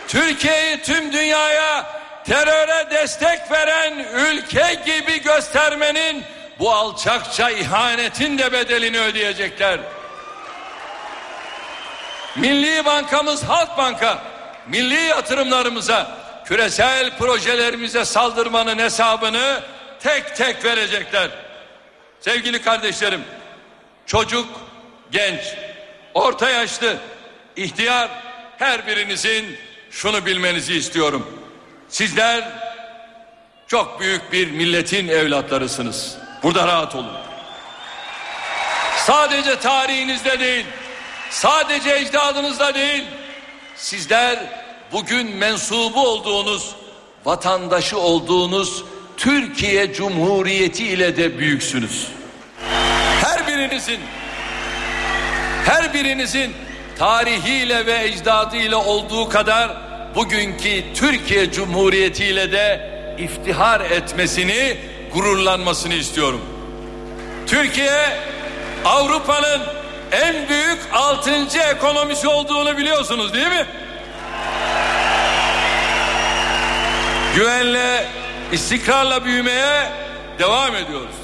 Türkiye'yi 0.08 0.82
tüm 0.82 1.14
dünyaya 1.14 1.86
teröre 2.26 2.91
destek 2.91 3.51
veren 3.51 4.05
ülke 4.16 4.82
gibi 4.86 5.22
göstermenin 5.22 6.24
bu 6.60 6.72
alçakça 6.72 7.49
ihanetin 7.49 8.38
de 8.38 8.51
bedelini 8.51 8.99
ödeyecekler. 8.99 9.80
Milli 12.38 12.85
Bankamız 12.85 13.43
Halk 13.43 13.77
Banka 13.77 14.23
milli 14.67 15.01
yatırımlarımıza, 15.01 16.17
küresel 16.45 17.17
projelerimize 17.17 18.05
saldırmanın 18.05 18.79
hesabını 18.79 19.61
tek 19.99 20.35
tek 20.35 20.65
verecekler. 20.65 21.29
Sevgili 22.19 22.61
kardeşlerim, 22.61 23.23
çocuk, 24.05 24.47
genç, 25.11 25.41
orta 26.13 26.49
yaşlı, 26.49 26.97
ihtiyar 27.55 28.09
her 28.57 28.88
birinizin 28.88 29.57
şunu 29.91 30.25
bilmenizi 30.25 30.73
istiyorum. 30.73 31.47
Sizler 31.89 32.43
çok 33.67 33.99
büyük 33.99 34.31
bir 34.31 34.51
milletin 34.51 35.07
evlatlarısınız. 35.07 36.17
Burada 36.43 36.67
rahat 36.67 36.95
olun. 36.95 37.17
Sadece 38.97 39.59
tarihinizde 39.59 40.39
değil, 40.39 40.65
sadece 41.38 41.95
ecdadınızda 41.95 42.75
değil, 42.75 43.03
sizler 43.75 44.39
bugün 44.91 45.35
mensubu 45.35 46.07
olduğunuz, 46.07 46.75
vatandaşı 47.25 47.99
olduğunuz 47.99 48.83
Türkiye 49.17 49.93
Cumhuriyeti 49.93 50.88
ile 50.88 51.17
de 51.17 51.39
büyüksünüz. 51.39 52.07
Her 53.23 53.47
birinizin 53.47 53.99
her 55.65 55.93
birinizin 55.93 56.53
tarihiyle 56.99 57.85
ve 57.85 58.03
ecdadıyla 58.03 58.77
olduğu 58.77 59.29
kadar 59.29 59.71
bugünkü 60.15 60.93
Türkiye 60.93 61.51
Cumhuriyeti 61.51 62.25
ile 62.25 62.51
de 62.51 62.89
iftihar 63.17 63.81
etmesini, 63.81 64.77
gururlanmasını 65.13 65.93
istiyorum. 65.93 66.41
Türkiye 67.47 68.19
Avrupa'nın 68.85 69.61
en 70.12 70.49
büyük 70.49 70.80
altıncı 70.93 71.60
ekonomisi 71.60 72.28
olduğunu 72.28 72.78
biliyorsunuz 72.78 73.34
değil 73.34 73.47
mi? 73.47 73.66
Güvenle, 77.36 78.05
istikrarla 78.51 79.26
büyümeye 79.26 79.89
devam 80.39 80.76
ediyoruz. 80.76 81.16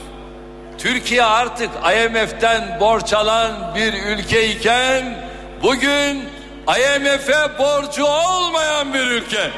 Türkiye 0.77 1.23
artık 1.23 1.69
IMF'den 1.69 2.79
borç 2.79 3.13
alan 3.13 3.75
bir 3.75 3.93
ülkeyken 3.93 5.27
bugün 5.63 6.29
IMF'e 6.67 7.57
borcu 7.59 8.05
olmayan 8.05 8.93
bir 8.93 9.07
ülke. 9.07 9.51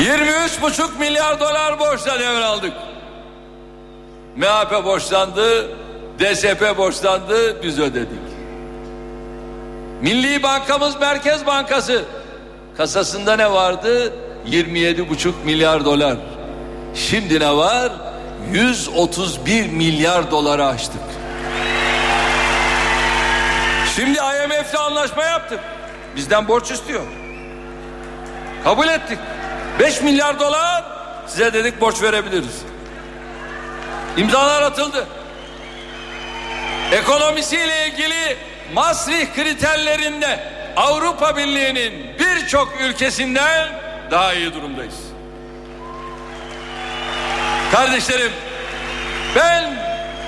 23,5 0.00 0.98
milyar 0.98 1.40
dolar 1.40 1.78
borçla 1.78 2.20
devraldık. 2.20 2.72
MHP 4.36 4.84
borçlandı, 4.84 5.68
DSP 6.20 6.78
borçlandı, 6.78 7.62
biz 7.62 7.78
ödedik. 7.78 8.18
Milli 10.00 10.42
Bankamız 10.42 11.00
Merkez 11.00 11.46
Bankası 11.46 12.04
kasasında 12.76 13.36
ne 13.36 13.52
vardı? 13.52 14.12
27,5 14.46 15.32
milyar 15.44 15.84
dolar. 15.84 16.16
Şimdi 16.94 17.40
ne 17.40 17.56
var? 17.56 17.92
131 18.52 19.66
milyar 19.66 20.30
dolara 20.30 20.66
açtık. 20.66 21.02
Şimdi 23.96 24.18
IMF'le 24.18 24.80
anlaşma 24.80 25.24
yaptık. 25.24 25.60
Bizden 26.16 26.48
borç 26.48 26.70
istiyor. 26.70 27.02
Kabul 28.64 28.88
ettik. 28.88 29.18
5 29.80 30.02
milyar 30.02 30.40
dolar 30.40 30.84
size 31.26 31.52
dedik 31.52 31.80
borç 31.80 32.02
verebiliriz. 32.02 32.62
İmzalar 34.16 34.62
atıldı. 34.62 35.06
Ekonomisiyle 36.92 37.88
ilgili 37.88 38.36
Maastricht 38.74 39.34
kriterlerinde 39.34 40.40
Avrupa 40.76 41.36
Birliği'nin 41.36 41.92
birçok 42.18 42.80
ülkesinden 42.80 43.68
daha 44.10 44.34
iyi 44.34 44.54
durumdayız. 44.54 44.94
Kardeşlerim 47.72 48.32
ben 49.36 49.64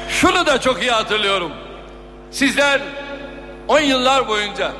şunu 0.08 0.46
da 0.46 0.60
çok 0.60 0.82
iyi 0.82 0.90
hatırlıyorum. 0.90 1.52
Sizler 2.30 2.80
10 3.68 3.80
yıllar 3.80 4.28
boyunca 4.28 4.72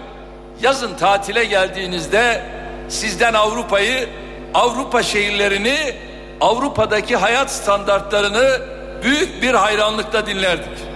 yazın 0.60 0.94
tatile 0.94 1.44
geldiğinizde 1.44 2.42
sizden 2.88 3.34
Avrupa'yı, 3.34 4.08
Avrupa 4.54 5.02
şehirlerini, 5.02 5.94
Avrupa'daki 6.40 7.16
hayat 7.16 7.50
standartlarını 7.50 8.60
büyük 9.02 9.42
bir 9.42 9.54
hayranlıkla 9.54 10.26
dinlerdik. 10.26 10.91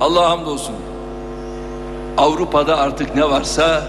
Allah'a 0.00 0.30
hamdolsun. 0.30 0.74
Avrupa'da 2.18 2.78
artık 2.78 3.14
ne 3.14 3.30
varsa 3.30 3.82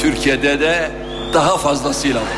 Türkiye'de 0.00 0.60
de 0.60 0.90
daha 1.34 1.56
fazlasıyla 1.56 2.20
var. 2.20 2.28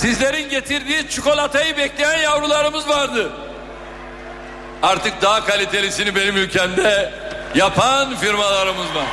Sizlerin 0.00 0.48
getirdiği 0.48 1.08
çikolatayı 1.08 1.76
bekleyen 1.76 2.18
yavrularımız 2.18 2.88
vardı. 2.88 3.30
Artık 4.82 5.22
daha 5.22 5.44
kalitelisini 5.44 6.14
benim 6.14 6.36
ülkemde 6.36 7.12
yapan 7.54 8.16
firmalarımız 8.16 8.86
var. 8.94 9.06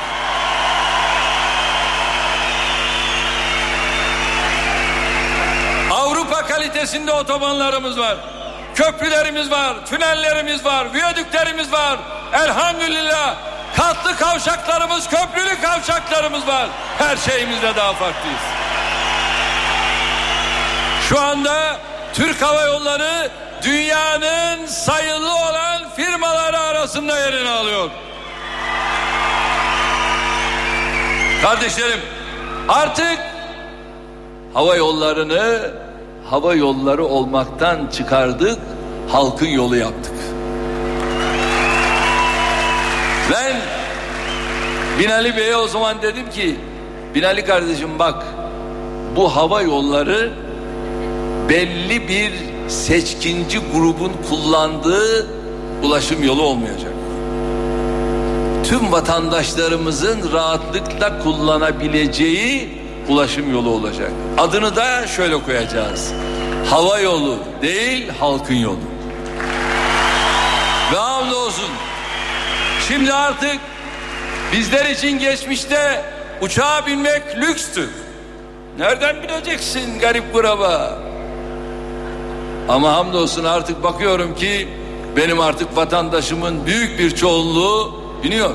Avrupa 5.90 6.46
kalitesinde 6.58 7.12
otobanlarımız 7.12 7.98
var. 7.98 8.16
köprülerimiz 8.74 9.50
var, 9.50 9.86
tünellerimiz 9.86 10.64
var, 10.64 10.92
viyadüklerimiz 10.94 11.72
var. 11.72 11.98
Elhamdülillah 12.32 13.34
katlı 13.76 14.16
kavşaklarımız, 14.16 15.08
köprülü 15.08 15.60
kavşaklarımız 15.62 16.46
var. 16.46 16.68
Her 16.98 17.16
şeyimizde 17.16 17.76
daha 17.76 17.92
farklıyız. 17.92 18.40
Şu 21.08 21.20
anda 21.20 21.76
Türk 22.14 22.42
Hava 22.42 22.62
Yolları 22.62 23.30
dünyanın 23.62 24.66
sayılı 24.66 25.34
olan 25.34 25.90
firmaları 25.96 26.58
arasında 26.58 27.18
yerini 27.18 27.50
alıyor. 27.50 27.90
Kardeşlerim 31.42 32.00
artık 32.68 33.18
hava 34.54 34.76
yollarını 34.76 35.70
hava 36.30 36.54
yolları 36.54 37.04
olmaktan 37.04 37.86
çıkardık, 37.92 38.58
halkın 39.08 39.46
yolu 39.46 39.76
yaptık. 39.76 40.14
Ben 43.32 43.56
Binali 44.98 45.36
Bey'e 45.36 45.56
o 45.56 45.68
zaman 45.68 46.02
dedim 46.02 46.30
ki 46.30 46.56
Binali 47.14 47.44
kardeşim 47.44 47.98
bak 47.98 48.24
bu 49.16 49.36
hava 49.36 49.62
yolları 49.62 50.32
belli 51.48 52.08
bir 52.08 52.32
seçkinci 52.68 53.58
grubun 53.58 54.12
kullandığı 54.30 55.26
ulaşım 55.82 56.24
yolu 56.24 56.42
olmayacak. 56.42 56.92
Tüm 58.64 58.92
vatandaşlarımızın 58.92 60.32
rahatlıkla 60.32 61.18
kullanabileceği 61.22 62.77
ulaşım 63.08 63.52
yolu 63.52 63.70
olacak. 63.70 64.10
Adını 64.38 64.76
da 64.76 65.06
şöyle 65.06 65.42
koyacağız. 65.42 66.12
Hava 66.70 66.98
yolu 66.98 67.36
değil 67.62 68.08
halkın 68.20 68.54
yolu. 68.54 68.78
Ve 70.92 70.96
hamdolsun 70.96 71.70
şimdi 72.88 73.12
artık 73.12 73.56
bizler 74.52 74.86
için 74.86 75.18
geçmişte 75.18 76.04
uçağa 76.40 76.86
binmek 76.86 77.22
lükstü. 77.36 77.90
Nereden 78.78 79.22
bileceksin 79.22 79.98
garip 79.98 80.32
kuraba? 80.32 80.98
Ama 82.68 82.92
hamdolsun 82.92 83.44
artık 83.44 83.82
bakıyorum 83.82 84.34
ki 84.34 84.68
benim 85.16 85.40
artık 85.40 85.76
vatandaşımın 85.76 86.66
büyük 86.66 86.98
bir 86.98 87.10
çoğunluğu 87.10 88.02
biniyor. 88.22 88.50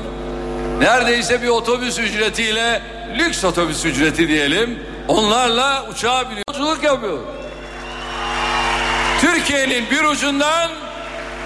Neredeyse 0.78 1.42
bir 1.42 1.48
otobüs 1.48 1.98
ücretiyle 1.98 2.82
lüks 3.18 3.44
otobüs 3.44 3.84
ücreti 3.84 4.28
diyelim. 4.28 4.78
Onlarla 5.08 5.86
uçağa 5.90 6.24
biniyor, 6.30 6.44
yolculuk 6.48 6.84
yapıyor. 6.84 7.18
Türkiye'nin 9.20 9.90
bir 9.90 10.04
ucundan 10.04 10.70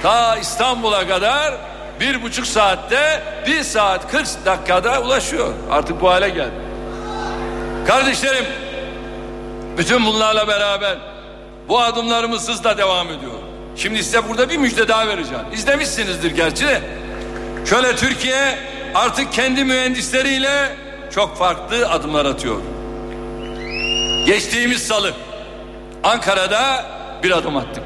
ta 0.02 0.36
İstanbul'a 0.36 1.08
kadar 1.08 1.54
bir 2.00 2.22
buçuk 2.22 2.46
saatte 2.46 3.22
bir 3.46 3.62
saat 3.62 4.10
40 4.10 4.26
dakikada 4.44 5.02
ulaşıyor. 5.02 5.52
Artık 5.70 6.00
bu 6.00 6.10
hale 6.10 6.28
geldi. 6.28 6.50
Kardeşlerim 7.86 8.44
bütün 9.78 10.06
bunlarla 10.06 10.48
beraber 10.48 10.98
bu 11.68 11.80
adımlarımız 11.80 12.48
hızla 12.48 12.78
devam 12.78 13.06
ediyor. 13.06 13.32
Şimdi 13.76 14.04
size 14.04 14.28
burada 14.28 14.48
bir 14.48 14.56
müjde 14.56 14.88
daha 14.88 15.08
vereceğim. 15.08 15.44
İzlemişsinizdir 15.54 16.30
gerçi 16.30 16.66
de. 16.66 16.80
Şöyle 17.70 17.96
Türkiye 17.96 18.58
artık 18.94 19.32
kendi 19.32 19.64
mühendisleriyle 19.64 20.76
çok 21.14 21.38
farklı 21.38 21.88
adımlar 21.88 22.24
atıyor. 22.24 22.62
Geçtiğimiz 24.26 24.86
salı 24.86 25.14
Ankara'da 26.04 26.86
bir 27.22 27.30
adım 27.30 27.56
attık. 27.56 27.84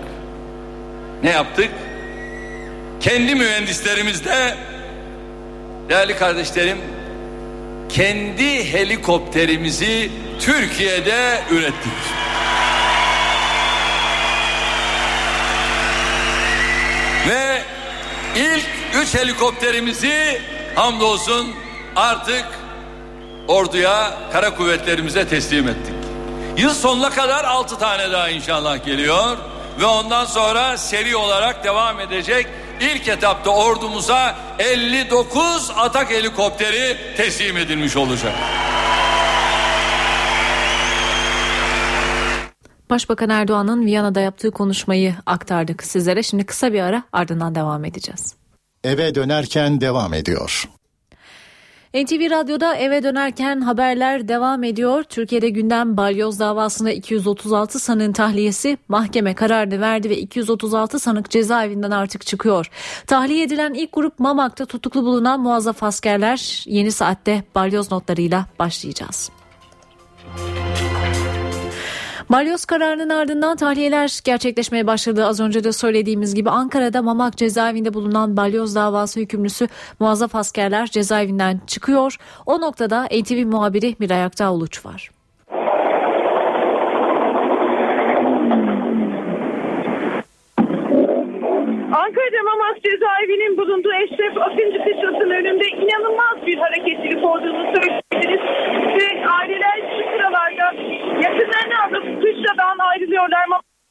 Ne 1.22 1.30
yaptık? 1.30 1.70
Kendi 3.00 3.34
mühendislerimizle 3.34 4.57
değerli 5.88 6.16
kardeşlerim 6.16 6.78
kendi 7.88 8.72
helikopterimizi 8.72 10.11
Türkiye'de 10.40 11.40
ürettik. 11.50 11.92
Ve 17.28 17.62
ilk 18.36 18.64
üç 19.03 19.14
helikopterimizi 19.14 20.40
hamdolsun 20.74 21.46
artık 21.96 22.44
orduya, 23.48 24.14
kara 24.32 24.54
kuvvetlerimize 24.54 25.28
teslim 25.28 25.68
ettik. 25.68 25.94
Yıl 26.56 26.74
sonuna 26.74 27.10
kadar 27.10 27.44
altı 27.44 27.78
tane 27.78 28.12
daha 28.12 28.28
inşallah 28.28 28.84
geliyor 28.84 29.36
ve 29.80 29.86
ondan 29.86 30.24
sonra 30.24 30.76
seri 30.76 31.16
olarak 31.16 31.64
devam 31.64 32.00
edecek. 32.00 32.46
İlk 32.80 33.08
etapta 33.08 33.50
ordumuza 33.50 34.36
59 34.58 35.70
atak 35.76 36.10
helikopteri 36.10 36.96
teslim 37.16 37.56
edilmiş 37.56 37.96
olacak. 37.96 38.32
Başbakan 42.90 43.30
Erdoğan'ın 43.30 43.86
Viyana'da 43.86 44.20
yaptığı 44.20 44.50
konuşmayı 44.50 45.14
aktardık 45.26 45.82
sizlere. 45.82 46.22
Şimdi 46.22 46.46
kısa 46.46 46.72
bir 46.72 46.80
ara 46.80 47.02
ardından 47.12 47.54
devam 47.54 47.84
edeceğiz. 47.84 48.41
Eve 48.85 49.14
dönerken 49.14 49.80
devam 49.80 50.14
ediyor. 50.14 50.68
NTV 51.95 52.30
Radyo'da 52.30 52.76
eve 52.76 53.03
dönerken 53.03 53.61
haberler 53.61 54.28
devam 54.28 54.64
ediyor. 54.64 55.03
Türkiye'de 55.03 55.49
gündem 55.49 55.97
balyoz 55.97 56.41
davasında 56.41 56.93
236 56.93 57.78
sanığın 57.78 58.12
tahliyesi 58.12 58.78
mahkeme 58.89 59.35
kararını 59.35 59.80
verdi 59.80 60.11
ve 60.11 60.18
236 60.18 60.99
sanık 60.99 61.30
cezaevinden 61.30 61.91
artık 61.91 62.26
çıkıyor. 62.26 62.70
Tahliye 63.07 63.43
edilen 63.43 63.74
ilk 63.74 63.93
grup 63.93 64.18
Mamak'ta 64.18 64.66
tutuklu 64.66 65.05
bulunan 65.05 65.41
muazzaf 65.41 65.83
askerler 65.83 66.64
yeni 66.66 66.93
saatte 66.93 67.45
balyoz 67.55 67.93
notlarıyla 67.93 68.47
başlayacağız. 68.59 69.30
Balyoz 72.33 72.64
kararının 72.64 73.09
ardından 73.09 73.57
tahliyeler 73.57 74.20
gerçekleşmeye 74.24 74.87
başladı. 74.87 75.26
Az 75.26 75.41
önce 75.41 75.64
de 75.64 75.72
söylediğimiz 75.72 76.35
gibi 76.35 76.51
Ankara'da 76.51 77.03
Mamak 77.03 77.37
cezaevinde 77.37 77.95
bulunan 77.95 78.37
balyoz 78.37 78.74
davası 78.74 79.20
hükümlüsü 79.20 79.66
muazzaf 80.01 80.35
askerler 80.35 80.87
cezaevinden 80.87 81.61
çıkıyor. 81.66 82.16
O 82.47 82.61
noktada 82.61 83.05
NTV 83.05 83.47
muhabiri 83.47 83.97
Miray 83.99 84.24
Aktağ 84.24 84.53
Uluç 84.53 84.87
var. 84.87 85.11
Ankara'da 92.03 92.43
Mamak 92.45 92.83
cezaevinin 92.83 93.57
bulunduğu 93.57 93.93
Eşref 93.93 94.37
Akıncı 94.39 94.78
kışlasının 94.85 95.30
önünde 95.30 95.64
inanılmaz 95.68 96.47
bir 96.47 96.57
hareketlilik 96.57 97.24
olduğunu 97.24 97.74
söyleyebiliriz. 97.74 98.41
Ve 98.97 99.26
aileler 99.26 99.91
yakınlarını 101.22 101.82
alıp 101.84 102.22
kışladan 102.22 102.78
ayrılıyorlar. 102.78 103.46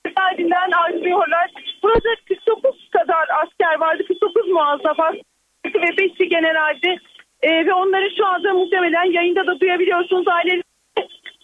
Cezaevinden 0.08 0.72
ayrılıyorlar. 0.72 1.52
Burada 1.84 2.10
49 2.28 2.90
kadar 2.90 3.26
asker 3.44 3.80
vardı. 3.80 4.04
49 4.08 4.48
muazzaf 4.48 5.00
asker 5.00 5.22
ve 5.66 5.88
5'i 5.88 6.30
generaldi. 6.30 6.98
Ee, 7.42 7.66
ve 7.66 7.74
onları 7.74 8.10
şu 8.18 8.26
anda 8.26 8.54
muhtemelen 8.54 9.12
yayında 9.12 9.48
da 9.48 9.60
duyabiliyorsunuz. 9.60 10.28
Aileler 10.28 10.64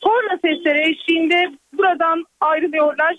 korna 0.03 0.37
sesleri 0.45 0.89
eşliğinde 0.89 1.51
buradan 1.73 2.25
ayrılıyorlar. 2.41 3.15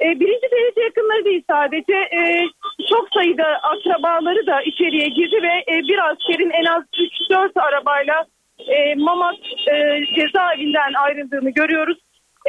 E, 0.00 0.20
birinci 0.20 0.50
derece 0.52 0.80
yakınları 0.80 1.24
değil 1.24 1.42
sadece 1.50 1.94
e, 1.94 2.42
çok 2.90 3.08
sayıda 3.14 3.46
akrabaları 3.46 4.46
da 4.46 4.62
içeriye 4.62 5.08
girdi 5.08 5.42
ve 5.42 5.72
e, 5.72 5.78
bir 5.78 6.10
askerin 6.10 6.50
en 6.50 6.64
az 6.64 6.82
3-4 7.30 7.60
arabayla 7.60 8.26
e, 8.58 8.94
Mamak 8.94 9.38
e, 9.72 10.00
cezaevinden 10.16 10.92
ayrıldığını 11.04 11.50
görüyoruz. 11.50 11.98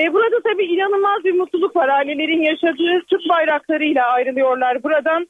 E, 0.02 0.14
burada 0.14 0.42
tabii 0.44 0.66
inanılmaz 0.66 1.24
bir 1.24 1.34
mutluluk 1.34 1.76
var. 1.76 1.90
Ailelerin 1.90 2.44
yaşadığı 2.44 3.06
Türk 3.10 3.30
bayraklarıyla 3.30 4.06
ayrılıyorlar 4.06 4.84
buradan. 4.84 5.28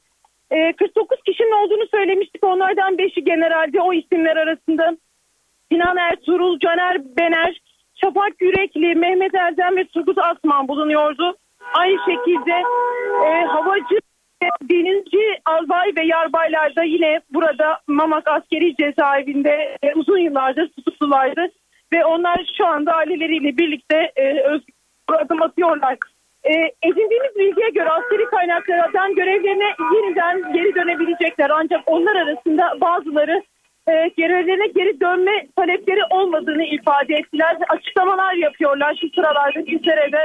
E, 0.50 0.72
49 0.72 1.18
kişinin 1.26 1.52
olduğunu 1.52 1.86
söylemiştik. 1.90 2.44
Onlardan 2.44 2.94
5'i 2.94 3.24
generalde 3.24 3.80
o 3.80 3.92
isimler 3.92 4.36
arasında 4.36 4.96
Sinan 5.72 5.96
Ertuğrul, 5.96 6.58
Caner 6.58 7.16
Bener, 7.16 7.60
Şafak 7.94 8.40
Yürekli, 8.40 8.94
Mehmet 8.94 9.34
Erdem 9.34 9.76
ve 9.76 9.84
Turgut 9.84 10.18
Asman 10.18 10.68
bulunuyordu. 10.68 11.36
Aynı 11.74 11.98
şekilde 11.98 12.52
e, 13.26 13.44
havacı 13.44 13.98
bininci 14.62 15.40
albay 15.44 15.92
ve 15.96 16.06
yarbaylar 16.06 16.76
da 16.76 16.82
yine 16.82 17.20
burada 17.30 17.80
Mamak 17.86 18.28
askeri 18.28 18.76
cezaevinde 18.76 19.76
e, 19.82 19.94
uzun 19.94 20.18
yıllardır 20.18 20.68
tutuklulardı. 20.68 21.48
Ve 21.92 22.04
onlar 22.04 22.52
şu 22.58 22.66
anda 22.66 22.92
aileleriyle 22.92 23.58
birlikte 23.58 24.12
e, 24.16 24.40
özgür 24.40 24.74
adım 25.08 25.42
atıyorlar. 25.42 25.96
E, 26.44 26.52
edindiğimiz 26.82 27.36
bilgiye 27.38 27.68
göre 27.70 27.88
askeri 27.90 28.24
kaynaklardan 28.24 29.14
görevlerine 29.14 29.74
yeniden 29.94 30.52
geri 30.52 30.74
dönebilecekler. 30.74 31.50
Ancak 31.50 31.80
onlar 31.86 32.16
arasında 32.16 32.80
bazıları 32.80 33.42
e, 33.88 34.08
görevlerine 34.16 34.66
geri 34.66 35.00
dönme 35.00 35.46
talepleri 35.56 36.00
olmadığını 36.10 36.64
ifade 36.64 37.14
ettiler. 37.14 37.56
Açıklamalar 37.68 38.34
yapıyorlar 38.34 38.98
şu 39.00 39.08
sıralarda 39.08 39.66
bizlere 39.66 40.12
de 40.12 40.24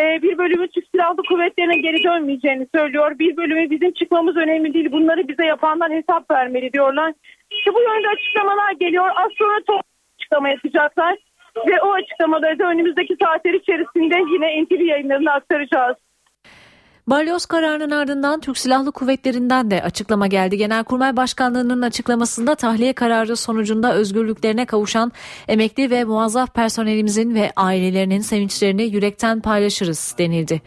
e, 0.00 0.22
bir 0.22 0.38
bölümü 0.38 0.68
Türk 0.68 0.86
Silahlı 0.92 1.22
Kuvvetleri'ne 1.28 1.76
geri 1.78 2.02
dönmeyeceğini 2.02 2.66
söylüyor. 2.74 3.18
Bir 3.18 3.36
bölümü 3.36 3.70
bizim 3.70 3.92
çıkmamız 3.92 4.36
önemli 4.36 4.74
değil. 4.74 4.92
Bunları 4.92 5.28
bize 5.28 5.44
yapandan 5.44 5.90
hesap 5.90 6.30
vermeli 6.30 6.72
diyorlar. 6.72 7.12
İşte 7.50 7.74
bu 7.74 7.80
yönde 7.80 8.08
açıklamalar 8.08 8.72
geliyor. 8.72 9.08
Az 9.16 9.32
sonra 9.38 9.58
top 9.66 9.80
açıklama 10.18 10.48
yapacaklar. 10.48 11.16
Ve 11.66 11.82
o 11.82 11.92
açıklamaları 11.92 12.58
da 12.58 12.64
önümüzdeki 12.64 13.16
saatler 13.22 13.54
içerisinde 13.54 14.14
yine 14.32 14.62
NTV 14.62 14.82
yayınlarına 14.82 15.32
aktaracağız. 15.32 15.96
Balyoz 17.06 17.46
kararının 17.46 17.90
ardından 17.90 18.40
Türk 18.40 18.58
Silahlı 18.58 18.92
Kuvvetleri'nden 18.92 19.70
de 19.70 19.82
açıklama 19.82 20.26
geldi. 20.26 20.56
Genelkurmay 20.56 21.16
Başkanlığı'nın 21.16 21.82
açıklamasında 21.82 22.54
tahliye 22.54 22.92
kararı 22.92 23.36
sonucunda 23.36 23.94
özgürlüklerine 23.94 24.66
kavuşan 24.66 25.12
emekli 25.48 25.90
ve 25.90 26.04
muazzaf 26.04 26.54
personelimizin 26.54 27.34
ve 27.34 27.52
ailelerinin 27.56 28.20
sevinçlerini 28.20 28.82
yürekten 28.82 29.40
paylaşırız 29.40 30.14
denildi. 30.18 30.62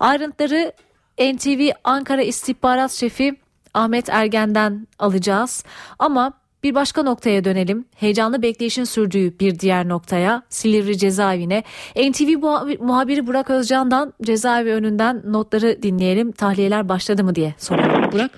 Ayrıntıları 0.00 0.72
NTV 1.18 1.70
Ankara 1.84 2.22
İstihbarat 2.22 2.92
Şefi 2.92 3.36
Ahmet 3.74 4.08
Ergen'den 4.08 4.86
alacağız. 4.98 5.64
Ama 5.98 6.32
bir 6.62 6.74
başka 6.74 7.02
noktaya 7.02 7.44
dönelim. 7.44 7.84
Heyecanlı 7.96 8.42
bekleyişin 8.42 8.84
sürdüğü 8.84 9.38
bir 9.38 9.58
diğer 9.58 9.88
noktaya 9.88 10.42
Silivri 10.48 10.98
cezaevine. 10.98 11.62
NTV 11.96 12.38
muhabiri 12.80 13.26
Burak 13.26 13.50
Özcan'dan 13.50 14.12
cezaevi 14.22 14.72
önünden 14.72 15.22
notları 15.24 15.82
dinleyelim. 15.82 16.32
Tahliyeler 16.32 16.88
başladı 16.88 17.24
mı 17.24 17.34
diye 17.34 17.54
soralım. 17.58 18.12
Burak. 18.12 18.30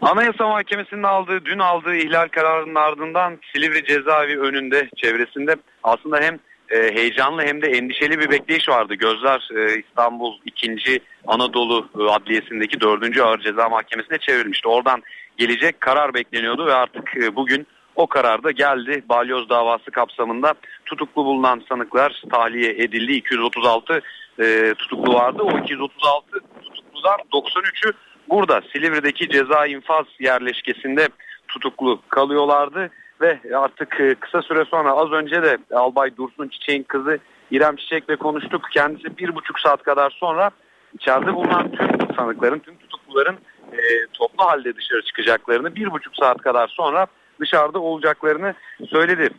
Anayasa 0.00 0.48
Mahkemesi'nin 0.48 1.02
aldığı, 1.02 1.44
dün 1.44 1.58
aldığı 1.58 1.96
ihlal 1.96 2.28
kararının 2.28 2.74
ardından 2.74 3.38
Silivri 3.52 3.84
cezaevi 3.84 4.38
önünde, 4.38 4.88
çevresinde 4.96 5.56
aslında 5.82 6.20
hem 6.20 6.38
e, 6.70 6.94
heyecanlı 6.94 7.42
hem 7.42 7.62
de 7.62 7.66
endişeli 7.66 8.18
bir 8.18 8.30
bekleyiş 8.30 8.68
vardı. 8.68 8.94
Gözler 8.94 9.48
e, 9.56 9.80
İstanbul 9.80 10.32
2. 10.44 11.00
Anadolu 11.26 11.88
e, 11.98 12.02
Adliyesi'ndeki 12.02 12.80
4. 12.80 13.20
Ağır 13.20 13.40
Ceza 13.40 13.68
Mahkemesi'ne 13.68 14.18
çevrilmişti. 14.18 14.68
Oradan 14.68 15.02
gelecek 15.36 15.80
karar 15.80 16.14
bekleniyordu 16.14 16.66
ve 16.66 16.74
artık 16.74 17.16
e, 17.16 17.36
bugün 17.36 17.66
o 17.96 18.06
karar 18.06 18.42
da 18.42 18.50
geldi. 18.50 19.02
Balyoz 19.08 19.48
davası 19.48 19.90
kapsamında 19.90 20.54
tutuklu 20.86 21.24
bulunan 21.24 21.62
sanıklar 21.68 22.22
tahliye 22.30 22.70
edildi. 22.70 23.12
236 23.12 24.00
e, 24.38 24.74
tutuklu 24.78 25.14
vardı. 25.14 25.42
O 25.42 25.58
236 25.58 26.30
tutukludan 26.62 27.16
93'ü 27.32 27.92
burada 28.28 28.60
Silivri'deki 28.72 29.28
ceza 29.28 29.66
infaz 29.66 30.06
yerleşkesinde 30.18 31.08
tutuklu 31.48 32.00
kalıyorlardı 32.08 32.90
ve 33.20 33.38
artık 33.54 34.00
e, 34.00 34.14
kısa 34.14 34.42
süre 34.42 34.64
sonra 34.64 34.92
az 34.92 35.12
önce 35.12 35.42
de 35.42 35.58
Albay 35.72 36.16
Dursun 36.16 36.48
Çiçek'in 36.48 36.82
kızı 36.82 37.18
İrem 37.50 37.76
Çiçek'le 37.76 38.16
konuştuk. 38.18 38.62
Kendisi 38.72 39.18
bir 39.18 39.34
buçuk 39.34 39.60
saat 39.60 39.82
kadar 39.82 40.10
sonra 40.10 40.50
içeride 40.94 41.34
bulunan 41.34 41.70
tüm 41.70 42.16
sanıkların, 42.16 42.58
tüm 42.58 42.76
tutukluların 42.76 43.38
e, 43.74 44.06
toplu 44.12 44.44
halde 44.44 44.76
dışarı 44.76 45.02
çıkacaklarını 45.02 45.74
bir 45.74 45.90
buçuk 45.90 46.16
saat 46.16 46.42
kadar 46.42 46.68
sonra 46.68 47.06
dışarıda 47.40 47.78
olacaklarını 47.78 48.54
söyledi. 48.88 49.30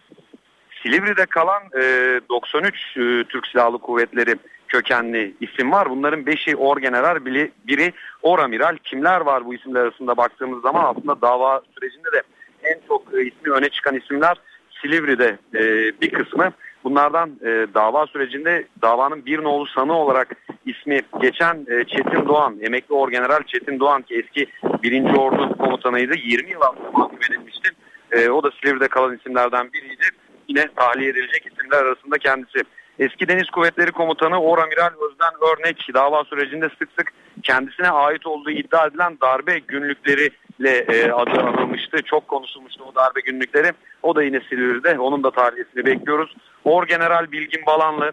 Silivri'de 0.83 1.25
kalan 1.25 1.63
e, 1.81 2.21
93 2.29 2.97
e, 2.97 3.23
Türk 3.23 3.47
Silahlı 3.47 3.77
Kuvvetleri 3.77 4.35
kökenli 4.67 5.33
isim 5.41 5.71
var. 5.71 5.89
Bunların 5.89 6.21
5'i 6.21 6.55
orgeneral, 6.55 7.25
biri, 7.25 7.51
biri 7.67 7.93
oramiral. 8.21 8.77
Kimler 8.83 9.21
var 9.21 9.45
bu 9.45 9.53
isimler 9.53 9.81
arasında 9.81 10.17
baktığımız 10.17 10.61
zaman 10.61 10.83
aslında 10.83 11.21
dava 11.21 11.61
sürecinde 11.75 12.11
de 12.11 12.21
en 12.63 12.79
çok 12.87 13.13
e, 13.13 13.25
ismi 13.25 13.51
öne 13.51 13.69
çıkan 13.69 13.95
isimler 13.95 14.37
Silivri'de 14.81 15.37
e, 15.53 15.61
bir 16.01 16.11
kısmı. 16.11 16.51
Bunlardan 16.85 17.29
e, 17.41 17.67
dava 17.73 18.07
sürecinde 18.07 18.67
davanın 18.81 19.25
bir 19.25 19.43
nolu 19.43 19.65
sanı 19.65 19.93
olarak 19.93 20.35
ismi 20.65 21.01
geçen 21.21 21.55
e, 21.55 21.83
Çetin 21.83 22.27
Doğan, 22.27 22.57
emekli 22.61 22.95
orgeneral 22.95 23.43
Çetin 23.47 23.79
Doğan 23.79 24.01
ki 24.01 24.15
eski 24.15 24.47
1. 24.83 25.17
Ordu 25.17 25.57
komutanıydı. 25.57 26.13
20 26.17 26.51
yıl 26.51 26.61
hapse 26.61 26.83
mahkum 26.93 27.19
edilmişti. 27.29 27.69
E, 28.11 28.29
o 28.29 28.43
da 28.43 28.51
Silivri'de 28.51 28.87
kalan 28.87 29.15
isimlerden 29.15 29.73
biriydi. 29.73 30.05
Yine 30.47 30.67
tahliye 30.75 31.09
edilecek 31.09 31.45
isimler 31.45 31.85
arasında 31.85 32.17
kendisi. 32.17 32.59
Eski 32.99 33.27
Deniz 33.27 33.49
Kuvvetleri 33.49 33.91
Komutanı 33.91 34.41
Oramiral 34.41 34.91
Özden 35.09 35.33
Örnek 35.41 35.87
dava 35.93 36.23
sürecinde 36.23 36.69
sık 36.69 36.89
sık 36.99 37.13
kendisine 37.43 37.89
ait 37.89 38.25
olduğu 38.25 38.51
iddia 38.51 38.87
edilen 38.87 39.17
darbe 39.21 39.59
günlükleriyle 39.59 40.29
e, 40.63 41.11
adı 41.11 41.41
anılmıştı. 41.41 41.97
Çok 42.05 42.27
konuşulmuştu 42.27 42.83
o 42.83 42.95
darbe 42.95 43.19
günlükleri. 43.19 43.71
O 44.03 44.15
da 44.15 44.23
yine 44.23 44.39
Silivri'de. 44.49 44.99
Onun 44.99 45.23
da 45.23 45.31
tahliyesini 45.31 45.85
bekliyoruz. 45.85 46.35
Orgeneral 46.63 47.31
Bilgin 47.31 47.65
Balanlı 47.65 48.11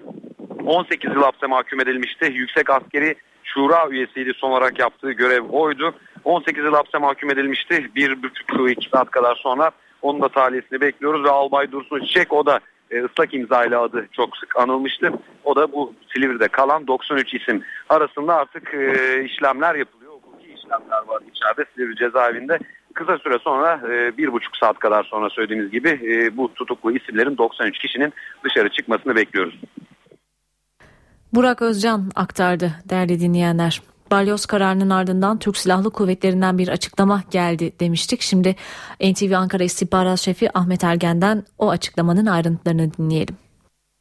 18 0.67 1.11
yıl 1.15 1.23
hapse 1.23 1.47
mahkum 1.47 1.81
edilmişti. 1.81 2.33
Yüksek 2.35 2.71
askeri 2.71 3.15
şura 3.45 3.89
üyesiydi 3.91 4.33
son 4.37 4.51
olarak 4.51 4.79
yaptığı 4.79 5.13
görev 5.13 5.49
oydu. 5.49 5.95
18 6.25 6.65
yıl 6.65 6.75
hapse 6.75 6.99
mahkum 6.99 7.31
edilmişti. 7.31 7.91
Bir 7.95 8.23
buçuk 8.23 8.71
iki 8.71 8.89
saat 8.89 9.11
kadar 9.11 9.37
sonra 9.37 9.71
onun 10.03 10.23
da 10.23 10.29
tahliyesini 10.29 10.81
bekliyoruz 10.81 11.25
ve 11.25 11.31
Albay 11.31 11.73
Dursun 11.73 12.01
Çiçek 12.01 12.33
o 12.33 12.47
da 12.47 12.61
e, 12.91 13.05
ıslak 13.05 13.35
imzayla 13.35 13.83
adı 13.83 14.07
çok 14.13 14.37
sık 14.37 14.57
anılmıştı. 14.57 15.13
O 15.45 15.57
da 15.57 15.73
bu 15.73 15.95
Silivri'de 16.15 16.49
kalan 16.49 16.87
93 16.87 17.35
isim 17.35 17.63
arasında 17.89 18.37
artık 18.37 18.75
e, 18.75 19.25
işlemler 19.25 19.75
yapılıyor. 19.75 20.02
İşlemler 20.73 21.07
var 21.07 21.23
içeride 21.35 21.71
Silivri 21.75 21.97
cezaevinde. 21.97 22.59
Kısa 22.95 23.19
süre 23.19 23.39
sonra 23.39 23.81
e, 23.89 24.17
bir 24.17 24.33
buçuk 24.33 24.57
saat 24.57 24.79
kadar 24.79 25.05
sonra 25.05 25.31
söylediğimiz 25.31 25.71
gibi 25.71 25.89
e, 25.89 26.37
bu 26.37 26.55
tutuklu 26.55 26.97
isimlerin 26.97 27.39
93 27.39 27.79
kişinin 27.79 28.13
dışarı 28.45 28.69
çıkmasını 28.69 29.17
bekliyoruz. 29.17 29.61
Burak 31.33 31.63
Özcan 31.63 32.11
aktardı 32.15 32.71
değerli 32.89 33.21
dinleyenler. 33.21 33.83
Balyoz 34.11 34.47
kararının 34.47 34.91
ardından 34.91 35.39
Türk 35.39 35.57
Silahlı 35.57 35.91
Kuvvetleri'nden 35.91 36.59
bir 36.59 36.69
açıklama 36.69 37.23
geldi 37.31 37.73
demiştik. 37.81 38.21
Şimdi 38.21 38.57
NTV 39.01 39.33
Ankara 39.37 39.65
İstihbarat 39.65 40.19
Şefi 40.19 40.59
Ahmet 40.59 40.85
Ergen'den 40.85 41.45
o 41.59 41.71
açıklamanın 41.71 42.27
ayrıntılarını 42.27 42.95
dinleyelim. 42.95 43.37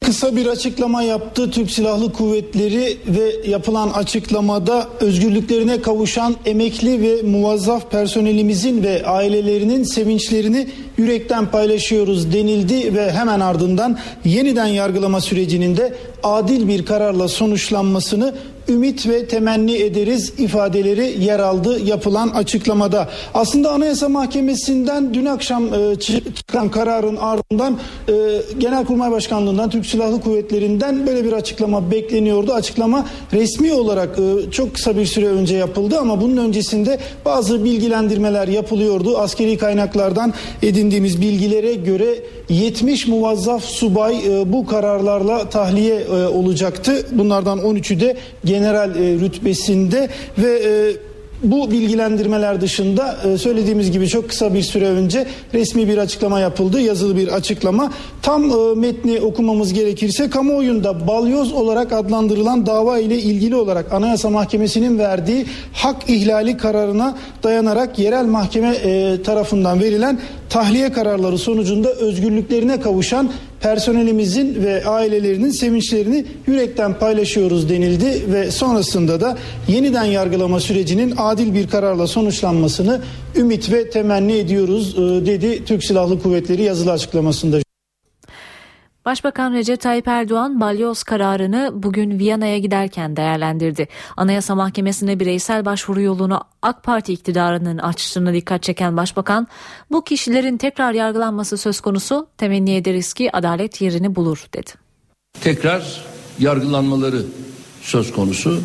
Kısa 0.05 0.35
bir 0.35 0.45
açıklama 0.45 1.03
yaptı 1.03 1.51
Türk 1.51 1.71
Silahlı 1.71 2.13
Kuvvetleri 2.13 2.97
ve 3.07 3.49
yapılan 3.49 3.89
açıklamada 3.89 4.89
özgürlüklerine 4.99 5.81
kavuşan 5.81 6.35
emekli 6.45 7.01
ve 7.01 7.21
muvazzaf 7.21 7.91
personelimizin 7.91 8.83
ve 8.83 9.05
ailelerinin 9.05 9.83
sevinçlerini 9.83 10.67
yürekten 10.97 11.51
paylaşıyoruz 11.51 12.33
denildi 12.33 12.95
ve 12.95 13.11
hemen 13.11 13.39
ardından 13.39 13.97
yeniden 14.25 14.67
yargılama 14.67 15.21
sürecinin 15.21 15.77
de 15.77 15.95
adil 16.23 16.67
bir 16.67 16.85
kararla 16.85 17.27
sonuçlanmasını 17.27 18.33
ümit 18.69 19.07
ve 19.07 19.27
temenni 19.27 19.75
ederiz 19.75 20.33
ifadeleri 20.37 21.23
yer 21.23 21.39
aldı 21.39 21.79
yapılan 21.79 22.27
açıklamada. 22.27 23.09
Aslında 23.33 23.71
Anayasa 23.71 24.09
Mahkemesi'nden 24.09 25.13
dün 25.13 25.25
akşam 25.25 25.73
e, 25.73 25.95
çıkan 25.99 26.71
kararın 26.71 27.15
ardından 27.15 27.77
e, 28.09 28.13
Genelkurmay 28.57 29.11
Başkanlığı'ndan 29.11 29.69
Türk 29.69 29.85
Silahlı 29.85 30.21
Kuvvetleri'nden 30.21 31.07
böyle 31.07 31.25
bir 31.25 31.31
açıklama 31.31 31.91
bekleniyordu. 31.91 32.53
Açıklama 32.53 33.07
resmi 33.33 33.73
olarak 33.73 34.19
e, 34.19 34.51
çok 34.51 34.73
kısa 34.73 34.97
bir 34.97 35.05
süre 35.05 35.27
önce 35.27 35.55
yapıldı 35.55 35.99
ama 35.99 36.21
bunun 36.21 36.37
öncesinde 36.37 36.99
bazı 37.25 37.63
bilgilendirmeler 37.63 38.47
yapılıyordu. 38.47 39.17
Askeri 39.17 39.57
kaynaklardan 39.57 40.33
edindiğimiz 40.63 41.21
bilgilere 41.21 41.73
göre 41.73 42.15
70 42.49 43.07
muvazzaf 43.07 43.63
subay 43.63 44.15
bu 44.45 44.65
kararlarla 44.65 45.49
tahliye 45.49 46.07
olacaktı. 46.33 47.05
Bunlardan 47.11 47.59
13'ü 47.59 47.99
de 47.99 48.17
general 48.51 48.95
e, 48.95 49.19
rütbesinde 49.19 50.09
ve 50.37 50.61
e, 50.65 50.71
bu 51.43 51.71
bilgilendirmeler 51.71 52.61
dışında 52.61 53.17
e, 53.25 53.37
söylediğimiz 53.37 53.91
gibi 53.91 54.07
çok 54.07 54.29
kısa 54.29 54.53
bir 54.53 54.61
süre 54.61 54.87
önce 54.87 55.25
resmi 55.53 55.87
bir 55.87 55.97
açıklama 55.97 56.39
yapıldı. 56.39 56.81
Yazılı 56.81 57.17
bir 57.17 57.27
açıklama. 57.27 57.91
Tam 58.21 58.43
e, 58.43 58.75
metni 58.75 59.19
okumamız 59.19 59.73
gerekirse 59.73 60.29
kamuoyunda 60.29 61.07
balyoz 61.07 61.53
olarak 61.53 61.93
adlandırılan 61.93 62.65
dava 62.65 62.99
ile 62.99 63.17
ilgili 63.17 63.55
olarak 63.55 63.93
Anayasa 63.93 64.29
Mahkemesi'nin 64.29 64.99
verdiği 64.99 65.45
hak 65.73 66.09
ihlali 66.09 66.57
kararına 66.57 67.17
dayanarak 67.43 67.99
yerel 67.99 68.25
mahkeme 68.25 68.75
e, 68.75 69.21
tarafından 69.21 69.79
verilen 69.79 70.19
tahliye 70.51 70.91
kararları 70.91 71.37
sonucunda 71.37 71.91
özgürlüklerine 71.93 72.79
kavuşan 72.79 73.31
personelimizin 73.61 74.63
ve 74.63 74.85
ailelerinin 74.85 75.49
sevinçlerini 75.49 76.25
yürekten 76.47 76.99
paylaşıyoruz 76.99 77.69
denildi 77.69 78.33
ve 78.33 78.51
sonrasında 78.51 79.21
da 79.21 79.37
yeniden 79.67 80.03
yargılama 80.03 80.59
sürecinin 80.59 81.13
adil 81.17 81.53
bir 81.53 81.67
kararla 81.67 82.07
sonuçlanmasını 82.07 83.01
ümit 83.35 83.71
ve 83.71 83.89
temenni 83.89 84.33
ediyoruz 84.33 84.95
e, 84.97 85.01
dedi 85.25 85.65
Türk 85.65 85.83
Silahlı 85.83 86.21
Kuvvetleri 86.21 86.63
yazılı 86.63 86.91
açıklamasında. 86.91 87.70
Başbakan 89.05 89.53
Recep 89.53 89.81
Tayyip 89.81 90.07
Erdoğan 90.07 90.59
balyoz 90.59 91.03
kararını 91.03 91.71
bugün 91.73 92.19
Viyana'ya 92.19 92.57
giderken 92.57 93.15
değerlendirdi. 93.15 93.87
Anayasa 94.17 94.55
Mahkemesi'ne 94.55 95.19
bireysel 95.19 95.65
başvuru 95.65 96.01
yolunu 96.01 96.41
AK 96.61 96.83
Parti 96.83 97.13
iktidarının 97.13 97.77
açtığına 97.77 98.33
dikkat 98.33 98.63
çeken 98.63 98.97
başbakan 98.97 99.47
bu 99.91 100.03
kişilerin 100.03 100.57
tekrar 100.57 100.93
yargılanması 100.93 101.57
söz 101.57 101.81
konusu 101.81 102.27
temenni 102.37 102.75
ederiz 102.75 103.13
ki 103.13 103.35
adalet 103.35 103.81
yerini 103.81 104.15
bulur 104.15 104.45
dedi. 104.53 104.71
Tekrar 105.41 106.05
yargılanmaları 106.39 107.23
söz 107.81 108.11
konusu. 108.11 108.61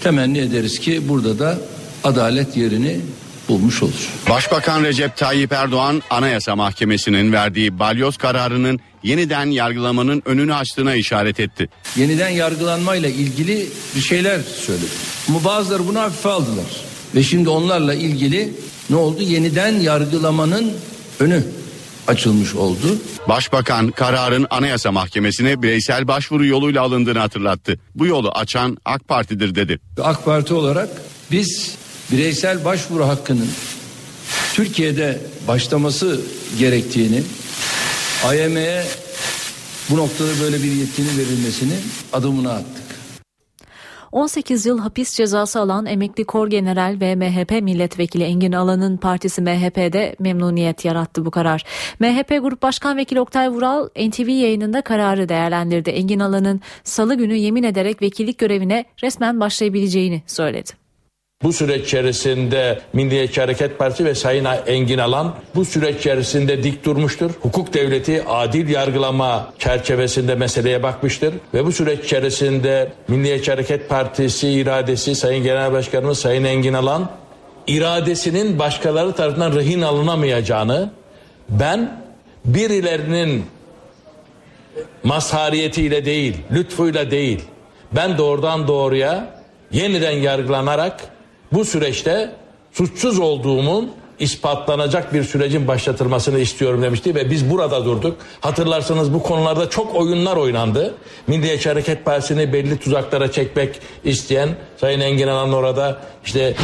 Temenni 0.00 0.38
ederiz 0.38 0.78
ki 0.78 1.08
burada 1.08 1.38
da 1.38 1.58
adalet 2.04 2.56
yerini 2.56 3.00
bulmuş 3.48 3.82
olur. 3.82 4.10
Başbakan 4.28 4.84
Recep 4.84 5.16
Tayyip 5.16 5.52
Erdoğan 5.52 6.02
Anayasa 6.10 6.56
Mahkemesi'nin 6.56 7.32
verdiği 7.32 7.78
balyoz 7.78 8.16
kararının 8.16 8.80
yeniden 9.02 9.46
yargılamanın 9.46 10.22
önünü 10.26 10.54
açtığına 10.54 10.94
işaret 10.94 11.40
etti. 11.40 11.68
Yeniden 11.96 12.28
yargılanmayla 12.28 13.08
ilgili 13.08 13.68
bir 13.96 14.00
şeyler 14.00 14.40
söyledi. 14.40 14.86
Ama 15.28 15.44
bazıları 15.44 15.86
bunu 15.86 16.00
hafife 16.00 16.28
aldılar. 16.28 16.64
Ve 17.14 17.22
şimdi 17.22 17.48
onlarla 17.48 17.94
ilgili 17.94 18.52
ne 18.90 18.96
oldu? 18.96 19.22
Yeniden 19.22 19.80
yargılamanın 19.80 20.72
önü 21.20 21.44
açılmış 22.06 22.54
oldu. 22.54 22.98
Başbakan 23.28 23.90
kararın 23.90 24.46
Anayasa 24.50 24.92
Mahkemesi'ne 24.92 25.62
bireysel 25.62 26.08
başvuru 26.08 26.46
yoluyla 26.46 26.82
alındığını 26.82 27.18
hatırlattı. 27.18 27.78
Bu 27.94 28.06
yolu 28.06 28.30
açan 28.30 28.76
AK 28.84 29.08
Parti'dir 29.08 29.54
dedi. 29.54 29.78
AK 30.02 30.24
Parti 30.24 30.54
olarak 30.54 30.88
biz 31.30 31.74
bireysel 32.12 32.64
başvuru 32.64 33.08
hakkının 33.08 33.48
Türkiye'de 34.54 35.20
başlaması 35.48 36.20
gerektiğini, 36.58 37.22
AYM'ye 38.24 38.84
bu 39.90 39.96
noktada 39.96 40.30
böyle 40.42 40.62
bir 40.62 40.72
yetkinin 40.72 41.18
verilmesini 41.18 41.74
adımını 42.12 42.52
attık. 42.52 42.84
18 44.12 44.66
yıl 44.66 44.78
hapis 44.78 45.14
cezası 45.14 45.60
alan 45.60 45.86
emekli 45.86 46.24
kor 46.24 46.48
general 46.48 46.96
ve 47.00 47.14
MHP 47.16 47.50
milletvekili 47.62 48.24
Engin 48.24 48.52
Alan'ın 48.52 48.96
partisi 48.96 49.42
MHP'de 49.42 50.16
memnuniyet 50.18 50.84
yarattı 50.84 51.24
bu 51.24 51.30
karar. 51.30 51.64
MHP 52.00 52.28
Grup 52.28 52.62
Başkan 52.62 52.96
Vekili 52.96 53.20
Oktay 53.20 53.48
Vural 53.48 53.88
NTV 53.96 54.28
yayınında 54.28 54.82
kararı 54.82 55.28
değerlendirdi. 55.28 55.90
Engin 55.90 56.20
Alan'ın 56.20 56.60
salı 56.84 57.14
günü 57.14 57.36
yemin 57.36 57.62
ederek 57.62 58.02
vekillik 58.02 58.38
görevine 58.38 58.84
resmen 59.02 59.40
başlayabileceğini 59.40 60.22
söyledi. 60.26 60.83
Bu 61.42 61.52
süreç 61.52 61.84
içerisinde 61.84 62.80
Milliyetçi 62.92 63.40
Hareket 63.40 63.78
Partisi 63.78 64.04
ve 64.04 64.14
Sayın 64.14 64.46
Engin 64.66 64.98
Alan 64.98 65.34
bu 65.54 65.64
süreç 65.64 65.96
içerisinde 65.96 66.62
dik 66.62 66.84
durmuştur. 66.84 67.30
Hukuk 67.40 67.74
devleti 67.74 68.24
adil 68.28 68.68
yargılama 68.68 69.52
çerçevesinde 69.58 70.34
meseleye 70.34 70.82
bakmıştır. 70.82 71.34
Ve 71.54 71.64
bu 71.64 71.72
süreç 71.72 72.04
içerisinde 72.04 72.92
Milliyetçi 73.08 73.50
Hareket 73.50 73.88
Partisi 73.88 74.48
iradesi 74.48 75.14
Sayın 75.14 75.44
Genel 75.44 75.72
Başkanımız 75.72 76.18
Sayın 76.18 76.44
Engin 76.44 76.72
Alan 76.72 77.10
iradesinin 77.66 78.58
başkaları 78.58 79.12
tarafından 79.12 79.52
rehin 79.52 79.82
alınamayacağını 79.82 80.90
ben 81.48 82.00
birilerinin 82.44 83.46
mazhariyetiyle 85.04 86.04
değil, 86.04 86.36
lütfuyla 86.52 87.10
değil, 87.10 87.40
ben 87.92 88.18
doğrudan 88.18 88.68
doğruya 88.68 89.40
yeniden 89.72 90.10
yargılanarak 90.10 91.13
bu 91.54 91.64
süreçte 91.64 92.30
suçsuz 92.72 93.18
olduğumun 93.18 93.90
ispatlanacak 94.18 95.14
bir 95.14 95.24
sürecin 95.24 95.68
başlatılmasını 95.68 96.38
istiyorum 96.38 96.82
demişti 96.82 97.14
ve 97.14 97.30
biz 97.30 97.50
burada 97.50 97.84
durduk. 97.84 98.16
Hatırlarsanız 98.40 99.14
bu 99.14 99.22
konularda 99.22 99.70
çok 99.70 99.94
oyunlar 99.94 100.36
oynandı. 100.36 100.94
Milliyetçi 101.26 101.68
Hareket 101.68 102.04
Partisi'ni 102.04 102.52
belli 102.52 102.78
tuzaklara 102.78 103.32
çekmek 103.32 103.80
isteyen 104.04 104.48
Sayın 104.80 105.00
Engin 105.00 105.28
Anan 105.28 105.52
orada 105.52 105.98
işte 106.24 106.54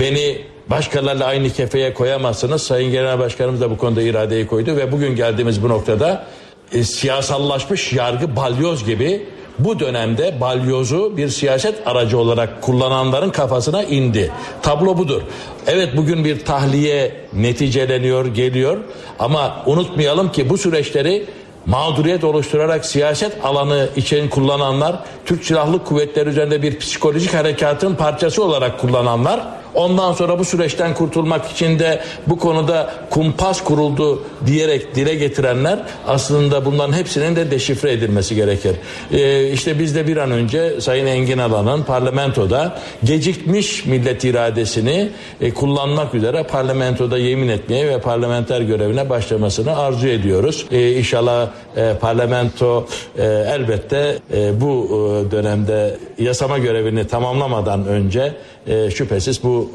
beni 0.00 0.38
başkalarıyla 0.70 1.26
aynı 1.26 1.50
kefeye 1.50 1.94
koyamazsınız. 1.94 2.62
Sayın 2.62 2.92
Genel 2.92 3.18
Başkanımız 3.18 3.60
da 3.60 3.70
bu 3.70 3.76
konuda 3.76 4.02
iradeyi 4.02 4.46
koydu 4.46 4.76
ve 4.76 4.92
bugün 4.92 5.16
geldiğimiz 5.16 5.62
bu 5.62 5.68
noktada 5.68 6.26
e, 6.72 6.84
siyasallaşmış 6.84 7.92
yargı 7.92 8.36
balyoz 8.36 8.84
gibi 8.84 9.26
bu 9.58 9.78
dönemde 9.80 10.40
balyozu 10.40 11.16
bir 11.16 11.28
siyaset 11.28 11.86
aracı 11.86 12.18
olarak 12.18 12.62
kullananların 12.62 13.30
kafasına 13.30 13.82
indi. 13.82 14.32
Tablo 14.62 14.98
budur. 14.98 15.22
Evet 15.66 15.96
bugün 15.96 16.24
bir 16.24 16.44
tahliye 16.44 17.12
neticeleniyor, 17.32 18.26
geliyor 18.26 18.76
ama 19.18 19.62
unutmayalım 19.66 20.32
ki 20.32 20.50
bu 20.50 20.58
süreçleri 20.58 21.26
mağduriyet 21.66 22.24
oluşturarak 22.24 22.86
siyaset 22.86 23.44
alanı 23.44 23.88
için 23.96 24.28
kullananlar, 24.28 24.96
Türk 25.24 25.44
Silahlı 25.44 25.84
Kuvvetleri 25.84 26.28
üzerinde 26.28 26.62
bir 26.62 26.78
psikolojik 26.78 27.34
harekatın 27.34 27.94
parçası 27.94 28.44
olarak 28.44 28.80
kullananlar 28.80 29.40
Ondan 29.76 30.12
sonra 30.12 30.38
bu 30.38 30.44
süreçten 30.44 30.94
kurtulmak 30.94 31.50
için 31.50 31.78
de 31.78 32.00
bu 32.26 32.38
konuda 32.38 32.90
kumpas 33.10 33.64
kuruldu 33.64 34.22
diyerek 34.46 34.94
dile 34.94 35.14
getirenler 35.14 35.78
aslında 36.06 36.64
bunların 36.64 36.92
hepsinin 36.92 37.36
de 37.36 37.50
deşifre 37.50 37.92
edilmesi 37.92 38.34
gerekir. 38.34 38.76
Ee, 39.12 39.50
işte 39.50 39.78
biz 39.78 39.94
de 39.94 40.06
bir 40.06 40.16
an 40.16 40.30
önce 40.30 40.80
Sayın 40.80 41.06
Engin 41.06 41.38
Alan'ın 41.38 41.82
parlamentoda 41.82 42.78
gecikmiş 43.04 43.86
millet 43.86 44.24
iradesini 44.24 45.08
e, 45.40 45.54
kullanmak 45.54 46.14
üzere 46.14 46.42
parlamentoda 46.42 47.18
yemin 47.18 47.48
etmeye 47.48 47.88
ve 47.88 48.00
parlamenter 48.00 48.60
görevine 48.60 49.10
başlamasını 49.10 49.78
arzu 49.78 50.08
ediyoruz. 50.08 50.66
Ee, 50.70 50.92
inşallah 50.92 51.48
e, 51.76 51.94
parlamento 52.00 52.86
e, 53.18 53.24
elbette 53.24 54.18
e, 54.34 54.60
bu 54.60 54.86
e, 54.86 55.30
dönemde 55.30 55.96
yasama 56.18 56.58
görevini 56.58 57.06
tamamlamadan 57.06 57.86
önce 57.86 58.32
e, 58.66 58.90
şüphesiz 58.90 59.42
bu 59.42 59.70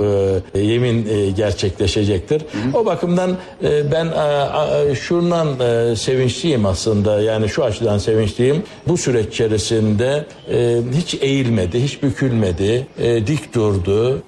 e, 0.56 0.60
yemin 0.60 1.08
e, 1.10 1.32
gerçekleşecektir. 1.32 2.42
Hı 2.42 2.58
hı. 2.72 2.78
O 2.78 2.86
bakımdan 2.86 3.38
e, 3.64 3.92
ben 3.92 4.06
e, 4.06 4.96
şundan 4.96 5.48
e, 5.60 5.96
sevinçliyim 5.96 6.66
aslında 6.66 7.22
yani 7.22 7.50
şu 7.50 7.64
açıdan 7.64 7.98
sevinçliyim. 7.98 8.64
Bu 8.88 8.98
süreç 8.98 9.28
içerisinde 9.28 10.26
e, 10.52 10.80
hiç 10.94 11.14
eğilmedi, 11.14 11.84
hiç 11.84 12.04
bükülmedi, 12.04 12.88
e, 13.00 13.28
dik 13.28 13.56
durdu. 13.56 14.24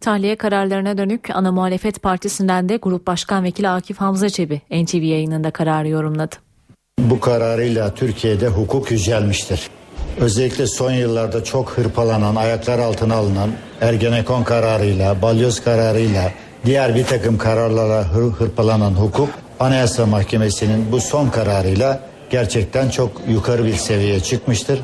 Tahliye 0.00 0.36
kararlarına 0.36 0.98
dönük 0.98 1.30
ana 1.30 1.52
muhalefet 1.52 2.02
partisinden 2.02 2.68
de 2.68 2.76
Grup 2.76 3.06
Başkan 3.06 3.44
Vekili 3.44 3.68
Akif 3.68 4.00
Hamza 4.00 4.28
Çebi 4.28 4.60
NTV 4.70 5.02
yayınında 5.02 5.50
kararı 5.50 5.88
yorumladı. 5.88 6.34
Bu 6.98 7.20
kararıyla 7.20 7.94
Türkiye'de 7.94 8.48
hukuk 8.48 8.90
yücelmiştir. 8.90 9.70
Özellikle 10.20 10.66
son 10.66 10.92
yıllarda 10.92 11.44
çok 11.44 11.70
hırpalanan, 11.70 12.36
ayaklar 12.36 12.78
altına 12.78 13.14
alınan 13.14 13.50
Ergenekon 13.80 14.42
kararıyla, 14.44 15.22
balyoz 15.22 15.64
kararıyla, 15.64 16.32
diğer 16.64 16.94
bir 16.94 17.04
takım 17.04 17.38
kararlara 17.38 18.04
hır, 18.04 18.22
hırpalanan 18.22 18.92
hukuk 18.92 19.28
Anayasa 19.60 20.06
Mahkemesi'nin 20.06 20.92
bu 20.92 21.00
son 21.00 21.28
kararıyla 21.28 22.00
gerçekten 22.30 22.90
çok 22.90 23.10
yukarı 23.28 23.64
bir 23.64 23.74
seviyeye 23.74 24.20
çıkmıştır. 24.20 24.80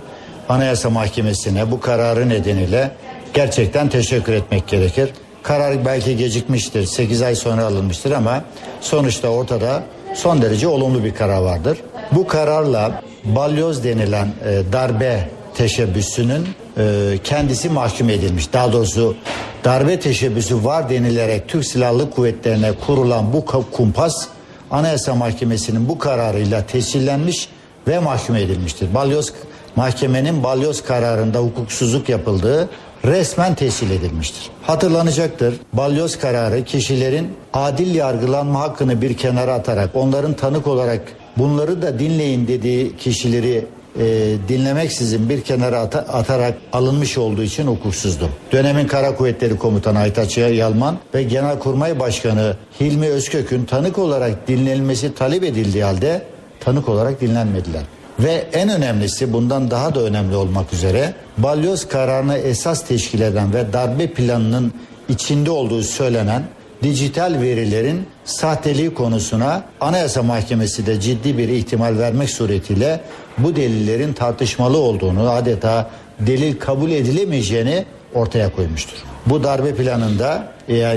Anayasa 0.48 0.90
Mahkemesi'ne 0.90 1.70
bu 1.70 1.80
kararı 1.80 2.28
nedeniyle 2.28 2.90
gerçekten 3.34 3.88
teşekkür 3.88 4.32
etmek 4.32 4.68
gerekir. 4.68 5.10
Karar 5.42 5.84
belki 5.84 6.16
gecikmiştir, 6.16 6.84
8 6.84 7.22
ay 7.22 7.34
sonra 7.34 7.64
alınmıştır 7.64 8.12
ama 8.12 8.44
sonuçta 8.80 9.28
ortada 9.28 9.82
son 10.14 10.42
derece 10.42 10.68
olumlu 10.68 11.04
bir 11.04 11.14
karar 11.14 11.42
vardır. 11.42 11.78
Bu 12.12 12.26
kararla 12.26 13.02
balyoz 13.34 13.84
denilen 13.84 14.26
e, 14.26 14.72
darbe 14.72 15.28
teşebbüsünün 15.54 16.48
e, 16.78 17.18
kendisi 17.24 17.68
mahkum 17.68 18.10
edilmiş. 18.10 18.52
Daha 18.52 18.72
doğrusu 18.72 19.16
darbe 19.64 20.00
teşebbüsü 20.00 20.64
var 20.64 20.90
denilerek 20.90 21.48
Türk 21.48 21.64
Silahlı 21.64 22.10
Kuvvetlerine 22.10 22.72
kurulan 22.86 23.32
bu 23.32 23.44
kumpas 23.72 24.26
Anayasa 24.70 25.14
Mahkemesi'nin 25.14 25.88
bu 25.88 25.98
kararıyla 25.98 26.66
tescillenmiş 26.66 27.48
ve 27.88 27.98
mahkum 27.98 28.36
edilmiştir. 28.36 28.94
Balyoz 28.94 29.32
mahkemenin 29.76 30.42
balyoz 30.42 30.84
kararında 30.84 31.38
hukuksuzluk 31.38 32.08
yapıldığı 32.08 32.68
resmen 33.04 33.54
tescil 33.54 33.90
edilmiştir. 33.90 34.50
Hatırlanacaktır. 34.62 35.54
Balyoz 35.72 36.18
kararı 36.18 36.64
kişilerin 36.64 37.28
adil 37.52 37.94
yargılanma 37.94 38.60
hakkını 38.60 39.02
bir 39.02 39.16
kenara 39.16 39.54
atarak 39.54 39.90
onların 39.94 40.32
tanık 40.32 40.66
olarak 40.66 41.00
bunları 41.36 41.82
da 41.82 41.98
dinleyin 41.98 42.48
dediği 42.48 42.96
kişileri 42.96 43.66
e, 43.98 44.36
dinlemeksizin 44.48 45.28
bir 45.28 45.40
kenara 45.40 45.80
ata, 45.80 45.98
atarak 45.98 46.54
alınmış 46.72 47.18
olduğu 47.18 47.42
için 47.42 47.66
hukuksuzdu. 47.66 48.28
Dönemin 48.52 48.86
Kara 48.86 49.16
Kuvvetleri 49.16 49.56
Komutanı 49.56 49.98
Aytaç 49.98 50.38
Yalman 50.38 50.98
ve 51.14 51.22
Genelkurmay 51.22 52.00
Başkanı 52.00 52.56
Hilmi 52.80 53.06
Özkök'ün 53.06 53.64
tanık 53.64 53.98
olarak 53.98 54.48
dinlenilmesi 54.48 55.14
talep 55.14 55.44
edildiği 55.44 55.84
halde 55.84 56.22
tanık 56.60 56.88
olarak 56.88 57.20
dinlenmediler. 57.20 57.82
Ve 58.18 58.46
en 58.52 58.68
önemlisi 58.68 59.32
bundan 59.32 59.70
daha 59.70 59.94
da 59.94 60.00
önemli 60.00 60.36
olmak 60.36 60.72
üzere 60.72 61.14
balyoz 61.38 61.88
kararını 61.88 62.38
esas 62.38 62.86
teşkil 62.86 63.20
eden 63.20 63.54
ve 63.54 63.72
darbe 63.72 64.06
planının 64.06 64.72
içinde 65.08 65.50
olduğu 65.50 65.82
söylenen 65.82 66.42
dijital 66.82 67.40
verilerin 67.40 68.06
sahteliği 68.24 68.94
konusuna 68.94 69.62
Anayasa 69.80 70.22
Mahkemesi 70.22 70.86
de 70.86 71.00
ciddi 71.00 71.38
bir 71.38 71.48
ihtimal 71.48 71.98
vermek 71.98 72.30
suretiyle 72.30 73.00
bu 73.38 73.56
delillerin 73.56 74.12
tartışmalı 74.12 74.78
olduğunu 74.78 75.30
adeta 75.30 75.90
delil 76.20 76.58
kabul 76.58 76.90
edilemeyeceğini 76.90 77.84
ortaya 78.14 78.52
koymuştur. 78.52 78.96
Bu 79.26 79.44
darbe 79.44 79.74
planında 79.74 80.52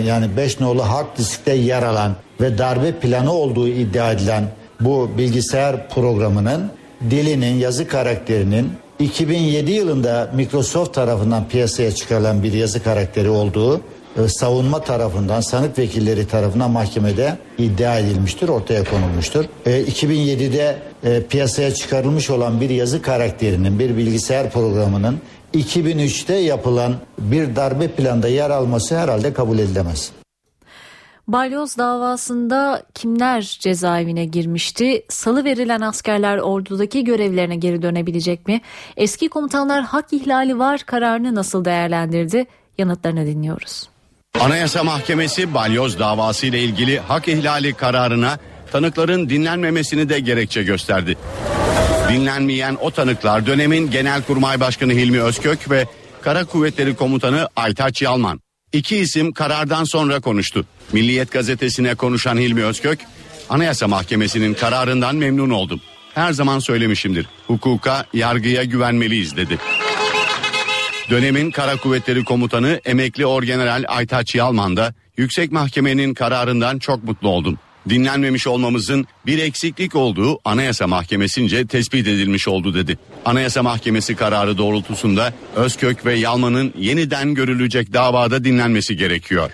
yani 0.06 0.38
5 0.38 0.60
nolu 0.60 0.84
hard 0.84 1.18
diskte 1.18 1.54
yer 1.54 1.84
alan 1.84 2.16
ve 2.42 2.58
darbe 2.58 2.92
planı 2.92 3.34
olduğu 3.34 3.68
iddia 3.68 4.12
edilen 4.12 4.44
bu 4.80 5.10
bilgisayar 5.18 5.90
programının 5.90 6.72
dilinin, 7.10 7.56
yazı 7.56 7.88
karakterinin 7.88 8.72
2007 9.00 9.72
yılında 9.72 10.32
Microsoft 10.36 10.94
tarafından 10.94 11.48
piyasaya 11.48 11.92
çıkarılan 11.92 12.44
bir 12.44 12.54
yazı 12.54 12.84
karakteri 12.84 13.30
olduğu 13.30 13.82
e, 14.18 14.28
savunma 14.28 14.82
tarafından, 14.82 15.42
sanık 15.42 15.80
vekilleri 15.80 16.28
tarafından 16.28 16.72
mahkemede 16.72 17.38
iddia 17.58 18.00
edilmiştir, 18.00 18.50
ortaya 18.50 18.84
konulmuştur. 18.84 19.46
E, 19.66 19.84
2007'de 19.84 20.78
e, 21.04 21.24
piyasaya 21.24 21.74
çıkarılmış 21.74 22.30
olan 22.30 22.62
bir 22.62 22.70
yazı 22.70 23.02
karakterinin, 23.02 23.80
bir 23.80 23.98
bilgisayar 23.98 24.52
programının 24.52 25.20
2003'te 25.54 26.36
yapılan 26.36 26.96
bir 27.18 27.56
darbe 27.56 27.88
planda 27.88 28.28
yer 28.28 28.50
alması 28.50 28.98
herhalde 28.98 29.34
kabul 29.34 29.60
edilemez. 29.60 30.12
Balyoz 31.28 31.78
davasında 31.78 32.84
kimler 32.94 33.58
cezaevine 33.60 34.26
girmişti? 34.26 35.04
Salı 35.10 35.46
verilen 35.46 35.82
askerler 35.82 36.38
ordudaki 36.38 37.04
görevlerine 37.04 37.56
geri 37.56 37.82
dönebilecek 37.82 38.48
mi? 38.48 38.62
Eski 38.98 39.30
komutanlar 39.30 39.84
hak 39.84 40.14
ihlali 40.14 40.60
var 40.60 40.82
kararını 40.86 41.36
nasıl 41.36 41.66
değerlendirdi? 41.66 42.46
Yanıtlarını 42.78 43.26
dinliyoruz. 43.26 43.90
Anayasa 44.40 44.84
Mahkemesi 44.84 45.54
balyoz 45.54 46.00
davası 46.00 46.46
ile 46.46 46.60
ilgili 46.60 47.00
hak 47.00 47.28
ihlali 47.28 47.74
kararına 47.74 48.40
tanıkların 48.72 49.30
dinlenmemesini 49.30 50.10
de 50.10 50.20
gerekçe 50.20 50.64
gösterdi. 50.64 51.18
Dinlenmeyen 52.10 52.78
o 52.82 52.92
tanıklar 52.92 53.46
dönemin 53.46 53.92
Genelkurmay 53.92 54.60
Başkanı 54.60 54.92
Hilmi 54.92 55.22
Özkök 55.22 55.70
ve 55.70 55.86
Kara 56.22 56.46
Kuvvetleri 56.46 56.96
Komutanı 56.96 57.48
Aytaç 57.56 58.02
Yalman. 58.02 58.42
İki 58.74 58.98
isim 58.98 59.32
karardan 59.32 59.84
sonra 59.84 60.20
konuştu. 60.20 60.66
Milliyet 60.94 61.32
gazetesine 61.32 61.96
konuşan 61.96 62.38
Hilmi 62.38 62.64
Özkök, 62.64 63.00
Anayasa 63.50 63.88
Mahkemesi'nin 63.88 64.54
kararından 64.54 65.16
memnun 65.16 65.50
oldum. 65.50 65.82
Her 66.14 66.34
zaman 66.34 66.60
söylemişimdir. 66.60 67.28
Hukuka, 67.48 68.06
yargıya 68.14 68.64
güvenmeliyiz 68.64 69.38
dedi. 69.38 69.58
Dönemin 71.10 71.52
Kara 71.52 71.76
Kuvvetleri 71.76 72.24
Komutanı 72.24 72.82
emekli 72.86 73.26
Orgeneral 73.26 73.84
Aytaç 73.88 74.36
Yalman 74.36 74.78
da 74.78 74.94
yüksek 75.18 75.52
mahkemenin 75.52 76.14
kararından 76.14 76.80
çok 76.80 77.04
mutlu 77.04 77.30
oldum. 77.30 77.60
Dinlenmemiş 77.90 78.48
olmamızın 78.48 79.06
bir 79.26 79.38
eksiklik 79.38 79.96
olduğu 79.96 80.40
Anayasa 80.46 80.88
Mahkemesi'nce 80.88 81.68
tespit 81.68 82.08
edilmiş 82.08 82.48
oldu 82.48 82.74
dedi. 82.74 82.98
Anayasa 83.26 83.64
Mahkemesi 83.64 84.16
kararı 84.16 84.58
doğrultusunda 84.58 85.34
Özkök 85.56 86.06
ve 86.06 86.14
Yalman'ın 86.14 86.74
yeniden 86.78 87.34
görülecek 87.34 87.94
davada 87.94 88.44
dinlenmesi 88.44 88.98
gerekiyor. 88.98 89.52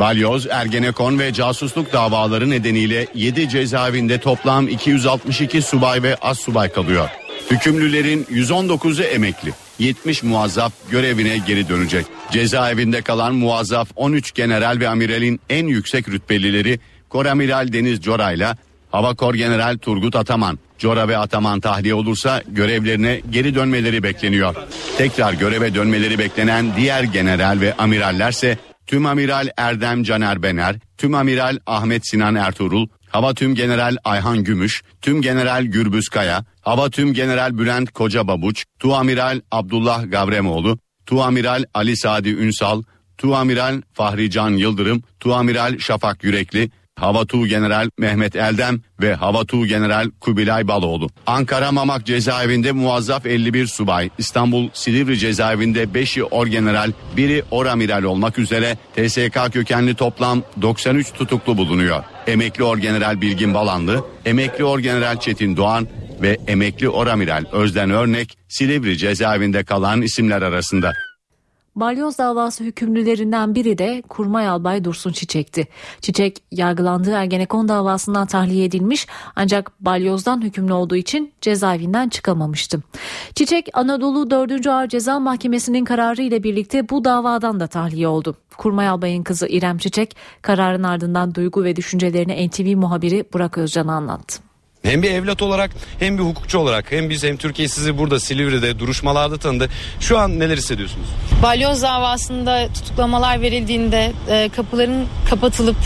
Balyoz, 0.00 0.46
Ergenekon 0.46 1.18
ve 1.18 1.32
casusluk 1.32 1.92
davaları 1.92 2.50
nedeniyle 2.50 3.06
7 3.14 3.48
cezaevinde 3.48 4.18
toplam 4.18 4.68
262 4.68 5.62
subay 5.62 6.02
ve 6.02 6.16
az 6.16 6.38
subay 6.38 6.72
kalıyor. 6.72 7.08
Hükümlülerin 7.50 8.24
119'u 8.24 9.02
emekli. 9.04 9.52
70 9.78 10.22
muazzaf 10.22 10.72
görevine 10.90 11.38
geri 11.46 11.68
dönecek. 11.68 12.06
Cezaevinde 12.30 13.02
kalan 13.02 13.34
muazzaf 13.34 13.88
13 13.96 14.34
general 14.34 14.80
ve 14.80 14.88
amiralin 14.88 15.40
en 15.50 15.66
yüksek 15.66 16.08
rütbelileri 16.08 16.80
Koramiral 17.08 17.72
Deniz 17.72 18.00
Cora 18.00 18.32
ile 18.32 18.48
Hava 18.90 19.14
Kor 19.14 19.34
General 19.34 19.78
Turgut 19.78 20.16
Ataman. 20.16 20.58
Cora 20.78 21.08
ve 21.08 21.18
Ataman 21.18 21.60
tahliye 21.60 21.94
olursa 21.94 22.42
görevlerine 22.48 23.20
geri 23.30 23.54
dönmeleri 23.54 24.02
bekleniyor. 24.02 24.54
Tekrar 24.98 25.32
göreve 25.32 25.74
dönmeleri 25.74 26.18
beklenen 26.18 26.76
diğer 26.76 27.02
general 27.02 27.60
ve 27.60 27.74
amirallerse 27.74 28.58
Tüm 28.92 29.06
Amiral 29.06 29.48
Erdem 29.56 30.04
Caner 30.04 30.42
Bener, 30.42 30.76
Tüm 30.98 31.14
Amiral 31.14 31.58
Ahmet 31.66 32.06
Sinan 32.06 32.34
Ertuğrul, 32.34 32.88
Hava 33.08 33.34
Tüm 33.34 33.54
General 33.54 33.96
Ayhan 34.04 34.44
Gümüş, 34.44 34.82
Tüm 35.00 35.22
General 35.22 35.64
Gürbüz 35.64 36.08
Kaya, 36.08 36.44
Hava 36.60 36.90
Tüm 36.90 37.14
General 37.14 37.58
Bülent 37.58 37.92
Koca 37.92 38.28
Babuç, 38.28 38.64
Tuamiral 38.78 39.40
Abdullah 39.50 40.10
Gavremoğlu, 40.10 40.78
Tuamiral 41.06 41.64
Ali 41.74 41.96
Sadi 41.96 42.28
Ünsal, 42.28 42.82
Tuamiral 43.18 43.82
Fahri 43.92 44.30
Can 44.30 44.50
Yıldırım, 44.50 45.02
Tuamiral 45.20 45.78
Şafak 45.78 46.24
Yürekli, 46.24 46.70
Hava 47.02 47.26
Tu 47.26 47.46
General 47.46 47.90
Mehmet 47.98 48.36
Eldem 48.36 48.80
ve 49.00 49.14
Hava 49.14 49.44
Tu 49.44 49.66
General 49.66 50.10
Kubilay 50.20 50.68
Baloğlu. 50.68 51.08
Ankara 51.26 51.72
Mamak 51.72 52.06
cezaevinde 52.06 52.72
muazzaf 52.72 53.26
51 53.26 53.66
subay, 53.66 54.10
İstanbul 54.18 54.68
Silivri 54.72 55.18
cezaevinde 55.18 55.84
5'i 55.84 56.24
orgeneral, 56.24 56.92
biri 57.16 57.42
oramiral 57.50 58.02
olmak 58.02 58.38
üzere 58.38 58.76
TSK 58.96 59.52
kökenli 59.52 59.94
toplam 59.94 60.42
93 60.62 61.12
tutuklu 61.12 61.56
bulunuyor. 61.56 62.04
Emekli 62.26 62.64
orgeneral 62.64 63.20
Bilgin 63.20 63.54
Balanlı, 63.54 64.04
emekli 64.24 64.64
orgeneral 64.64 65.20
Çetin 65.20 65.56
Doğan 65.56 65.88
ve 66.22 66.38
emekli 66.46 66.88
oramiral 66.88 67.44
Özden 67.52 67.90
Örnek 67.90 68.38
Silivri 68.48 68.98
cezaevinde 68.98 69.64
kalan 69.64 70.02
isimler 70.02 70.42
arasında. 70.42 70.92
Balyoz 71.76 72.18
davası 72.18 72.64
hükümlülerinden 72.64 73.54
biri 73.54 73.78
de 73.78 74.02
Kurmay 74.08 74.48
Albay 74.48 74.84
Dursun 74.84 75.12
Çiçek'ti. 75.12 75.68
Çiçek 76.00 76.42
yargılandığı 76.50 77.10
Ergenekon 77.10 77.68
davasından 77.68 78.26
tahliye 78.26 78.64
edilmiş 78.64 79.06
ancak 79.36 79.72
balyozdan 79.80 80.42
hükümlü 80.42 80.72
olduğu 80.72 80.96
için 80.96 81.32
cezaevinden 81.40 82.08
çıkamamıştı. 82.08 82.82
Çiçek 83.34 83.68
Anadolu 83.74 84.30
4. 84.30 84.66
Ağır 84.66 84.88
Ceza 84.88 85.20
Mahkemesi'nin 85.20 85.84
kararı 85.84 86.22
ile 86.22 86.42
birlikte 86.42 86.88
bu 86.88 87.04
davadan 87.04 87.60
da 87.60 87.66
tahliye 87.66 88.08
oldu. 88.08 88.36
Kurmay 88.56 88.88
Albay'ın 88.88 89.22
kızı 89.22 89.46
İrem 89.48 89.78
Çiçek 89.78 90.16
kararın 90.42 90.82
ardından 90.82 91.34
duygu 91.34 91.64
ve 91.64 91.76
düşüncelerini 91.76 92.48
NTV 92.48 92.76
muhabiri 92.76 93.24
Burak 93.32 93.58
Özcan'a 93.58 93.92
anlattı. 93.92 94.51
Hem 94.82 95.02
bir 95.02 95.10
evlat 95.10 95.42
olarak 95.42 95.70
hem 95.98 96.18
bir 96.18 96.22
hukukçu 96.22 96.58
olarak 96.58 96.92
hem 96.92 97.10
biz 97.10 97.24
hem 97.24 97.36
Türkiye 97.36 97.68
sizi 97.68 97.98
burada 97.98 98.20
Silivri'de 98.20 98.78
duruşmalarda 98.78 99.38
tanıdı. 99.38 99.68
Şu 100.00 100.18
an 100.18 100.38
neler 100.38 100.56
hissediyorsunuz? 100.56 101.06
Balyoz 101.42 101.82
davasında 101.82 102.68
tutuklamalar 102.74 103.42
verildiğinde 103.42 104.12
e, 104.30 104.48
kapıların 104.56 105.06
kapatılıp 105.30 105.76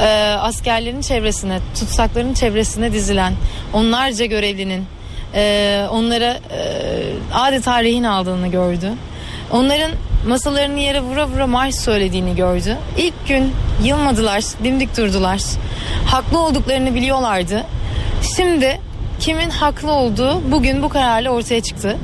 e, 0.00 0.06
askerlerin 0.40 1.00
çevresine, 1.00 1.60
tutsakların 1.80 2.34
çevresine 2.34 2.92
dizilen 2.92 3.32
onlarca 3.72 4.24
görevlinin 4.24 4.84
e, 5.34 5.86
onlara 5.90 6.32
e, 6.34 6.72
adeta 7.34 7.82
rehin 7.82 8.04
aldığını 8.04 8.48
gördü. 8.48 8.92
Onların 9.50 9.90
masalarını 10.26 10.78
yere 10.78 11.00
vura 11.00 11.28
vura 11.28 11.46
marş 11.46 11.74
söylediğini 11.74 12.36
gördü. 12.36 12.76
İlk 12.98 13.28
gün 13.28 13.52
yılmadılar, 13.84 14.42
dimdik 14.64 14.96
durdular. 14.96 15.40
Haklı 16.06 16.38
olduklarını 16.38 16.94
biliyorlardı. 16.94 17.64
Şimdi 18.36 18.80
kimin 19.20 19.50
haklı 19.50 19.92
olduğu 19.92 20.52
bugün 20.52 20.82
bu 20.82 20.88
kararla 20.88 21.30
ortaya 21.30 21.60
çıktı. 21.60 21.96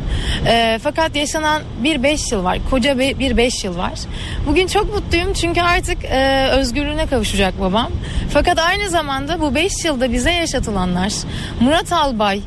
E, 0.46 0.78
fakat 0.82 1.16
yaşanan 1.16 1.62
bir 1.82 2.02
beş 2.02 2.32
yıl 2.32 2.44
var. 2.44 2.58
Koca 2.70 2.98
bir 2.98 3.36
beş 3.36 3.64
yıl 3.64 3.78
var. 3.78 3.92
Bugün 4.46 4.66
çok 4.66 4.94
mutluyum 4.94 5.32
çünkü 5.32 5.60
artık 5.60 6.04
e, 6.04 6.48
özgürlüğüne 6.50 7.06
kavuşacak 7.06 7.60
babam. 7.60 7.90
Fakat 8.30 8.58
aynı 8.58 8.90
zamanda 8.90 9.40
bu 9.40 9.54
beş 9.54 9.84
yılda 9.84 10.12
bize 10.12 10.32
yaşatılanlar 10.32 11.12
Murat 11.60 11.92
Albay 11.92 12.40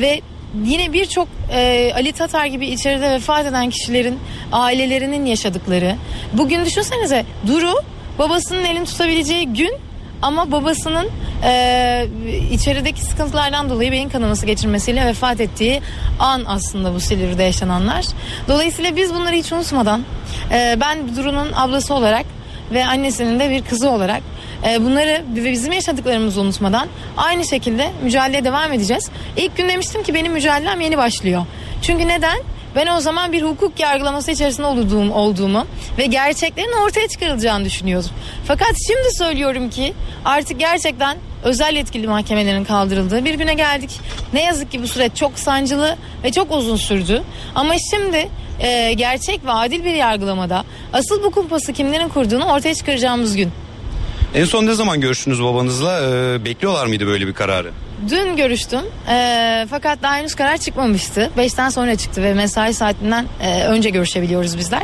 ve 0.00 0.20
yine 0.64 0.92
birçok 0.92 1.28
e, 1.52 1.92
Ali 1.94 2.12
Tatar 2.12 2.46
gibi 2.46 2.66
içeride 2.66 3.10
vefat 3.10 3.46
eden 3.46 3.70
kişilerin 3.70 4.18
ailelerinin 4.52 5.26
yaşadıkları. 5.26 5.96
Bugün 6.32 6.64
düşünsenize 6.64 7.24
Duru 7.46 7.74
babasının 8.18 8.64
elini 8.64 8.84
tutabileceği 8.84 9.46
gün 9.46 9.76
ama 10.22 10.52
babasının 10.52 11.08
e, 11.44 12.06
içerideki 12.52 13.04
sıkıntılardan 13.04 13.70
dolayı 13.70 13.92
beyin 13.92 14.08
kanaması 14.08 14.46
geçirmesiyle 14.46 15.06
vefat 15.06 15.40
ettiği 15.40 15.80
an 16.18 16.42
aslında 16.46 16.94
bu 16.94 17.00
Silivri'de 17.00 17.42
yaşananlar. 17.42 18.04
Dolayısıyla 18.48 18.96
biz 18.96 19.14
bunları 19.14 19.34
hiç 19.34 19.52
unutmadan 19.52 20.04
e, 20.52 20.76
ben 20.80 21.16
Duru'nun 21.16 21.52
ablası 21.52 21.94
olarak 21.94 22.26
ve 22.72 22.86
annesinin 22.86 23.40
de 23.40 23.50
bir 23.50 23.62
kızı 23.62 23.90
olarak 23.90 24.22
bunları 24.62 25.24
ve 25.36 25.52
bizim 25.52 25.72
yaşadıklarımızı 25.72 26.40
unutmadan 26.40 26.88
aynı 27.16 27.44
şekilde 27.44 27.90
mücadeleye 28.02 28.44
devam 28.44 28.72
edeceğiz. 28.72 29.10
İlk 29.36 29.56
gün 29.56 29.68
demiştim 29.68 30.02
ki 30.02 30.14
benim 30.14 30.32
mücadelem 30.32 30.80
yeni 30.80 30.98
başlıyor. 30.98 31.46
Çünkü 31.82 32.08
neden? 32.08 32.38
Ben 32.76 32.86
o 32.86 33.00
zaman 33.00 33.32
bir 33.32 33.42
hukuk 33.42 33.80
yargılaması 33.80 34.30
içerisinde 34.30 34.66
olduğum, 34.66 35.12
olduğumu 35.12 35.66
ve 35.98 36.06
gerçeklerin 36.06 36.72
ortaya 36.72 37.08
çıkarılacağını 37.08 37.64
düşünüyordum. 37.64 38.10
Fakat 38.44 38.72
şimdi 38.86 39.14
söylüyorum 39.14 39.70
ki 39.70 39.94
artık 40.24 40.60
gerçekten 40.60 41.16
özel 41.44 41.76
yetkili 41.76 42.06
mahkemelerin 42.06 42.64
kaldırıldığı 42.64 43.24
bir 43.24 43.34
güne 43.34 43.54
geldik. 43.54 43.90
Ne 44.32 44.42
yazık 44.42 44.72
ki 44.72 44.82
bu 44.82 44.88
süreç 44.88 45.16
çok 45.16 45.38
sancılı 45.38 45.96
ve 46.24 46.32
çok 46.32 46.52
uzun 46.52 46.76
sürdü. 46.76 47.22
Ama 47.54 47.74
şimdi 47.90 48.28
e, 48.60 48.92
gerçek 48.92 49.44
ve 49.44 49.52
adil 49.52 49.84
bir 49.84 49.94
yargılamada 49.94 50.64
asıl 50.92 51.22
bu 51.22 51.30
kumpası 51.30 51.72
kimlerin 51.72 52.08
kurduğunu 52.08 52.44
ortaya 52.44 52.74
çıkaracağımız 52.74 53.36
gün. 53.36 53.52
En 54.34 54.44
son 54.44 54.66
ne 54.66 54.74
zaman 54.74 55.00
görüştünüz 55.00 55.42
babanızla? 55.42 56.00
Ee, 56.02 56.44
bekliyorlar 56.44 56.86
mıydı 56.86 57.06
böyle 57.06 57.26
bir 57.26 57.32
kararı? 57.32 57.70
Dün 58.08 58.36
görüştüm 58.36 58.80
Ee, 59.08 59.66
fakat 59.70 60.02
daha 60.02 60.16
henüz 60.16 60.34
karar 60.34 60.56
çıkmamıştı. 60.58 61.30
Beşten 61.36 61.68
sonra 61.68 61.96
çıktı 61.96 62.22
ve 62.22 62.34
mesai 62.34 62.74
saatinden 62.74 63.26
e, 63.42 63.64
önce 63.64 63.90
görüşebiliyoruz 63.90 64.58
bizler. 64.58 64.82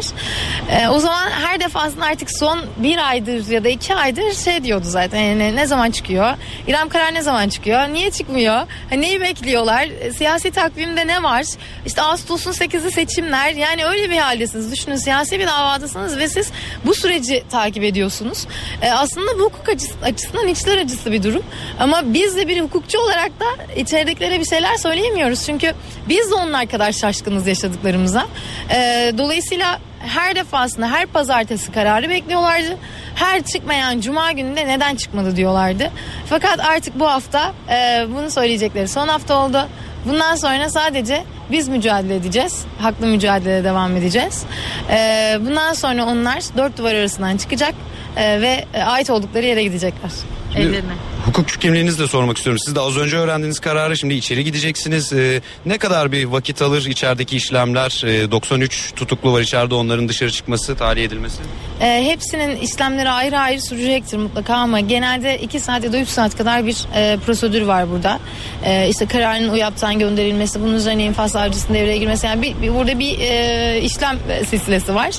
Ee, 0.70 0.88
o 0.88 0.98
zaman 0.98 1.30
her 1.30 1.60
defasında 1.60 2.04
artık 2.04 2.30
son 2.30 2.60
bir 2.76 3.08
aydır 3.08 3.50
ya 3.50 3.64
da 3.64 3.68
iki 3.68 3.94
aydır 3.94 4.32
şey 4.32 4.64
diyordu 4.64 4.84
zaten 4.88 5.20
yani 5.20 5.56
ne 5.56 5.66
zaman 5.66 5.90
çıkıyor? 5.90 6.34
İrem 6.66 6.88
karar 6.88 7.14
ne 7.14 7.22
zaman 7.22 7.48
çıkıyor? 7.48 7.88
Niye 7.88 8.10
çıkmıyor? 8.10 8.62
Hani 8.90 9.00
neyi 9.00 9.20
bekliyorlar? 9.20 9.88
E, 10.00 10.12
Siyasi 10.12 10.50
takvimde 10.50 11.06
ne 11.06 11.22
var? 11.22 11.44
İşte 11.86 12.02
Ağustos'un 12.02 12.52
8'i 12.52 12.90
seçimler 12.90 13.50
yani 13.54 13.84
öyle 13.84 14.10
bir 14.10 14.18
haldesiniz. 14.18 14.72
Düşünün 14.72 14.96
siyasi 14.96 15.40
bir 15.40 15.46
davadasınız 15.46 16.18
ve 16.18 16.28
siz 16.28 16.50
bu 16.86 16.94
süreci 16.94 17.44
takip 17.50 17.84
ediyorsunuz. 17.84 18.46
Ee, 18.82 18.90
aslında 18.90 19.38
bu 19.38 19.42
hukuk 19.44 19.68
açısı- 19.68 19.94
açısından 20.04 20.48
içler 20.48 20.78
acısı 20.78 21.12
bir 21.12 21.22
durum. 21.22 21.42
Ama 21.80 22.14
biz 22.14 22.36
de 22.36 22.48
bir 22.48 22.60
hukukçu 22.60 22.98
olarak 23.06 23.40
da 23.40 23.74
içeridekilere 23.76 24.40
bir 24.40 24.44
şeyler 24.44 24.76
söyleyemiyoruz. 24.76 25.46
Çünkü 25.46 25.72
biz 26.08 26.30
de 26.30 26.34
onlar 26.34 26.66
kadar 26.66 26.92
şaşkınız 26.92 27.46
yaşadıklarımıza. 27.46 28.26
Ee, 28.70 29.12
dolayısıyla 29.18 29.78
her 29.98 30.36
defasında 30.36 30.90
her 30.90 31.06
pazartesi 31.06 31.72
kararı 31.72 32.08
bekliyorlardı. 32.10 32.76
Her 33.14 33.42
çıkmayan 33.42 34.00
cuma 34.00 34.32
gününde 34.32 34.66
neden 34.66 34.96
çıkmadı 34.96 35.36
diyorlardı. 35.36 35.90
Fakat 36.28 36.60
artık 36.60 37.00
bu 37.00 37.06
hafta 37.06 37.52
e, 37.70 38.06
bunu 38.08 38.30
söyleyecekleri 38.30 38.88
son 38.88 39.08
hafta 39.08 39.34
oldu. 39.44 39.68
Bundan 40.06 40.36
sonra 40.36 40.70
sadece 40.70 41.24
biz 41.50 41.68
mücadele 41.68 42.14
edeceğiz. 42.16 42.64
Haklı 42.80 43.06
mücadeleye 43.06 43.64
devam 43.64 43.96
edeceğiz. 43.96 44.42
Ee, 44.90 45.38
bundan 45.40 45.72
sonra 45.72 46.04
onlar 46.04 46.42
dört 46.56 46.78
duvar 46.78 46.94
arasından 46.94 47.36
çıkacak 47.36 47.74
e, 48.16 48.40
ve 48.40 48.64
ait 48.84 49.10
oldukları 49.10 49.46
yere 49.46 49.62
gidecekler. 49.62 50.10
Evlerine. 50.56 50.92
Hukukçu 51.26 51.58
kimliğinizi 51.58 51.98
de 51.98 52.06
sormak 52.06 52.36
istiyorum. 52.36 52.62
Siz 52.64 52.74
de 52.74 52.80
az 52.80 52.96
önce 52.96 53.16
öğrendiğiniz 53.16 53.58
kararı 53.58 53.96
şimdi 53.96 54.14
içeri 54.14 54.44
gideceksiniz. 54.44 55.12
Ee, 55.12 55.40
ne 55.66 55.78
kadar 55.78 56.12
bir 56.12 56.24
vakit 56.24 56.62
alır 56.62 56.86
içerideki 56.86 57.36
işlemler? 57.36 58.02
Ee, 58.06 58.30
93 58.30 58.92
tutuklu 58.96 59.32
var 59.32 59.40
içeride 59.40 59.74
onların 59.74 60.08
dışarı 60.08 60.30
çıkması, 60.30 60.76
tahliye 60.76 61.06
edilmesi. 61.06 61.38
E, 61.80 62.04
hepsinin 62.04 62.56
işlemleri 62.56 63.10
ayrı 63.10 63.38
ayrı 63.38 63.60
sürecektir 63.60 64.16
mutlaka 64.16 64.54
ama 64.54 64.80
genelde 64.80 65.38
2 65.38 65.60
saat 65.60 65.84
ya 65.84 65.92
da 65.92 65.98
3 65.98 66.08
saat 66.08 66.36
kadar 66.36 66.66
bir 66.66 66.76
e, 66.94 67.18
prosedür 67.26 67.62
var 67.62 67.90
burada. 67.90 68.18
E, 68.64 68.88
işte 68.88 69.06
kararın 69.06 69.48
UYAP'tan 69.48 69.95
gönderilmesi, 69.98 70.60
bunun 70.62 70.74
üzerine 70.74 71.04
infaz 71.04 71.32
savcısının 71.32 71.78
devreye 71.78 71.98
girmesi. 71.98 72.26
Yani 72.26 72.42
bir, 72.42 72.54
bir- 72.62 72.74
burada 72.74 72.98
bir 72.98 73.18
e, 73.18 73.80
işlem 73.82 74.18
silsilesi 74.50 74.94
var. 74.94 75.10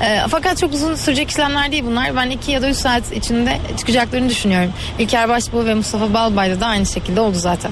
E, 0.00 0.20
fakat 0.28 0.58
çok 0.58 0.74
uzun 0.74 0.94
sürecek 0.94 1.30
işlemler 1.30 1.72
değil 1.72 1.84
bunlar. 1.86 2.16
Ben 2.16 2.30
2 2.30 2.52
ya 2.52 2.62
da 2.62 2.68
3 2.70 2.76
saat 2.76 3.12
içinde 3.16 3.58
çıkacaklarını 3.78 4.28
düşünüyorum. 4.28 4.72
İlker 4.98 5.28
Başbuğ 5.28 5.66
ve 5.66 5.74
Mustafa 5.74 6.14
Balbay'da 6.14 6.60
da 6.60 6.66
aynı 6.66 6.86
şekilde 6.86 7.20
oldu 7.20 7.36
zaten. 7.38 7.70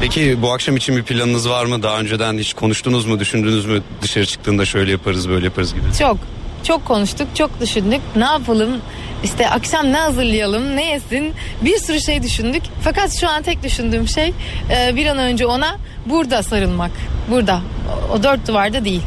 Peki 0.00 0.42
bu 0.42 0.52
akşam 0.52 0.76
için 0.76 0.96
bir 0.96 1.02
planınız 1.02 1.48
var 1.48 1.64
mı? 1.64 1.82
Daha 1.82 1.98
önceden 2.00 2.38
hiç 2.38 2.54
konuştunuz 2.54 3.06
mu, 3.06 3.18
düşündünüz 3.20 3.66
mü? 3.66 3.82
Dışarı 4.02 4.26
çıktığında 4.26 4.64
şöyle 4.64 4.90
yaparız, 4.90 5.28
böyle 5.28 5.44
yaparız 5.44 5.74
gibi. 5.74 5.84
Çok. 5.98 6.16
Çok 6.64 6.84
konuştuk, 6.84 7.28
çok 7.34 7.60
düşündük. 7.60 8.00
Ne 8.16 8.24
yapalım? 8.24 8.80
İşte 9.24 9.50
akşam 9.50 9.92
ne 9.92 9.96
hazırlayalım, 9.98 10.76
ne 10.76 10.86
yesin? 10.90 11.32
Bir 11.62 11.78
sürü 11.78 12.00
şey 12.00 12.22
düşündük. 12.22 12.62
Fakat 12.82 13.20
şu 13.20 13.28
an 13.28 13.42
tek 13.42 13.62
düşündüğüm 13.62 14.08
şey 14.08 14.34
e, 14.70 14.96
bir 14.96 15.06
an 15.06 15.18
önce 15.18 15.46
ona 15.46 15.76
burada 16.06 16.42
sarılmak. 16.42 16.90
Burada. 17.30 17.60
O- 18.12 18.22
dört 18.22 18.48
duvarda 18.48 18.84
değil. 18.84 19.02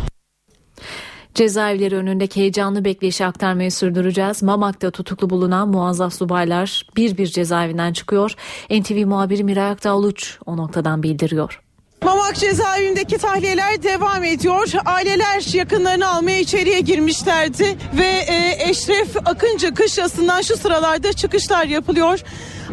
Cezaevleri 1.35 1.95
önündeki 1.95 2.41
heyecanlı 2.41 2.85
bekleyişi 2.85 3.25
aktarmayı 3.25 3.71
sürdüreceğiz. 3.71 4.43
Mamak'ta 4.43 4.91
tutuklu 4.91 5.29
bulunan 5.29 5.69
muazzaf 5.69 6.13
subaylar 6.13 6.83
bir 6.95 7.17
bir 7.17 7.27
cezaevinden 7.27 7.93
çıkıyor. 7.93 8.35
NTV 8.71 9.05
muhabiri 9.05 9.43
Miray 9.43 9.69
Aktağluç 9.69 10.37
o 10.45 10.57
noktadan 10.57 11.03
bildiriyor. 11.03 11.61
Mamak 12.03 12.35
cezaevindeki 12.35 13.17
tahliyeler 13.17 13.83
devam 13.83 14.23
ediyor. 14.23 14.71
Aileler 14.85 15.53
yakınlarını 15.53 16.07
almaya 16.07 16.39
içeriye 16.39 16.79
girmişlerdi 16.79 17.77
ve 17.97 18.07
e, 18.07 18.69
Eşref 18.69 19.17
Akıncı 19.25 19.73
kışlasından 19.73 20.41
şu 20.41 20.57
sıralarda 20.57 21.13
çıkışlar 21.13 21.65
yapılıyor. 21.65 22.19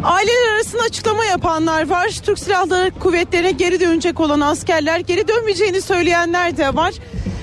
Aileler 0.04 0.54
arasında 0.54 0.82
açıklama 0.82 1.24
yapanlar 1.24 1.88
var. 1.88 2.08
Türk 2.22 2.38
Silahlı 2.38 2.90
Kuvvetleri'ne 3.00 3.50
geri 3.50 3.80
dönecek 3.80 4.20
olan 4.20 4.40
askerler 4.40 4.98
geri 4.98 5.28
dönmeyeceğini 5.28 5.82
söyleyenler 5.82 6.56
de 6.56 6.74
var. 6.74 6.94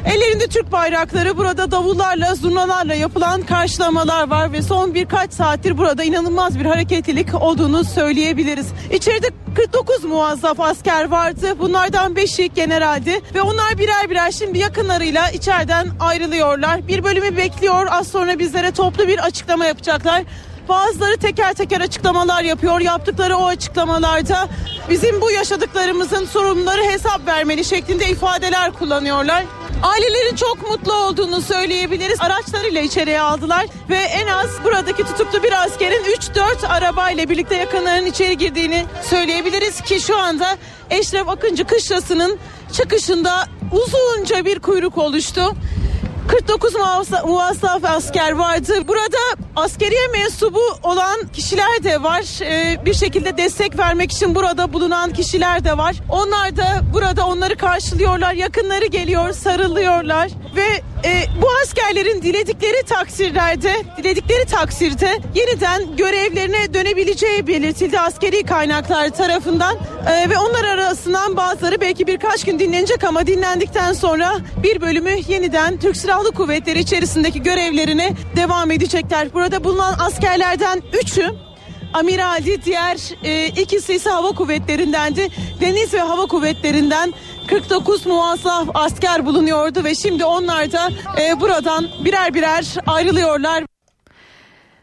Ellerinde 0.06 0.48
Türk 0.48 0.72
bayrakları 0.72 1.38
burada 1.38 1.72
davullarla, 1.72 2.36
zurnalarla 2.36 2.96
yapılan 2.96 3.42
karşılamalar 3.42 4.30
var 4.30 4.52
ve 4.52 4.62
son 4.62 4.94
birkaç 4.94 5.34
saattir 5.34 5.78
burada 5.78 6.04
inanılmaz 6.04 6.60
bir 6.60 6.66
hareketlilik 6.66 7.42
olduğunu 7.42 7.84
söyleyebiliriz. 7.84 8.68
İçeride 8.92 9.28
49 9.56 10.04
muazzaf 10.04 10.60
asker 10.60 11.10
vardı. 11.10 11.60
Bunlardan 11.60 12.14
5'i 12.14 12.54
generaldi 12.54 13.22
ve 13.34 13.42
onlar 13.42 13.78
birer 13.78 14.10
birer 14.10 14.32
şimdi 14.32 14.60
yakınlarıyla 14.60 15.30
içeriden 15.30 15.88
ayrılıyorlar. 16.00 16.88
Bir 16.88 17.04
bölümü 17.04 17.38
bekliyor. 17.38 17.88
Az 17.90 18.08
sonra 18.08 18.40
bizlere 18.40 18.72
toplu 18.72 19.08
bir 19.08 19.20
açıklama 19.20 19.66
yapacaklar. 19.66 20.24
Bazıları 20.70 21.18
teker 21.18 21.54
teker 21.54 21.82
açıklamalar 21.82 22.44
yapıyor. 22.44 22.80
Yaptıkları 22.80 23.38
o 23.38 23.46
açıklamalarda 23.46 24.48
bizim 24.90 25.22
bu 25.22 25.32
yaşadıklarımızın 25.32 26.26
sorumluları 26.26 26.82
hesap 26.84 27.28
vermeli 27.28 27.66
şeklinde 27.66 28.10
ifadeler 28.10 28.72
kullanıyorlar. 28.72 29.44
Ailelerin 29.84 30.36
çok 30.36 30.70
mutlu 30.70 30.94
olduğunu 30.94 31.42
söyleyebiliriz. 31.42 32.22
Araçlarıyla 32.22 32.82
içeriye 32.82 33.22
aldılar 33.22 33.66
ve 33.90 33.96
en 33.98 34.28
az 34.28 34.50
buradaki 34.64 35.04
tutuklu 35.04 35.44
bir 35.44 35.64
askerin 35.64 36.04
3-4 36.04 36.68
arabayla 36.68 37.30
birlikte 37.30 37.56
yakınlarının 37.56 38.06
içeri 38.06 38.38
girdiğini 38.38 38.86
söyleyebiliriz 39.10 39.82
ki 39.82 40.00
şu 40.00 40.18
anda 40.18 40.58
Eşref 40.90 41.30
Akıncı 41.30 41.66
kışlasının 41.66 42.40
çıkışında 42.74 43.48
uzunca 43.72 44.46
bir 44.46 44.60
kuyruk 44.60 44.98
oluştu. 44.98 45.56
49 46.28 46.74
muhafza- 46.76 47.26
muvazzaf 47.28 47.86
asker 47.86 48.32
vardı. 48.32 48.88
Burada 48.88 49.18
askeriye 49.56 50.08
mensubu 50.08 50.62
olan 50.84 51.18
kişiler 51.34 51.84
de 51.84 52.04
var. 52.04 52.24
Ee, 52.42 52.86
bir 52.86 52.94
şekilde 52.94 53.38
destek 53.38 53.78
vermek 53.80 54.12
için 54.12 54.36
burada 54.36 54.74
bulunan 54.74 55.14
kişiler 55.14 55.64
de 55.64 55.78
var. 55.78 55.96
Onlar 56.10 56.58
da 56.58 56.82
burada 56.94 57.28
onları 57.28 57.56
karşılıyorlar. 57.58 58.34
Yakınları 58.34 58.86
geliyor, 58.86 59.32
sarılıyorlar 59.34 60.30
ve 60.56 60.68
e, 61.10 61.24
bu 61.42 61.48
askerlerin 61.64 62.22
diledikleri 62.22 62.84
takdirlerde, 62.86 63.74
diledikleri 63.98 64.46
takdirde 64.46 65.20
yeniden 65.36 65.96
görevlerine 65.98 66.74
dönebileceği 66.74 67.48
belirtildi 67.48 68.00
askeri 68.00 68.44
kaynaklar 68.44 69.10
tarafından 69.10 69.78
Ee, 70.10 70.30
ve 70.30 70.38
onlar 70.38 70.64
arasından 70.64 71.38
bazıları 71.38 71.82
belki 71.82 72.08
birkaç 72.08 72.44
gün 72.46 72.60
dinlenecek 72.60 73.04
ama 73.04 73.28
dinlendikten 73.28 73.94
sonra 73.94 74.34
bir 74.64 74.82
bölümü 74.82 75.12
yeniden 75.28 75.80
Türk 75.80 75.98
Silahlı 75.98 76.13
Kuvvetleri 76.22 76.80
içerisindeki 76.80 77.44
görevlerine 77.44 78.14
devam 78.36 78.72
edecekler. 78.72 79.34
Burada 79.34 79.64
bulunan 79.64 79.96
askerlerden 80.00 80.82
üçü 81.04 81.32
amiraldi, 81.94 82.66
diğer 82.66 82.98
e, 83.24 83.48
ikisi 83.48 83.94
ise 83.94 84.10
hava 84.10 84.32
kuvvetlerindendi. 84.32 85.28
Deniz 85.62 85.94
ve 85.94 86.00
hava 86.00 86.26
kuvvetlerinden 86.26 87.14
49 87.48 88.06
muazzaf 88.06 88.68
asker 88.74 89.26
bulunuyordu 89.26 89.84
ve 89.84 89.96
şimdi 89.96 90.26
onlar 90.26 90.72
da 90.72 90.90
e, 91.22 91.40
buradan 91.40 91.88
birer 92.06 92.34
birer 92.34 92.76
ayrılıyorlar. 92.88 93.64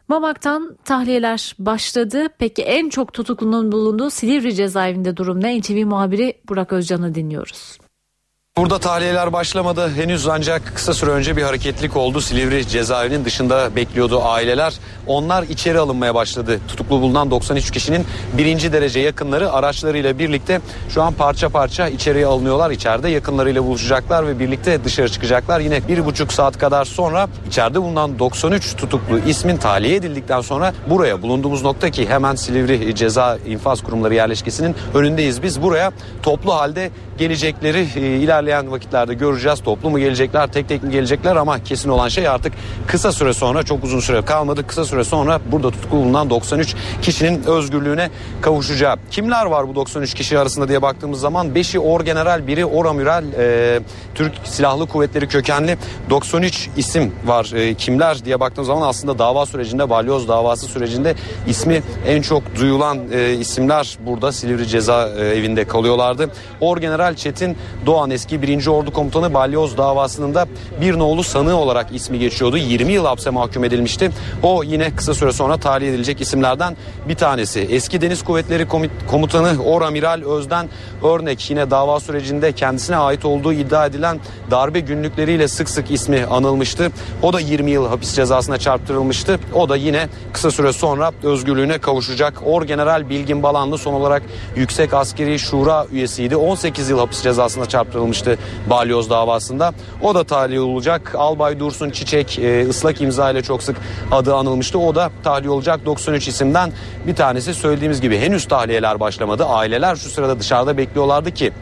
Mamak'tan 0.09 0.77
tahliyeler 0.85 1.55
başladı. 1.59 2.27
Peki 2.39 2.63
en 2.63 2.89
çok 2.89 3.13
tutuklunun 3.13 3.73
bulunduğu 3.73 4.11
Silivri 4.11 4.55
cezaevinde 4.55 5.17
durum 5.17 5.43
ne? 5.43 5.59
NTV 5.59 5.87
muhabiri 5.87 6.35
Burak 6.49 6.73
Özcan'ı 6.73 7.15
dinliyoruz. 7.15 7.79
Burada 8.61 8.79
tahliyeler 8.79 9.33
başlamadı 9.33 9.91
henüz 9.95 10.29
ancak 10.29 10.73
kısa 10.75 10.95
süre 10.95 11.11
önce 11.11 11.37
bir 11.37 11.43
hareketlilik 11.43 11.97
oldu. 11.97 12.21
Silivri 12.21 12.69
cezaevinin 12.69 13.25
dışında 13.25 13.77
bekliyordu 13.77 14.23
aileler. 14.25 14.75
Onlar 15.07 15.43
içeri 15.43 15.79
alınmaya 15.79 16.15
başladı. 16.15 16.61
Tutuklu 16.69 17.01
bulunan 17.01 17.31
93 17.31 17.71
kişinin 17.71 18.07
birinci 18.33 18.73
derece 18.73 19.01
yakınları 19.01 19.53
araçlarıyla 19.53 20.19
birlikte 20.19 20.61
şu 20.89 21.03
an 21.03 21.13
parça 21.13 21.49
parça 21.49 21.89
içeriye 21.89 22.27
alınıyorlar. 22.27 22.71
İçeride 22.71 23.09
yakınlarıyla 23.09 23.65
buluşacaklar 23.65 24.27
ve 24.27 24.39
birlikte 24.39 24.85
dışarı 24.85 25.09
çıkacaklar. 25.09 25.61
Yine 25.61 25.89
bir 25.89 26.07
buçuk 26.07 26.33
saat 26.33 26.59
kadar 26.59 26.85
sonra 26.85 27.29
içeride 27.49 27.83
bulunan 27.83 28.19
93 28.19 28.77
tutuklu 28.77 29.19
ismin 29.19 29.57
tahliye 29.57 29.97
edildikten 29.97 30.41
sonra 30.41 30.73
buraya 30.91 31.23
bulunduğumuz 31.23 31.63
nokta 31.63 31.91
ki 31.91 32.09
hemen 32.09 32.35
Silivri 32.35 32.95
Ceza 32.95 33.39
İnfaz 33.47 33.83
Kurumları 33.83 34.15
yerleşkesinin 34.15 34.75
önündeyiz. 34.95 35.43
Biz 35.43 35.63
buraya 35.63 35.93
toplu 36.23 36.55
halde 36.55 36.91
gelecekleri 37.19 37.87
e, 37.97 38.01
ilerleyen 38.01 38.50
ilerleyen 38.51 38.73
vakitlerde 38.73 39.15
göreceğiz. 39.15 39.61
Toplu 39.61 39.91
mu 39.91 39.99
gelecekler, 39.99 40.53
tek 40.53 40.69
tek 40.69 40.83
mi 40.83 40.91
gelecekler 40.91 41.37
ama 41.37 41.63
kesin 41.65 41.89
olan 41.89 42.09
şey 42.09 42.29
artık 42.29 42.53
kısa 42.87 43.13
süre 43.13 43.33
sonra 43.33 43.63
çok 43.63 43.85
uzun 43.85 44.01
süre 44.01 44.23
kalmadı. 44.23 44.67
Kısa 44.67 44.85
süre 44.85 45.05
sonra 45.05 45.41
burada 45.53 45.71
tutuklu 45.71 45.97
bulunan 45.97 46.31
93 46.31 46.75
kişinin 47.03 47.43
özgürlüğüne 47.45 48.11
kavuşacağı. 48.41 48.97
Kimler 49.11 49.47
var 49.47 49.69
bu 49.69 49.75
93 49.75 50.15
kişi 50.15 50.39
arasında 50.39 50.69
diye 50.69 50.83
baktığımız 50.83 51.21
zaman 51.21 51.47
5'i 51.47 51.79
orgeneral, 51.79 52.47
biri 52.47 52.65
oramiral, 52.65 53.25
e, 53.39 53.81
Türk 54.15 54.33
Silahlı 54.45 54.87
Kuvvetleri 54.87 55.29
kökenli 55.29 55.79
93 56.11 56.69
isim 56.77 57.13
var. 57.25 57.53
E, 57.55 57.75
kimler 57.75 58.25
diye 58.25 58.41
baktığımız 58.41 58.67
zaman 58.67 58.89
aslında 58.89 59.19
dava 59.19 59.47
sürecinde, 59.47 59.91
balyoz 59.91 60.29
davası 60.29 60.67
sürecinde 60.67 61.15
ismi 61.49 61.83
en 62.07 62.23
çok 62.23 62.43
duyulan 62.57 62.99
e, 63.13 63.35
isimler 63.35 63.99
burada 64.07 64.33
Silivri 64.33 64.67
Ceza 64.67 65.09
e, 65.09 65.39
Evi'nde 65.39 65.65
kalıyorlardı. 65.65 66.31
Orgeneral 66.61 67.15
Çetin 67.15 67.57
Doğan 67.87 68.11
eski 68.11 68.40
1. 68.43 68.67
Ordu 68.67 68.93
Komutanı 68.93 69.35
balyoz 69.35 69.79
davasının 69.79 70.35
da 70.35 70.47
bir 70.81 70.99
nolu 70.99 71.25
sanığı 71.25 71.57
olarak 71.57 71.95
ismi 71.95 72.19
geçiyordu. 72.19 72.57
20 72.57 72.93
yıl 72.93 73.05
hapse 73.05 73.31
mahkum 73.31 73.65
edilmişti. 73.65 74.11
O 74.43 74.63
yine 74.65 74.97
kısa 74.97 75.15
süre 75.15 75.33
sonra 75.33 75.57
tahliye 75.57 75.91
edilecek 75.91 76.21
isimlerden 76.21 76.77
bir 77.09 77.15
tanesi. 77.15 77.61
Eski 77.61 78.01
Deniz 78.01 78.25
Kuvvetleri 78.25 78.67
Komutanı 79.11 79.63
Oramiral 79.65 80.23
Özden 80.23 80.69
Örnek 81.03 81.51
yine 81.51 81.71
dava 81.71 82.01
sürecinde 82.01 82.53
kendisine 82.53 82.97
ait 82.97 83.25
olduğu 83.25 83.53
iddia 83.53 83.87
edilen 83.87 84.21
darbe 84.51 84.81
günlükleriyle 84.81 85.49
sık 85.49 85.69
sık 85.69 85.91
ismi 85.91 86.25
anılmıştı. 86.25 86.91
O 87.23 87.33
da 87.33 87.41
20 87.41 87.71
yıl 87.71 87.89
hapis 87.89 88.15
cezasına 88.15 88.59
çarptırılmıştı. 88.59 89.39
O 89.55 89.69
da 89.69 89.77
yine 89.77 90.09
kısa 90.33 90.51
süre 90.51 90.73
sonra 90.73 91.13
özgürlüğüne 91.23 91.79
kavuşacak. 91.79 92.43
Orgeneral 92.45 93.09
Bilgin 93.09 93.43
Balanlı 93.43 93.79
son 93.79 93.95
olarak 93.95 94.23
Yüksek 94.57 94.95
Askeri 94.95 95.39
Şura 95.39 95.87
üyesiydi. 95.93 96.37
18 96.37 96.91
yıl 96.91 96.99
hapis 96.99 97.23
cezasına 97.23 97.67
çarptırılmıştı 97.67 98.20
balyoz 98.71 99.11
davasında. 99.11 99.73
O 100.03 100.15
da 100.15 100.25
tahliye 100.25 100.61
olacak. 100.61 101.15
Albay 101.15 101.61
Dursun 101.61 101.91
Çiçek 101.91 102.39
e, 102.39 102.69
ıslak 102.69 103.01
imza 103.01 103.31
ile 103.31 103.43
çok 103.43 103.63
sık 103.63 103.77
adı 104.11 104.35
anılmıştı. 104.35 104.79
O 104.79 104.95
da 104.95 105.11
tahliye 105.25 105.51
olacak 105.51 105.81
93 105.87 106.29
isimden 106.29 106.73
bir 107.07 107.15
tanesi. 107.15 107.55
Söylediğimiz 107.55 108.01
gibi 108.01 108.19
henüz 108.19 108.49
tahliyeler 108.49 109.01
başlamadı. 109.01 109.45
Aileler 109.45 109.97
şu 109.97 110.09
sırada 110.09 110.41
dışarıda 110.41 110.77
bekliyorlardı 110.77 111.31
ki 111.31 111.53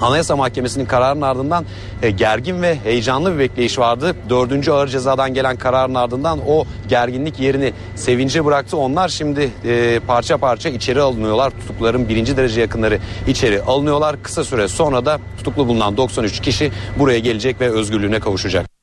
Anayasa 0.00 0.36
Mahkemesi'nin 0.36 0.86
kararının 0.86 1.22
ardından 1.22 1.64
e, 2.02 2.10
gergin 2.10 2.62
ve 2.62 2.78
heyecanlı 2.84 3.34
bir 3.34 3.38
bekleyiş 3.38 3.78
vardı. 3.78 4.16
Dördüncü 4.30 4.70
ağır 4.70 4.88
cezadan 4.88 5.34
gelen 5.34 5.56
kararın 5.56 5.94
ardından 5.94 6.38
o 6.48 6.64
gerginlik 6.88 7.40
yerini 7.40 7.72
sevince 7.94 8.44
bıraktı. 8.44 8.76
Onlar 8.76 9.08
şimdi 9.08 9.50
e, 9.64 10.00
parça 10.06 10.38
parça 10.38 10.68
içeri 10.68 11.00
alınıyorlar. 11.00 11.50
Tutukluların 11.50 12.08
birinci 12.08 12.36
derece 12.36 12.60
yakınları 12.60 12.98
içeri 13.28 13.62
alınıyorlar. 13.62 14.22
Kısa 14.22 14.44
süre 14.44 14.68
sonra 14.68 15.06
da 15.06 15.18
tutuklu 15.38 15.68
bulunan 15.68 15.96
93 15.96 16.40
kişi 16.40 16.72
buraya 16.98 17.18
gelecek 17.18 17.60
ve 17.60 17.70
özgürlüğüne 17.70 18.20
kavuşacak. 18.20 18.73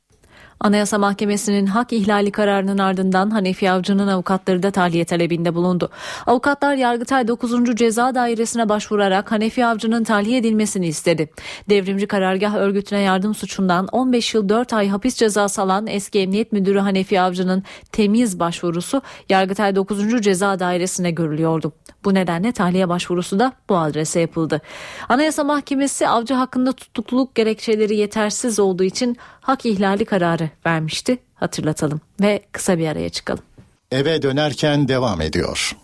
Anayasa 0.63 0.97
Mahkemesi'nin 0.97 1.65
hak 1.65 1.93
ihlali 1.93 2.31
kararının 2.31 2.77
ardından 2.77 3.29
Hanefi 3.29 3.71
Avcı'nın 3.71 4.07
avukatları 4.07 4.63
da 4.63 4.71
tahliye 4.71 5.05
talebinde 5.05 5.55
bulundu. 5.55 5.89
Avukatlar 6.25 6.75
Yargıtay 6.75 7.27
9. 7.27 7.75
Ceza 7.75 8.15
Dairesi'ne 8.15 8.69
başvurarak 8.69 9.31
Hanefi 9.31 9.65
Avcı'nın 9.65 10.03
tahliye 10.03 10.37
edilmesini 10.37 10.87
istedi. 10.87 11.29
Devrimci 11.69 12.07
Karargah 12.07 12.55
Örgütüne 12.55 12.99
yardım 12.99 13.35
suçundan 13.35 13.87
15 13.91 14.33
yıl 14.33 14.49
4 14.49 14.73
ay 14.73 14.87
hapis 14.87 15.15
cezası 15.15 15.61
alan 15.61 15.87
eski 15.87 16.19
Emniyet 16.19 16.51
Müdürü 16.51 16.79
Hanefi 16.79 17.21
Avcı'nın 17.21 17.63
temiz 17.91 18.39
başvurusu 18.39 19.01
Yargıtay 19.29 19.75
9. 19.75 20.21
Ceza 20.21 20.59
Dairesi'ne 20.59 21.11
görülüyordu. 21.11 21.71
Bu 22.05 22.13
nedenle 22.13 22.51
tahliye 22.51 22.89
başvurusu 22.89 23.39
da 23.39 23.53
bu 23.69 23.77
adrese 23.77 24.19
yapıldı. 24.19 24.61
Anayasa 25.09 25.43
Mahkemesi 25.43 26.07
avcı 26.07 26.33
hakkında 26.33 26.73
tutukluluk 26.73 27.35
gerekçeleri 27.35 27.95
yetersiz 27.95 28.59
olduğu 28.59 28.83
için 28.83 29.17
hak 29.41 29.65
ihlali 29.65 30.05
kararı 30.05 30.49
vermişti. 30.65 31.17
Hatırlatalım 31.35 32.01
ve 32.21 32.41
kısa 32.51 32.77
bir 32.77 32.87
araya 32.87 33.09
çıkalım. 33.09 33.43
Eve 33.91 34.21
dönerken 34.21 34.87
devam 34.87 35.21
ediyor. 35.21 35.75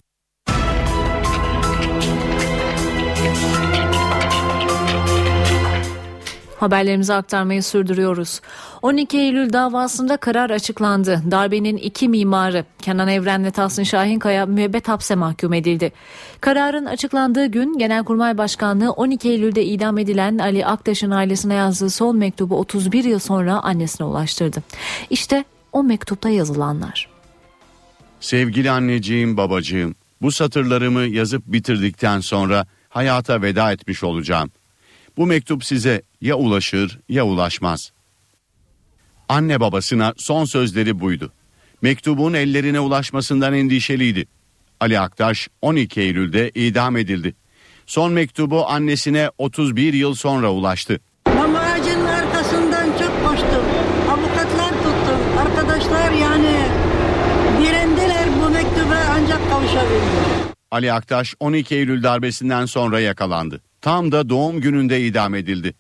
Haberlerimizi 6.60 7.14
aktarmayı 7.14 7.64
sürdürüyoruz. 7.64 8.42
12 8.82 9.18
Eylül 9.18 9.54
davasında 9.54 10.18
karar 10.18 10.50
açıklandı. 10.50 11.22
Darbenin 11.32 11.78
iki 11.78 12.10
mimarı 12.10 12.66
Kenan 12.82 13.08
Evren 13.08 13.46
ve 13.46 13.52
Tahsin 13.52 13.84
Şahinkaya 13.84 14.46
müebbet 14.46 14.88
hapse 14.88 15.16
mahkum 15.16 15.54
edildi. 15.54 15.92
Kararın 16.42 16.86
açıklandığı 16.86 17.46
gün 17.46 17.78
Genelkurmay 17.78 18.38
Başkanlığı 18.38 18.92
12 18.92 19.30
Eylül'de 19.30 19.66
idam 19.66 19.98
edilen 19.98 20.38
Ali 20.38 20.66
Aktaş'ın 20.66 21.12
ailesine 21.12 21.54
yazdığı 21.54 21.90
son 21.90 22.18
mektubu 22.18 22.60
31 22.60 23.04
yıl 23.04 23.20
sonra 23.20 23.60
annesine 23.60 24.08
ulaştırdı. 24.08 24.64
İşte 25.10 25.44
o 25.72 25.84
mektupta 25.84 26.30
yazılanlar. 26.30 27.10
Sevgili 28.20 28.72
anneciğim, 28.72 29.38
babacığım, 29.38 29.96
bu 30.22 30.32
satırlarımı 30.32 31.02
yazıp 31.02 31.44
bitirdikten 31.46 32.20
sonra 32.20 32.66
hayata 32.90 33.42
veda 33.42 33.72
etmiş 33.72 34.04
olacağım. 34.04 34.52
Bu 35.18 35.26
mektup 35.26 35.66
size 35.66 36.02
ya 36.22 36.36
ulaşır 36.36 37.00
ya 37.10 37.26
ulaşmaz. 37.26 37.92
Anne 39.30 39.60
babasına 39.60 40.14
son 40.18 40.46
sözleri 40.46 41.00
buydu. 41.00 41.32
Mektubun 41.82 42.34
ellerine 42.34 42.80
ulaşmasından 42.80 43.54
endişeliydi. 43.54 44.28
Ali 44.80 45.00
Aktaş 45.00 45.48
12 45.62 46.02
Eylül'de 46.02 46.52
idam 46.56 46.98
edildi. 46.98 47.36
Son 47.86 48.14
mektubu 48.14 48.68
annesine 48.68 49.32
31 49.38 49.94
yıl 49.94 50.16
sonra 50.16 50.52
ulaştı. 50.52 51.00
Mama 51.36 51.60
ağacının 51.60 52.06
arkasından 52.06 52.86
çok 52.86 53.26
koştum. 53.26 53.66
Avukatlar 54.10 54.70
tuttum. 54.70 55.38
Arkadaşlar 55.40 56.12
yani 56.12 56.66
direndiler 57.62 58.28
bu 58.46 58.50
mektuba 58.50 58.96
ancak 59.12 59.50
kavuşabildim. 59.50 60.48
Ali 60.72 60.94
Aktaş 60.94 61.36
12 61.40 61.76
Eylül 61.76 62.04
darbesinden 62.04 62.66
sonra 62.66 63.00
yakalandı. 63.00 63.62
Tam 63.82 64.12
da 64.12 64.30
doğum 64.30 64.62
gününde 64.62 65.02
idam 65.02 65.36
edildi. 65.36 65.74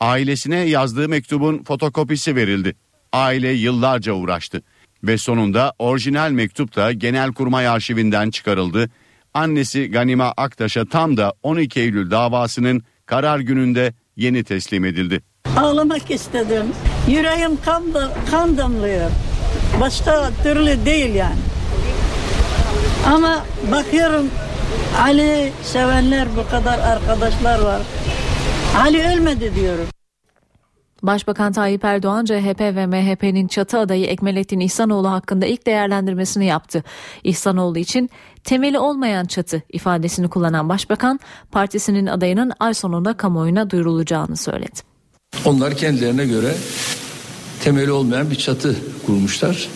Ailesine 0.00 0.56
yazdığı 0.56 1.08
mektubun 1.08 1.62
fotokopisi 1.62 2.36
verildi. 2.36 2.76
Aile 3.12 3.48
yıllarca 3.48 4.12
uğraştı 4.12 4.62
ve 5.04 5.18
sonunda 5.18 5.72
orijinal 5.78 6.30
mektup 6.30 6.76
da 6.76 6.92
Genelkurmay 6.92 7.68
arşivinden 7.68 8.30
çıkarıldı. 8.30 8.90
Annesi 9.34 9.90
Ganime 9.90 10.24
Aktaş'a 10.24 10.84
tam 10.84 11.16
da 11.16 11.34
12 11.42 11.80
Eylül 11.80 12.10
davasının 12.10 12.82
karar 13.06 13.38
gününde 13.38 13.94
yeni 14.16 14.44
teslim 14.44 14.84
edildi. 14.84 15.20
Ağlamak 15.56 16.10
istedim. 16.10 16.66
Yüreğim 17.08 17.60
kan, 17.64 17.84
kan 18.30 18.58
damlıyor. 18.58 19.10
Başka 19.80 20.30
türlü 20.42 20.86
değil 20.86 21.14
yani. 21.14 21.38
Ama 23.06 23.44
bakıyorum 23.72 24.26
Ali 24.98 25.52
sevenler 25.62 26.28
bu 26.36 26.50
kadar 26.50 26.78
arkadaşlar 26.78 27.60
var. 27.60 27.82
Ali 28.78 29.02
ölmedi 29.02 29.52
diyorum. 29.54 29.86
Başbakan 31.02 31.52
Tayyip 31.52 31.84
Erdoğan 31.84 32.24
CHP 32.24 32.60
ve 32.60 32.86
MHP'nin 32.86 33.48
çatı 33.48 33.78
adayı 33.78 34.06
Ekmelettin 34.06 34.60
İhsanoğlu 34.60 35.10
hakkında 35.10 35.46
ilk 35.46 35.66
değerlendirmesini 35.66 36.46
yaptı. 36.46 36.84
İhsanoğlu 37.24 37.78
için 37.78 38.10
temeli 38.44 38.78
olmayan 38.78 39.24
çatı 39.24 39.62
ifadesini 39.72 40.28
kullanan 40.28 40.68
başbakan 40.68 41.20
partisinin 41.52 42.06
adayının 42.06 42.52
ay 42.60 42.74
sonunda 42.74 43.16
kamuoyuna 43.16 43.70
duyurulacağını 43.70 44.36
söyledi. 44.36 44.80
Onlar 45.44 45.76
kendilerine 45.76 46.26
göre 46.26 46.54
temeli 47.64 47.92
olmayan 47.92 48.30
bir 48.30 48.36
çatı 48.36 48.76
kurmuşlar. 49.06 49.68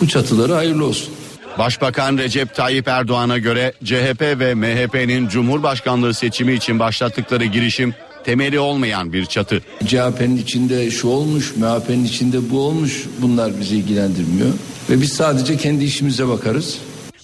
Bu 0.00 0.08
çatıları 0.08 0.52
hayırlı 0.52 0.84
olsun. 0.86 1.14
Başbakan 1.58 2.18
Recep 2.18 2.54
Tayyip 2.54 2.88
Erdoğan'a 2.88 3.38
göre 3.38 3.72
CHP 3.84 4.20
ve 4.20 4.54
MHP'nin 4.54 5.28
Cumhurbaşkanlığı 5.28 6.14
seçimi 6.14 6.52
için 6.52 6.78
başlattıkları 6.78 7.44
girişim 7.44 7.94
temeli 8.24 8.58
olmayan 8.58 9.12
bir 9.12 9.26
çatı. 9.26 9.62
CHP'nin 9.86 10.36
içinde 10.36 10.90
şu 10.90 11.08
olmuş, 11.08 11.56
MHP'nin 11.56 12.04
içinde 12.04 12.50
bu 12.50 12.60
olmuş 12.60 13.04
bunlar 13.20 13.60
bizi 13.60 13.76
ilgilendirmiyor. 13.76 14.48
Ve 14.90 15.00
biz 15.00 15.12
sadece 15.12 15.56
kendi 15.56 15.84
işimize 15.84 16.28
bakarız. 16.28 16.78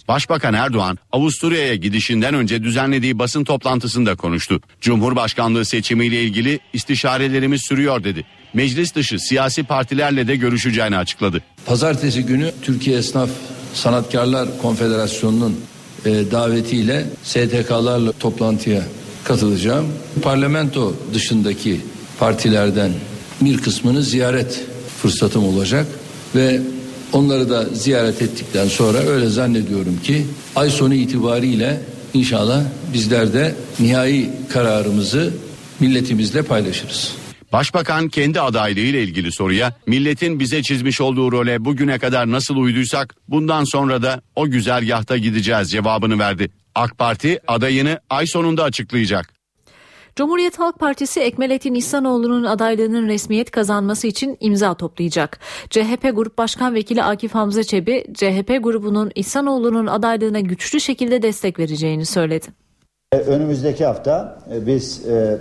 Başbakan 0.08 0.54
Erdoğan 0.54 0.98
Avusturya'ya 1.12 1.74
gidişinden 1.74 2.34
önce 2.34 2.62
düzenlediği 2.62 3.18
basın 3.18 3.44
toplantısında 3.44 4.14
konuştu. 4.14 4.60
Cumhurbaşkanlığı 4.80 5.64
seçimiyle 5.64 6.22
ilgili 6.22 6.60
istişarelerimiz 6.72 7.62
sürüyor 7.62 8.04
dedi. 8.04 8.24
Meclis 8.54 8.94
dışı 8.94 9.18
siyasi 9.18 9.62
partilerle 9.62 10.28
de 10.28 10.36
görüşeceğini 10.36 10.96
açıkladı. 10.96 11.42
Pazartesi 11.66 12.22
günü 12.22 12.52
Türkiye 12.62 12.98
Esnaf 12.98 13.30
Sanatkarlar 13.74 14.48
Konfederasyonu'nun 14.62 15.56
e, 16.04 16.30
davetiyle 16.30 17.06
STK'larla 17.24 18.12
toplantıya 18.12 18.82
katılacağım. 19.24 19.86
Parlamento 20.22 20.94
dışındaki 21.14 21.80
partilerden 22.18 22.92
bir 23.40 23.58
kısmını 23.58 24.02
ziyaret 24.02 24.60
fırsatım 25.02 25.44
olacak 25.44 25.86
ve 26.34 26.60
onları 27.12 27.50
da 27.50 27.64
ziyaret 27.72 28.22
ettikten 28.22 28.68
sonra 28.68 28.98
öyle 28.98 29.28
zannediyorum 29.28 30.00
ki 30.04 30.26
ay 30.56 30.70
sonu 30.70 30.94
itibariyle 30.94 31.80
inşallah 32.14 32.62
bizler 32.94 33.32
de 33.32 33.54
nihai 33.80 34.30
kararımızı 34.48 35.30
milletimizle 35.80 36.42
paylaşırız. 36.42 37.21
Başbakan 37.52 38.08
kendi 38.08 38.40
adaylığı 38.40 38.80
ile 38.80 39.02
ilgili 39.02 39.32
soruya 39.32 39.72
milletin 39.86 40.40
bize 40.40 40.62
çizmiş 40.62 41.00
olduğu 41.00 41.32
role 41.32 41.64
bugüne 41.64 41.98
kadar 41.98 42.30
nasıl 42.30 42.56
uyduysak 42.56 43.14
bundan 43.28 43.64
sonra 43.64 44.02
da 44.02 44.20
o 44.36 44.46
güzergahta 44.46 45.16
gideceğiz 45.16 45.70
cevabını 45.70 46.18
verdi. 46.18 46.50
AK 46.74 46.98
Parti 46.98 47.40
adayını 47.46 48.00
ay 48.10 48.26
sonunda 48.26 48.64
açıklayacak. 48.64 49.32
Cumhuriyet 50.16 50.58
Halk 50.58 50.78
Partisi 50.78 51.20
Ekmelettin 51.20 51.74
İhsanoğlu'nun 51.74 52.44
adaylığının 52.44 53.08
resmiyet 53.08 53.50
kazanması 53.50 54.06
için 54.06 54.36
imza 54.40 54.74
toplayacak. 54.74 55.38
CHP 55.70 56.10
Grup 56.14 56.38
Başkan 56.38 56.74
Vekili 56.74 57.02
Akif 57.02 57.34
Hamza 57.34 57.62
Çebi, 57.62 58.04
CHP 58.14 58.58
grubunun 58.62 59.12
İhsanoğlu'nun 59.14 59.86
adaylığına 59.86 60.40
güçlü 60.40 60.80
şekilde 60.80 61.22
destek 61.22 61.58
vereceğini 61.58 62.06
söyledi. 62.06 62.46
E, 63.12 63.16
önümüzdeki 63.16 63.84
hafta 63.84 64.38
e, 64.54 64.66
biz 64.66 65.06
e, 65.06 65.38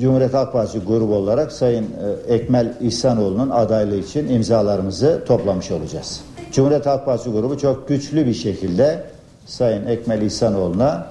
Cumhuriyet 0.00 0.34
Halk 0.34 0.52
Partisi 0.52 0.78
grubu 0.78 1.14
olarak 1.14 1.52
Sayın 1.52 1.86
Ekmel 2.28 2.74
İhsanoğlu'nun 2.80 3.50
adaylığı 3.50 3.96
için 3.96 4.28
imzalarımızı 4.28 5.22
toplamış 5.26 5.70
olacağız. 5.70 6.20
Cumhuriyet 6.52 6.86
Halk 6.86 7.04
Partisi 7.04 7.30
grubu 7.30 7.58
çok 7.58 7.88
güçlü 7.88 8.26
bir 8.26 8.34
şekilde 8.34 9.02
Sayın 9.46 9.86
Ekmel 9.86 10.22
İhsanoğlu'na 10.22 11.06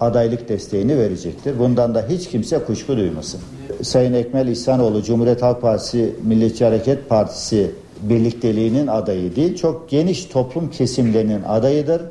adaylık 0.00 0.48
desteğini 0.48 0.98
verecektir. 0.98 1.58
Bundan 1.58 1.94
da 1.94 2.04
hiç 2.08 2.28
kimse 2.28 2.58
kuşku 2.58 2.96
duymasın. 2.96 3.40
Sayın 3.82 4.14
Ekmel 4.14 4.48
İhsanoğlu 4.48 5.02
Cumhuriyet 5.02 5.42
Halk 5.42 5.62
Partisi 5.62 6.16
Milliyetçi 6.24 6.64
Hareket 6.64 7.08
Partisi 7.08 7.70
birlikteliğinin 8.02 8.86
adayı 8.86 9.36
değil, 9.36 9.56
çok 9.56 9.88
geniş 9.88 10.24
toplum 10.24 10.70
kesimlerinin 10.70 11.42
adayıdır. 11.42 12.02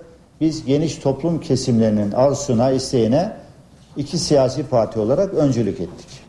Biz 0.42 0.66
geniş 0.66 0.96
toplum 0.96 1.40
kesimlerinin 1.40 2.12
arzusuna, 2.12 2.72
isteğine 2.72 3.32
iki 3.98 4.18
siyasi 4.18 4.68
parti 4.68 5.00
olarak 5.00 5.34
öncülük 5.34 5.82
ettik. 5.82 6.26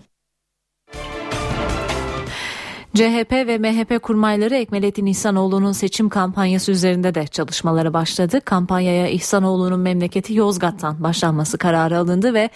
CHP 2.97 3.33
ve 3.33 3.59
MHP 3.59 4.03
kurmayları 4.03 4.55
Ekmelettin 4.55 5.07
İhsanoğlu'nun 5.07 5.73
seçim 5.73 6.09
kampanyası 6.09 6.73
üzerinde 6.73 7.15
de 7.15 7.27
çalışmalara 7.27 7.93
başladı. 7.93 8.41
Kampanyaya 8.41 9.09
İhsanoğlu'nun 9.09 9.81
memleketi 9.81 10.35
Yozgat'tan 10.35 11.03
başlanması 11.03 11.59
kararı 11.59 11.99
alındı 11.99 12.35
ve 12.35 12.51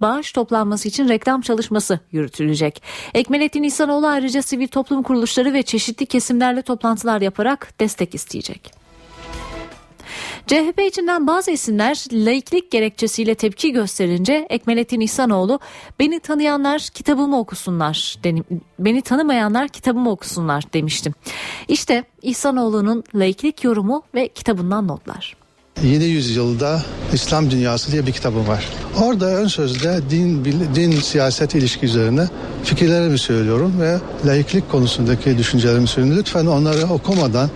bağış 0.00 0.32
toplanması 0.32 0.88
için 0.88 1.08
reklam 1.08 1.40
çalışması 1.40 2.00
yürütülecek. 2.12 2.82
Ekmelettin 3.14 3.62
İhsanoğlu 3.62 4.06
ayrıca 4.06 4.42
sivil 4.42 4.68
toplum 4.68 5.02
kuruluşları 5.02 5.52
ve 5.52 5.62
çeşitli 5.62 6.06
kesimlerle 6.06 6.62
toplantılar 6.62 7.20
yaparak 7.20 7.80
destek 7.80 8.14
isteyecek. 8.14 8.85
CHP 10.46 10.80
içinden 10.88 11.26
bazı 11.26 11.50
isimler 11.50 12.04
laiklik 12.12 12.70
gerekçesiyle 12.70 13.34
tepki 13.34 13.72
gösterince 13.72 14.46
Ekmelettin 14.50 15.00
İhsanoğlu 15.00 15.60
beni 15.98 16.20
tanıyanlar 16.20 16.80
kitabımı 16.80 17.38
okusunlar, 17.38 18.18
beni 18.78 19.02
tanımayanlar 19.02 19.68
kitabımı 19.68 20.10
okusunlar 20.10 20.64
demiştim. 20.72 21.14
İşte 21.68 22.04
İhsanoğlu'nun 22.22 23.04
laiklik 23.14 23.64
yorumu 23.64 24.02
ve 24.14 24.28
kitabından 24.28 24.88
notlar. 24.88 25.45
Yeni 25.82 26.04
Yüzyılda 26.04 26.82
İslam 27.12 27.50
Dünyası 27.50 27.92
diye 27.92 28.06
bir 28.06 28.12
kitabım 28.12 28.48
var. 28.48 28.64
Orada 29.02 29.26
ön 29.26 29.46
sözde 29.46 30.00
din, 30.10 30.44
din 30.74 30.90
siyaset 30.90 31.54
ilişki 31.54 31.86
üzerine 31.86 32.28
fikirlerimi 32.64 33.18
söylüyorum 33.18 33.80
ve 33.80 33.98
laiklik 34.26 34.70
konusundaki 34.70 35.38
düşüncelerimi 35.38 35.88
söylüyorum. 35.88 36.20
Lütfen 36.20 36.46
onları 36.46 36.86
okumadan 36.86 37.50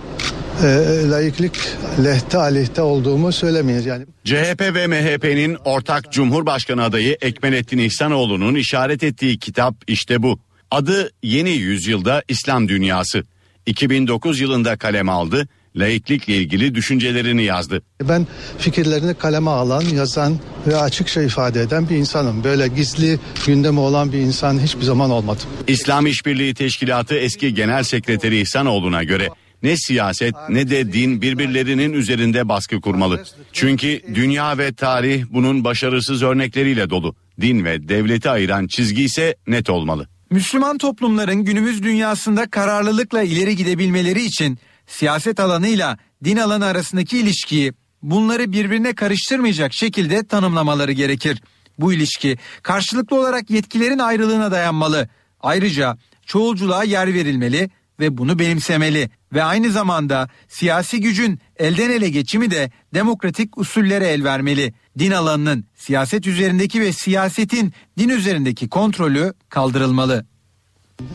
e, 0.63 0.67
layıklık 1.09 1.77
lehte 2.03 2.37
aleyhte 2.37 2.81
olduğumu 2.81 3.31
söylemeyiz 3.31 3.85
yani. 3.85 4.05
CHP 4.25 4.61
ve 4.61 4.87
MHP'nin 4.87 5.57
ortak 5.65 6.11
Cumhurbaşkanı 6.11 6.83
adayı 6.83 7.17
Ekmelettin 7.21 7.77
İhsanoğlu'nun 7.77 8.55
işaret 8.55 9.03
ettiği 9.03 9.39
kitap 9.39 9.75
işte 9.87 10.23
bu. 10.23 10.39
Adı 10.71 11.11
Yeni 11.23 11.49
Yüzyılda 11.49 12.23
İslam 12.27 12.67
Dünyası. 12.67 13.23
2009 13.65 14.39
yılında 14.39 14.77
kalem 14.77 15.09
aldı, 15.09 15.47
laiklikle 15.75 16.35
ilgili 16.35 16.75
düşüncelerini 16.75 17.43
yazdı. 17.43 17.81
Ben 18.09 18.27
fikirlerini 18.57 19.13
kaleme 19.13 19.49
alan, 19.49 19.81
yazan 19.81 20.39
ve 20.67 20.75
açıkça 20.77 21.21
ifade 21.21 21.61
eden 21.61 21.89
bir 21.89 21.95
insanım. 21.95 22.43
Böyle 22.43 22.67
gizli 22.67 23.19
gündemi 23.47 23.79
olan 23.79 24.13
bir 24.13 24.17
insan 24.17 24.59
hiçbir 24.59 24.83
zaman 24.83 25.11
olmadım. 25.11 25.43
İslam 25.67 26.05
İşbirliği 26.05 26.53
Teşkilatı 26.53 27.15
eski 27.15 27.53
Genel 27.53 27.83
Sekreteri 27.83 28.41
İhsanoğlu'na 28.41 29.03
göre 29.03 29.29
ne 29.63 29.77
siyaset 29.77 30.35
ne 30.49 30.69
de 30.69 30.93
din 30.93 31.21
birbirlerinin 31.21 31.93
üzerinde 31.93 32.49
baskı 32.49 32.81
kurmalı. 32.81 33.23
Çünkü 33.53 34.01
dünya 34.15 34.57
ve 34.57 34.73
tarih 34.73 35.23
bunun 35.29 35.63
başarısız 35.63 36.23
örnekleriyle 36.23 36.89
dolu. 36.89 37.15
Din 37.41 37.65
ve 37.65 37.87
devleti 37.87 38.29
ayıran 38.29 38.67
çizgi 38.67 39.03
ise 39.03 39.35
net 39.47 39.69
olmalı. 39.69 40.07
Müslüman 40.29 40.77
toplumların 40.77 41.45
günümüz 41.45 41.83
dünyasında 41.83 42.49
kararlılıkla 42.49 43.21
ileri 43.23 43.55
gidebilmeleri 43.55 44.23
için 44.23 44.59
siyaset 44.87 45.39
alanıyla 45.39 45.97
din 46.23 46.37
alanı 46.37 46.65
arasındaki 46.65 47.17
ilişkiyi 47.17 47.73
bunları 48.01 48.51
birbirine 48.51 48.95
karıştırmayacak 48.95 49.73
şekilde 49.73 50.27
tanımlamaları 50.27 50.91
gerekir. 50.91 51.41
Bu 51.79 51.93
ilişki 51.93 52.37
karşılıklı 52.63 53.19
olarak 53.19 53.49
yetkilerin 53.49 53.99
ayrılığına 53.99 54.51
dayanmalı. 54.51 55.09
Ayrıca 55.39 55.97
çoğulculuğa 56.25 56.83
yer 56.83 57.13
verilmeli 57.13 57.69
ve 57.99 58.17
bunu 58.17 58.39
benimsemeli 58.39 59.09
ve 59.33 59.43
aynı 59.43 59.71
zamanda 59.71 60.29
siyasi 60.47 61.01
gücün 61.01 61.39
elden 61.57 61.89
ele 61.89 62.09
geçimi 62.09 62.51
de 62.51 62.71
demokratik 62.93 63.57
usullere 63.57 64.07
el 64.07 64.23
vermeli. 64.23 64.73
Din 64.99 65.11
alanının 65.11 65.65
siyaset 65.75 66.27
üzerindeki 66.27 66.81
ve 66.81 66.93
siyasetin 66.93 67.73
din 67.97 68.09
üzerindeki 68.09 68.69
kontrolü 68.69 69.33
kaldırılmalı. 69.49 70.25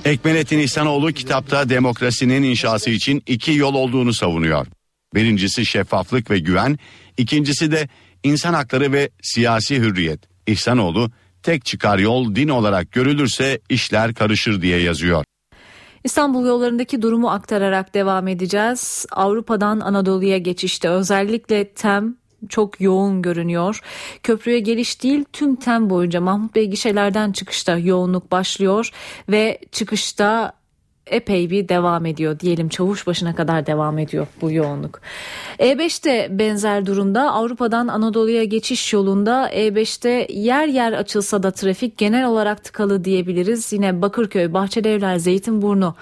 Ekmelettin 0.04 0.58
İhsanoğlu 0.58 1.12
kitapta 1.12 1.68
demokrasinin 1.68 2.42
inşası 2.42 2.90
için 2.90 3.22
iki 3.26 3.52
yol 3.52 3.74
olduğunu 3.74 4.12
savunuyor. 4.12 4.66
Birincisi 5.14 5.66
şeffaflık 5.66 6.30
ve 6.30 6.38
güven, 6.38 6.78
ikincisi 7.16 7.72
de 7.72 7.88
insan 8.22 8.54
hakları 8.54 8.92
ve 8.92 9.10
siyasi 9.22 9.76
hürriyet. 9.76 10.20
İhsanoğlu 10.46 11.10
tek 11.42 11.64
çıkar 11.64 11.98
yol 11.98 12.34
din 12.34 12.48
olarak 12.48 12.92
görülürse 12.92 13.60
işler 13.68 14.14
karışır 14.14 14.62
diye 14.62 14.80
yazıyor. 14.80 15.24
İstanbul 16.04 16.46
yollarındaki 16.46 17.02
durumu 17.02 17.30
aktararak 17.30 17.94
devam 17.94 18.28
edeceğiz. 18.28 19.06
Avrupa'dan 19.12 19.80
Anadolu'ya 19.80 20.38
geçişte 20.38 20.88
özellikle 20.88 21.68
TEM 21.68 22.16
çok 22.48 22.80
yoğun 22.80 23.22
görünüyor. 23.22 23.80
Köprüye 24.22 24.58
geliş 24.58 25.02
değil 25.02 25.24
tüm 25.32 25.56
tem 25.56 25.90
boyunca 25.90 26.20
Mahmut 26.20 26.54
Bey 26.54 26.66
gişelerden 26.66 27.32
çıkışta 27.32 27.78
yoğunluk 27.78 28.32
başlıyor 28.32 28.90
ve 29.28 29.58
çıkışta 29.72 30.52
epey 31.06 31.50
bir 31.50 31.68
devam 31.68 32.06
ediyor 32.06 32.40
diyelim 32.40 32.68
çavuş 32.68 33.06
başına 33.06 33.34
kadar 33.34 33.66
devam 33.66 33.98
ediyor 33.98 34.26
bu 34.40 34.52
yoğunluk. 34.52 35.00
E5 35.58 36.04
de 36.04 36.28
benzer 36.30 36.86
durumda 36.86 37.32
Avrupa'dan 37.32 37.88
Anadolu'ya 37.88 38.44
geçiş 38.44 38.92
yolunda 38.92 39.50
E5'te 39.52 40.26
yer 40.30 40.66
yer 40.66 40.92
açılsa 40.92 41.42
da 41.42 41.50
trafik 41.50 41.98
genel 41.98 42.26
olarak 42.26 42.64
tıkalı 42.64 43.04
diyebiliriz. 43.04 43.72
Yine 43.72 44.02
Bakırköy, 44.02 44.52
Bahçelievler, 44.52 45.16
Zeytinburnu 45.16 45.94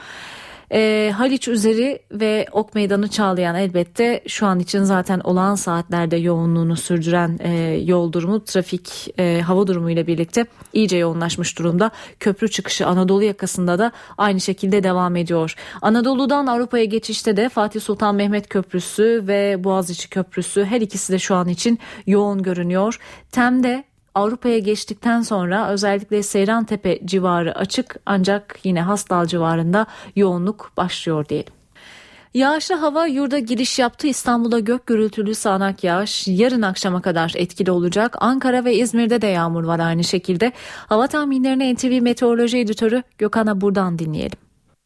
e, 0.72 1.12
Haliç 1.16 1.48
üzeri 1.48 1.98
ve 2.12 2.46
Ok 2.52 2.74
Meydanı 2.74 3.08
Çağlayan 3.08 3.56
elbette 3.56 4.22
şu 4.28 4.46
an 4.46 4.60
için 4.60 4.82
zaten 4.82 5.20
olağan 5.20 5.54
saatlerde 5.54 6.16
yoğunluğunu 6.16 6.76
sürdüren 6.76 7.38
e, 7.42 7.50
yol 7.84 8.12
durumu 8.12 8.44
trafik 8.44 9.14
e, 9.18 9.40
hava 9.40 9.66
durumu 9.66 9.90
ile 9.90 10.06
birlikte 10.06 10.46
iyice 10.72 10.96
yoğunlaşmış 10.96 11.58
durumda. 11.58 11.90
Köprü 12.20 12.50
çıkışı 12.50 12.86
Anadolu 12.86 13.22
yakasında 13.22 13.78
da 13.78 13.92
aynı 14.18 14.40
şekilde 14.40 14.82
devam 14.82 15.16
ediyor. 15.16 15.54
Anadolu'dan 15.82 16.46
Avrupa'ya 16.46 16.84
geçişte 16.84 17.36
de 17.36 17.48
Fatih 17.48 17.80
Sultan 17.80 18.14
Mehmet 18.14 18.48
Köprüsü 18.48 19.24
ve 19.26 19.64
Boğaziçi 19.64 20.10
Köprüsü 20.10 20.64
her 20.64 20.80
ikisi 20.80 21.12
de 21.12 21.18
şu 21.18 21.34
an 21.34 21.48
için 21.48 21.78
yoğun 22.06 22.42
görünüyor. 22.42 22.98
Tem'de 23.32 23.84
Avrupa'ya 24.14 24.58
geçtikten 24.58 25.22
sonra 25.22 25.68
özellikle 25.68 26.22
Seyrantepe 26.22 27.00
civarı 27.04 27.54
açık 27.58 27.96
ancak 28.06 28.58
yine 28.64 28.82
Hastal 28.82 29.26
civarında 29.26 29.86
yoğunluk 30.16 30.72
başlıyor 30.76 31.28
diyelim. 31.28 31.52
Yağışlı 32.34 32.74
hava 32.74 33.06
yurda 33.06 33.38
giriş 33.38 33.78
yaptı. 33.78 34.06
İstanbul'da 34.06 34.58
gök 34.58 34.86
gürültülü 34.86 35.34
sağanak 35.34 35.84
yağış 35.84 36.28
yarın 36.28 36.62
akşama 36.62 37.02
kadar 37.02 37.32
etkili 37.36 37.70
olacak. 37.70 38.16
Ankara 38.20 38.64
ve 38.64 38.74
İzmir'de 38.74 39.22
de 39.22 39.26
yağmur 39.26 39.64
var 39.64 39.78
aynı 39.78 40.04
şekilde. 40.04 40.52
Hava 40.86 41.06
tahminlerini 41.06 41.74
NTV 41.74 42.02
Meteoroloji 42.02 42.58
Editörü 42.58 43.02
Gökhan'a 43.18 43.60
buradan 43.60 43.98
dinleyelim. 43.98 44.38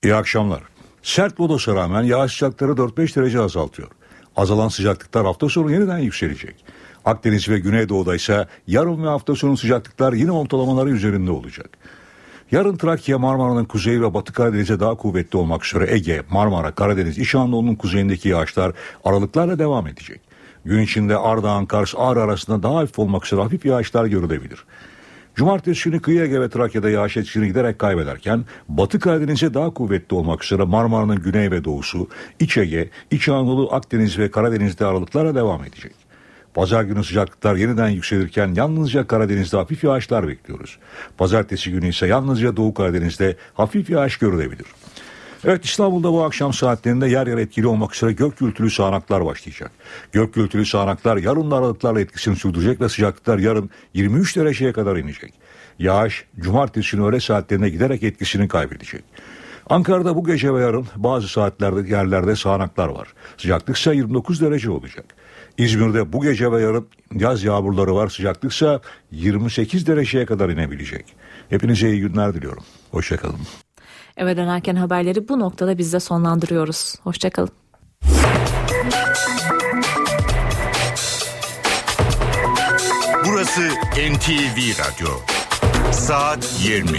İyi 0.04 0.14
akşamlar. 0.14 0.62
Sert 1.02 1.40
lodosa 1.40 1.74
rağmen 1.74 2.02
yağış 2.02 2.32
sıcaklıkları 2.32 2.72
4-5 2.72 3.16
derece 3.16 3.40
azaltıyor. 3.40 3.88
Azalan 4.36 4.68
sıcaklıklar 4.68 5.24
hafta 5.26 5.48
sonu 5.48 5.72
yeniden 5.72 5.98
yükselecek. 5.98 6.64
Akdeniz 7.08 7.48
ve 7.48 7.58
Güneydoğu'da 7.58 8.14
ise 8.14 8.46
yarın 8.66 9.04
ve 9.04 9.08
hafta 9.08 9.34
sonu 9.34 9.56
sıcaklıklar 9.56 10.12
yine 10.12 10.32
ortalamaları 10.32 10.90
üzerinde 10.90 11.30
olacak. 11.30 11.70
Yarın 12.50 12.76
Trakya, 12.76 13.18
Marmara'nın 13.18 13.64
kuzeyi 13.64 14.02
ve 14.02 14.14
Batı 14.14 14.32
Karadeniz'e 14.32 14.80
daha 14.80 14.94
kuvvetli 14.94 15.38
olmak 15.38 15.66
üzere 15.66 15.94
Ege, 15.94 16.22
Marmara, 16.30 16.70
Karadeniz, 16.70 17.18
İç 17.18 17.34
Anadolu'nun 17.34 17.74
kuzeyindeki 17.74 18.28
yağışlar 18.28 18.72
aralıklarla 19.04 19.58
devam 19.58 19.86
edecek. 19.86 20.20
Gün 20.64 20.80
içinde 20.80 21.16
Ardahan, 21.16 21.66
Kars, 21.66 21.94
Ağrı 21.96 22.22
arasında 22.22 22.62
daha 22.62 22.76
hafif 22.76 22.98
olmak 22.98 23.26
üzere 23.26 23.40
hafif 23.40 23.64
yağışlar 23.64 24.06
görülebilir. 24.06 24.64
Cumartesi 25.34 25.90
günü 25.90 26.00
kıyı 26.00 26.22
Ege 26.22 26.40
ve 26.40 26.48
Trakya'da 26.48 26.90
yağış 26.90 27.16
etkisini 27.16 27.46
giderek 27.46 27.78
kaybederken 27.78 28.44
Batı 28.68 28.98
Karadeniz'e 28.98 29.54
daha 29.54 29.70
kuvvetli 29.70 30.14
olmak 30.14 30.44
üzere 30.44 30.64
Marmara'nın 30.64 31.22
güney 31.22 31.50
ve 31.50 31.64
doğusu, 31.64 32.08
İç 32.40 32.56
Ege, 32.56 32.90
İç 33.10 33.28
Anadolu, 33.28 33.74
Akdeniz 33.74 34.18
ve 34.18 34.30
Karadeniz'de 34.30 34.86
aralıklara 34.86 35.34
devam 35.34 35.64
edecek. 35.64 36.07
Pazar 36.54 36.82
günü 36.82 37.04
sıcaklıklar 37.04 37.56
yeniden 37.56 37.88
yükselirken 37.88 38.54
yalnızca 38.54 39.06
Karadeniz'de 39.06 39.56
hafif 39.56 39.84
yağışlar 39.84 40.28
bekliyoruz. 40.28 40.78
Pazartesi 41.18 41.70
günü 41.70 41.88
ise 41.88 42.06
yalnızca 42.06 42.56
Doğu 42.56 42.74
Karadeniz'de 42.74 43.36
hafif 43.54 43.90
yağış 43.90 44.16
görülebilir. 44.16 44.66
Evet 45.44 45.64
İstanbul'da 45.64 46.12
bu 46.12 46.24
akşam 46.24 46.52
saatlerinde 46.52 47.08
yer 47.08 47.26
yer 47.26 47.38
etkili 47.38 47.66
olmak 47.66 47.94
üzere 47.94 48.12
gök 48.12 48.38
gürültülü 48.38 48.70
sağanaklar 48.70 49.24
başlayacak. 49.24 49.70
Gök 50.12 50.34
gürültülü 50.34 50.66
sağanaklar 50.66 51.16
yarın 51.16 51.50
aralıklarla 51.50 52.00
etkisini 52.00 52.36
sürdürecek 52.36 52.80
ve 52.80 52.88
sıcaklıklar 52.88 53.38
yarın 53.38 53.70
23 53.94 54.36
dereceye 54.36 54.72
kadar 54.72 54.96
inecek. 54.96 55.34
Yağış 55.78 56.24
cumartesi 56.40 56.96
günü 56.96 57.06
öğle 57.06 57.20
saatlerine 57.20 57.68
giderek 57.68 58.02
etkisini 58.02 58.48
kaybedecek. 58.48 59.04
Ankara'da 59.70 60.16
bu 60.16 60.24
gece 60.24 60.54
ve 60.54 60.60
yarın 60.60 60.86
bazı 60.96 61.28
saatlerde 61.28 61.90
yerlerde 61.90 62.36
sağanaklar 62.36 62.88
var. 62.88 63.08
Sıcaklık 63.36 63.76
ise 63.76 63.94
29 63.94 64.40
derece 64.40 64.70
olacak. 64.70 65.04
İzmir'de 65.58 66.12
bu 66.12 66.22
gece 66.22 66.52
ve 66.52 66.60
yarın 66.62 66.88
yaz 67.14 67.44
yağmurları 67.44 67.94
var. 67.94 68.08
Sıcaklıksa 68.08 68.80
28 69.10 69.86
dereceye 69.86 70.26
kadar 70.26 70.48
inebilecek. 70.48 71.04
Hepinize 71.50 71.90
iyi 71.90 72.00
günler 72.00 72.34
diliyorum. 72.34 72.64
Hoşçakalın. 72.90 73.40
Eve 74.16 74.36
dönerken 74.36 74.76
haberleri 74.76 75.28
bu 75.28 75.38
noktada 75.38 75.78
biz 75.78 75.92
de 75.92 76.00
sonlandırıyoruz. 76.00 76.94
Hoşçakalın. 77.02 77.50
Burası 83.26 83.68
NTV 84.12 84.58
Radyo. 84.78 85.08
Saat 85.92 86.60
20. 86.64 86.98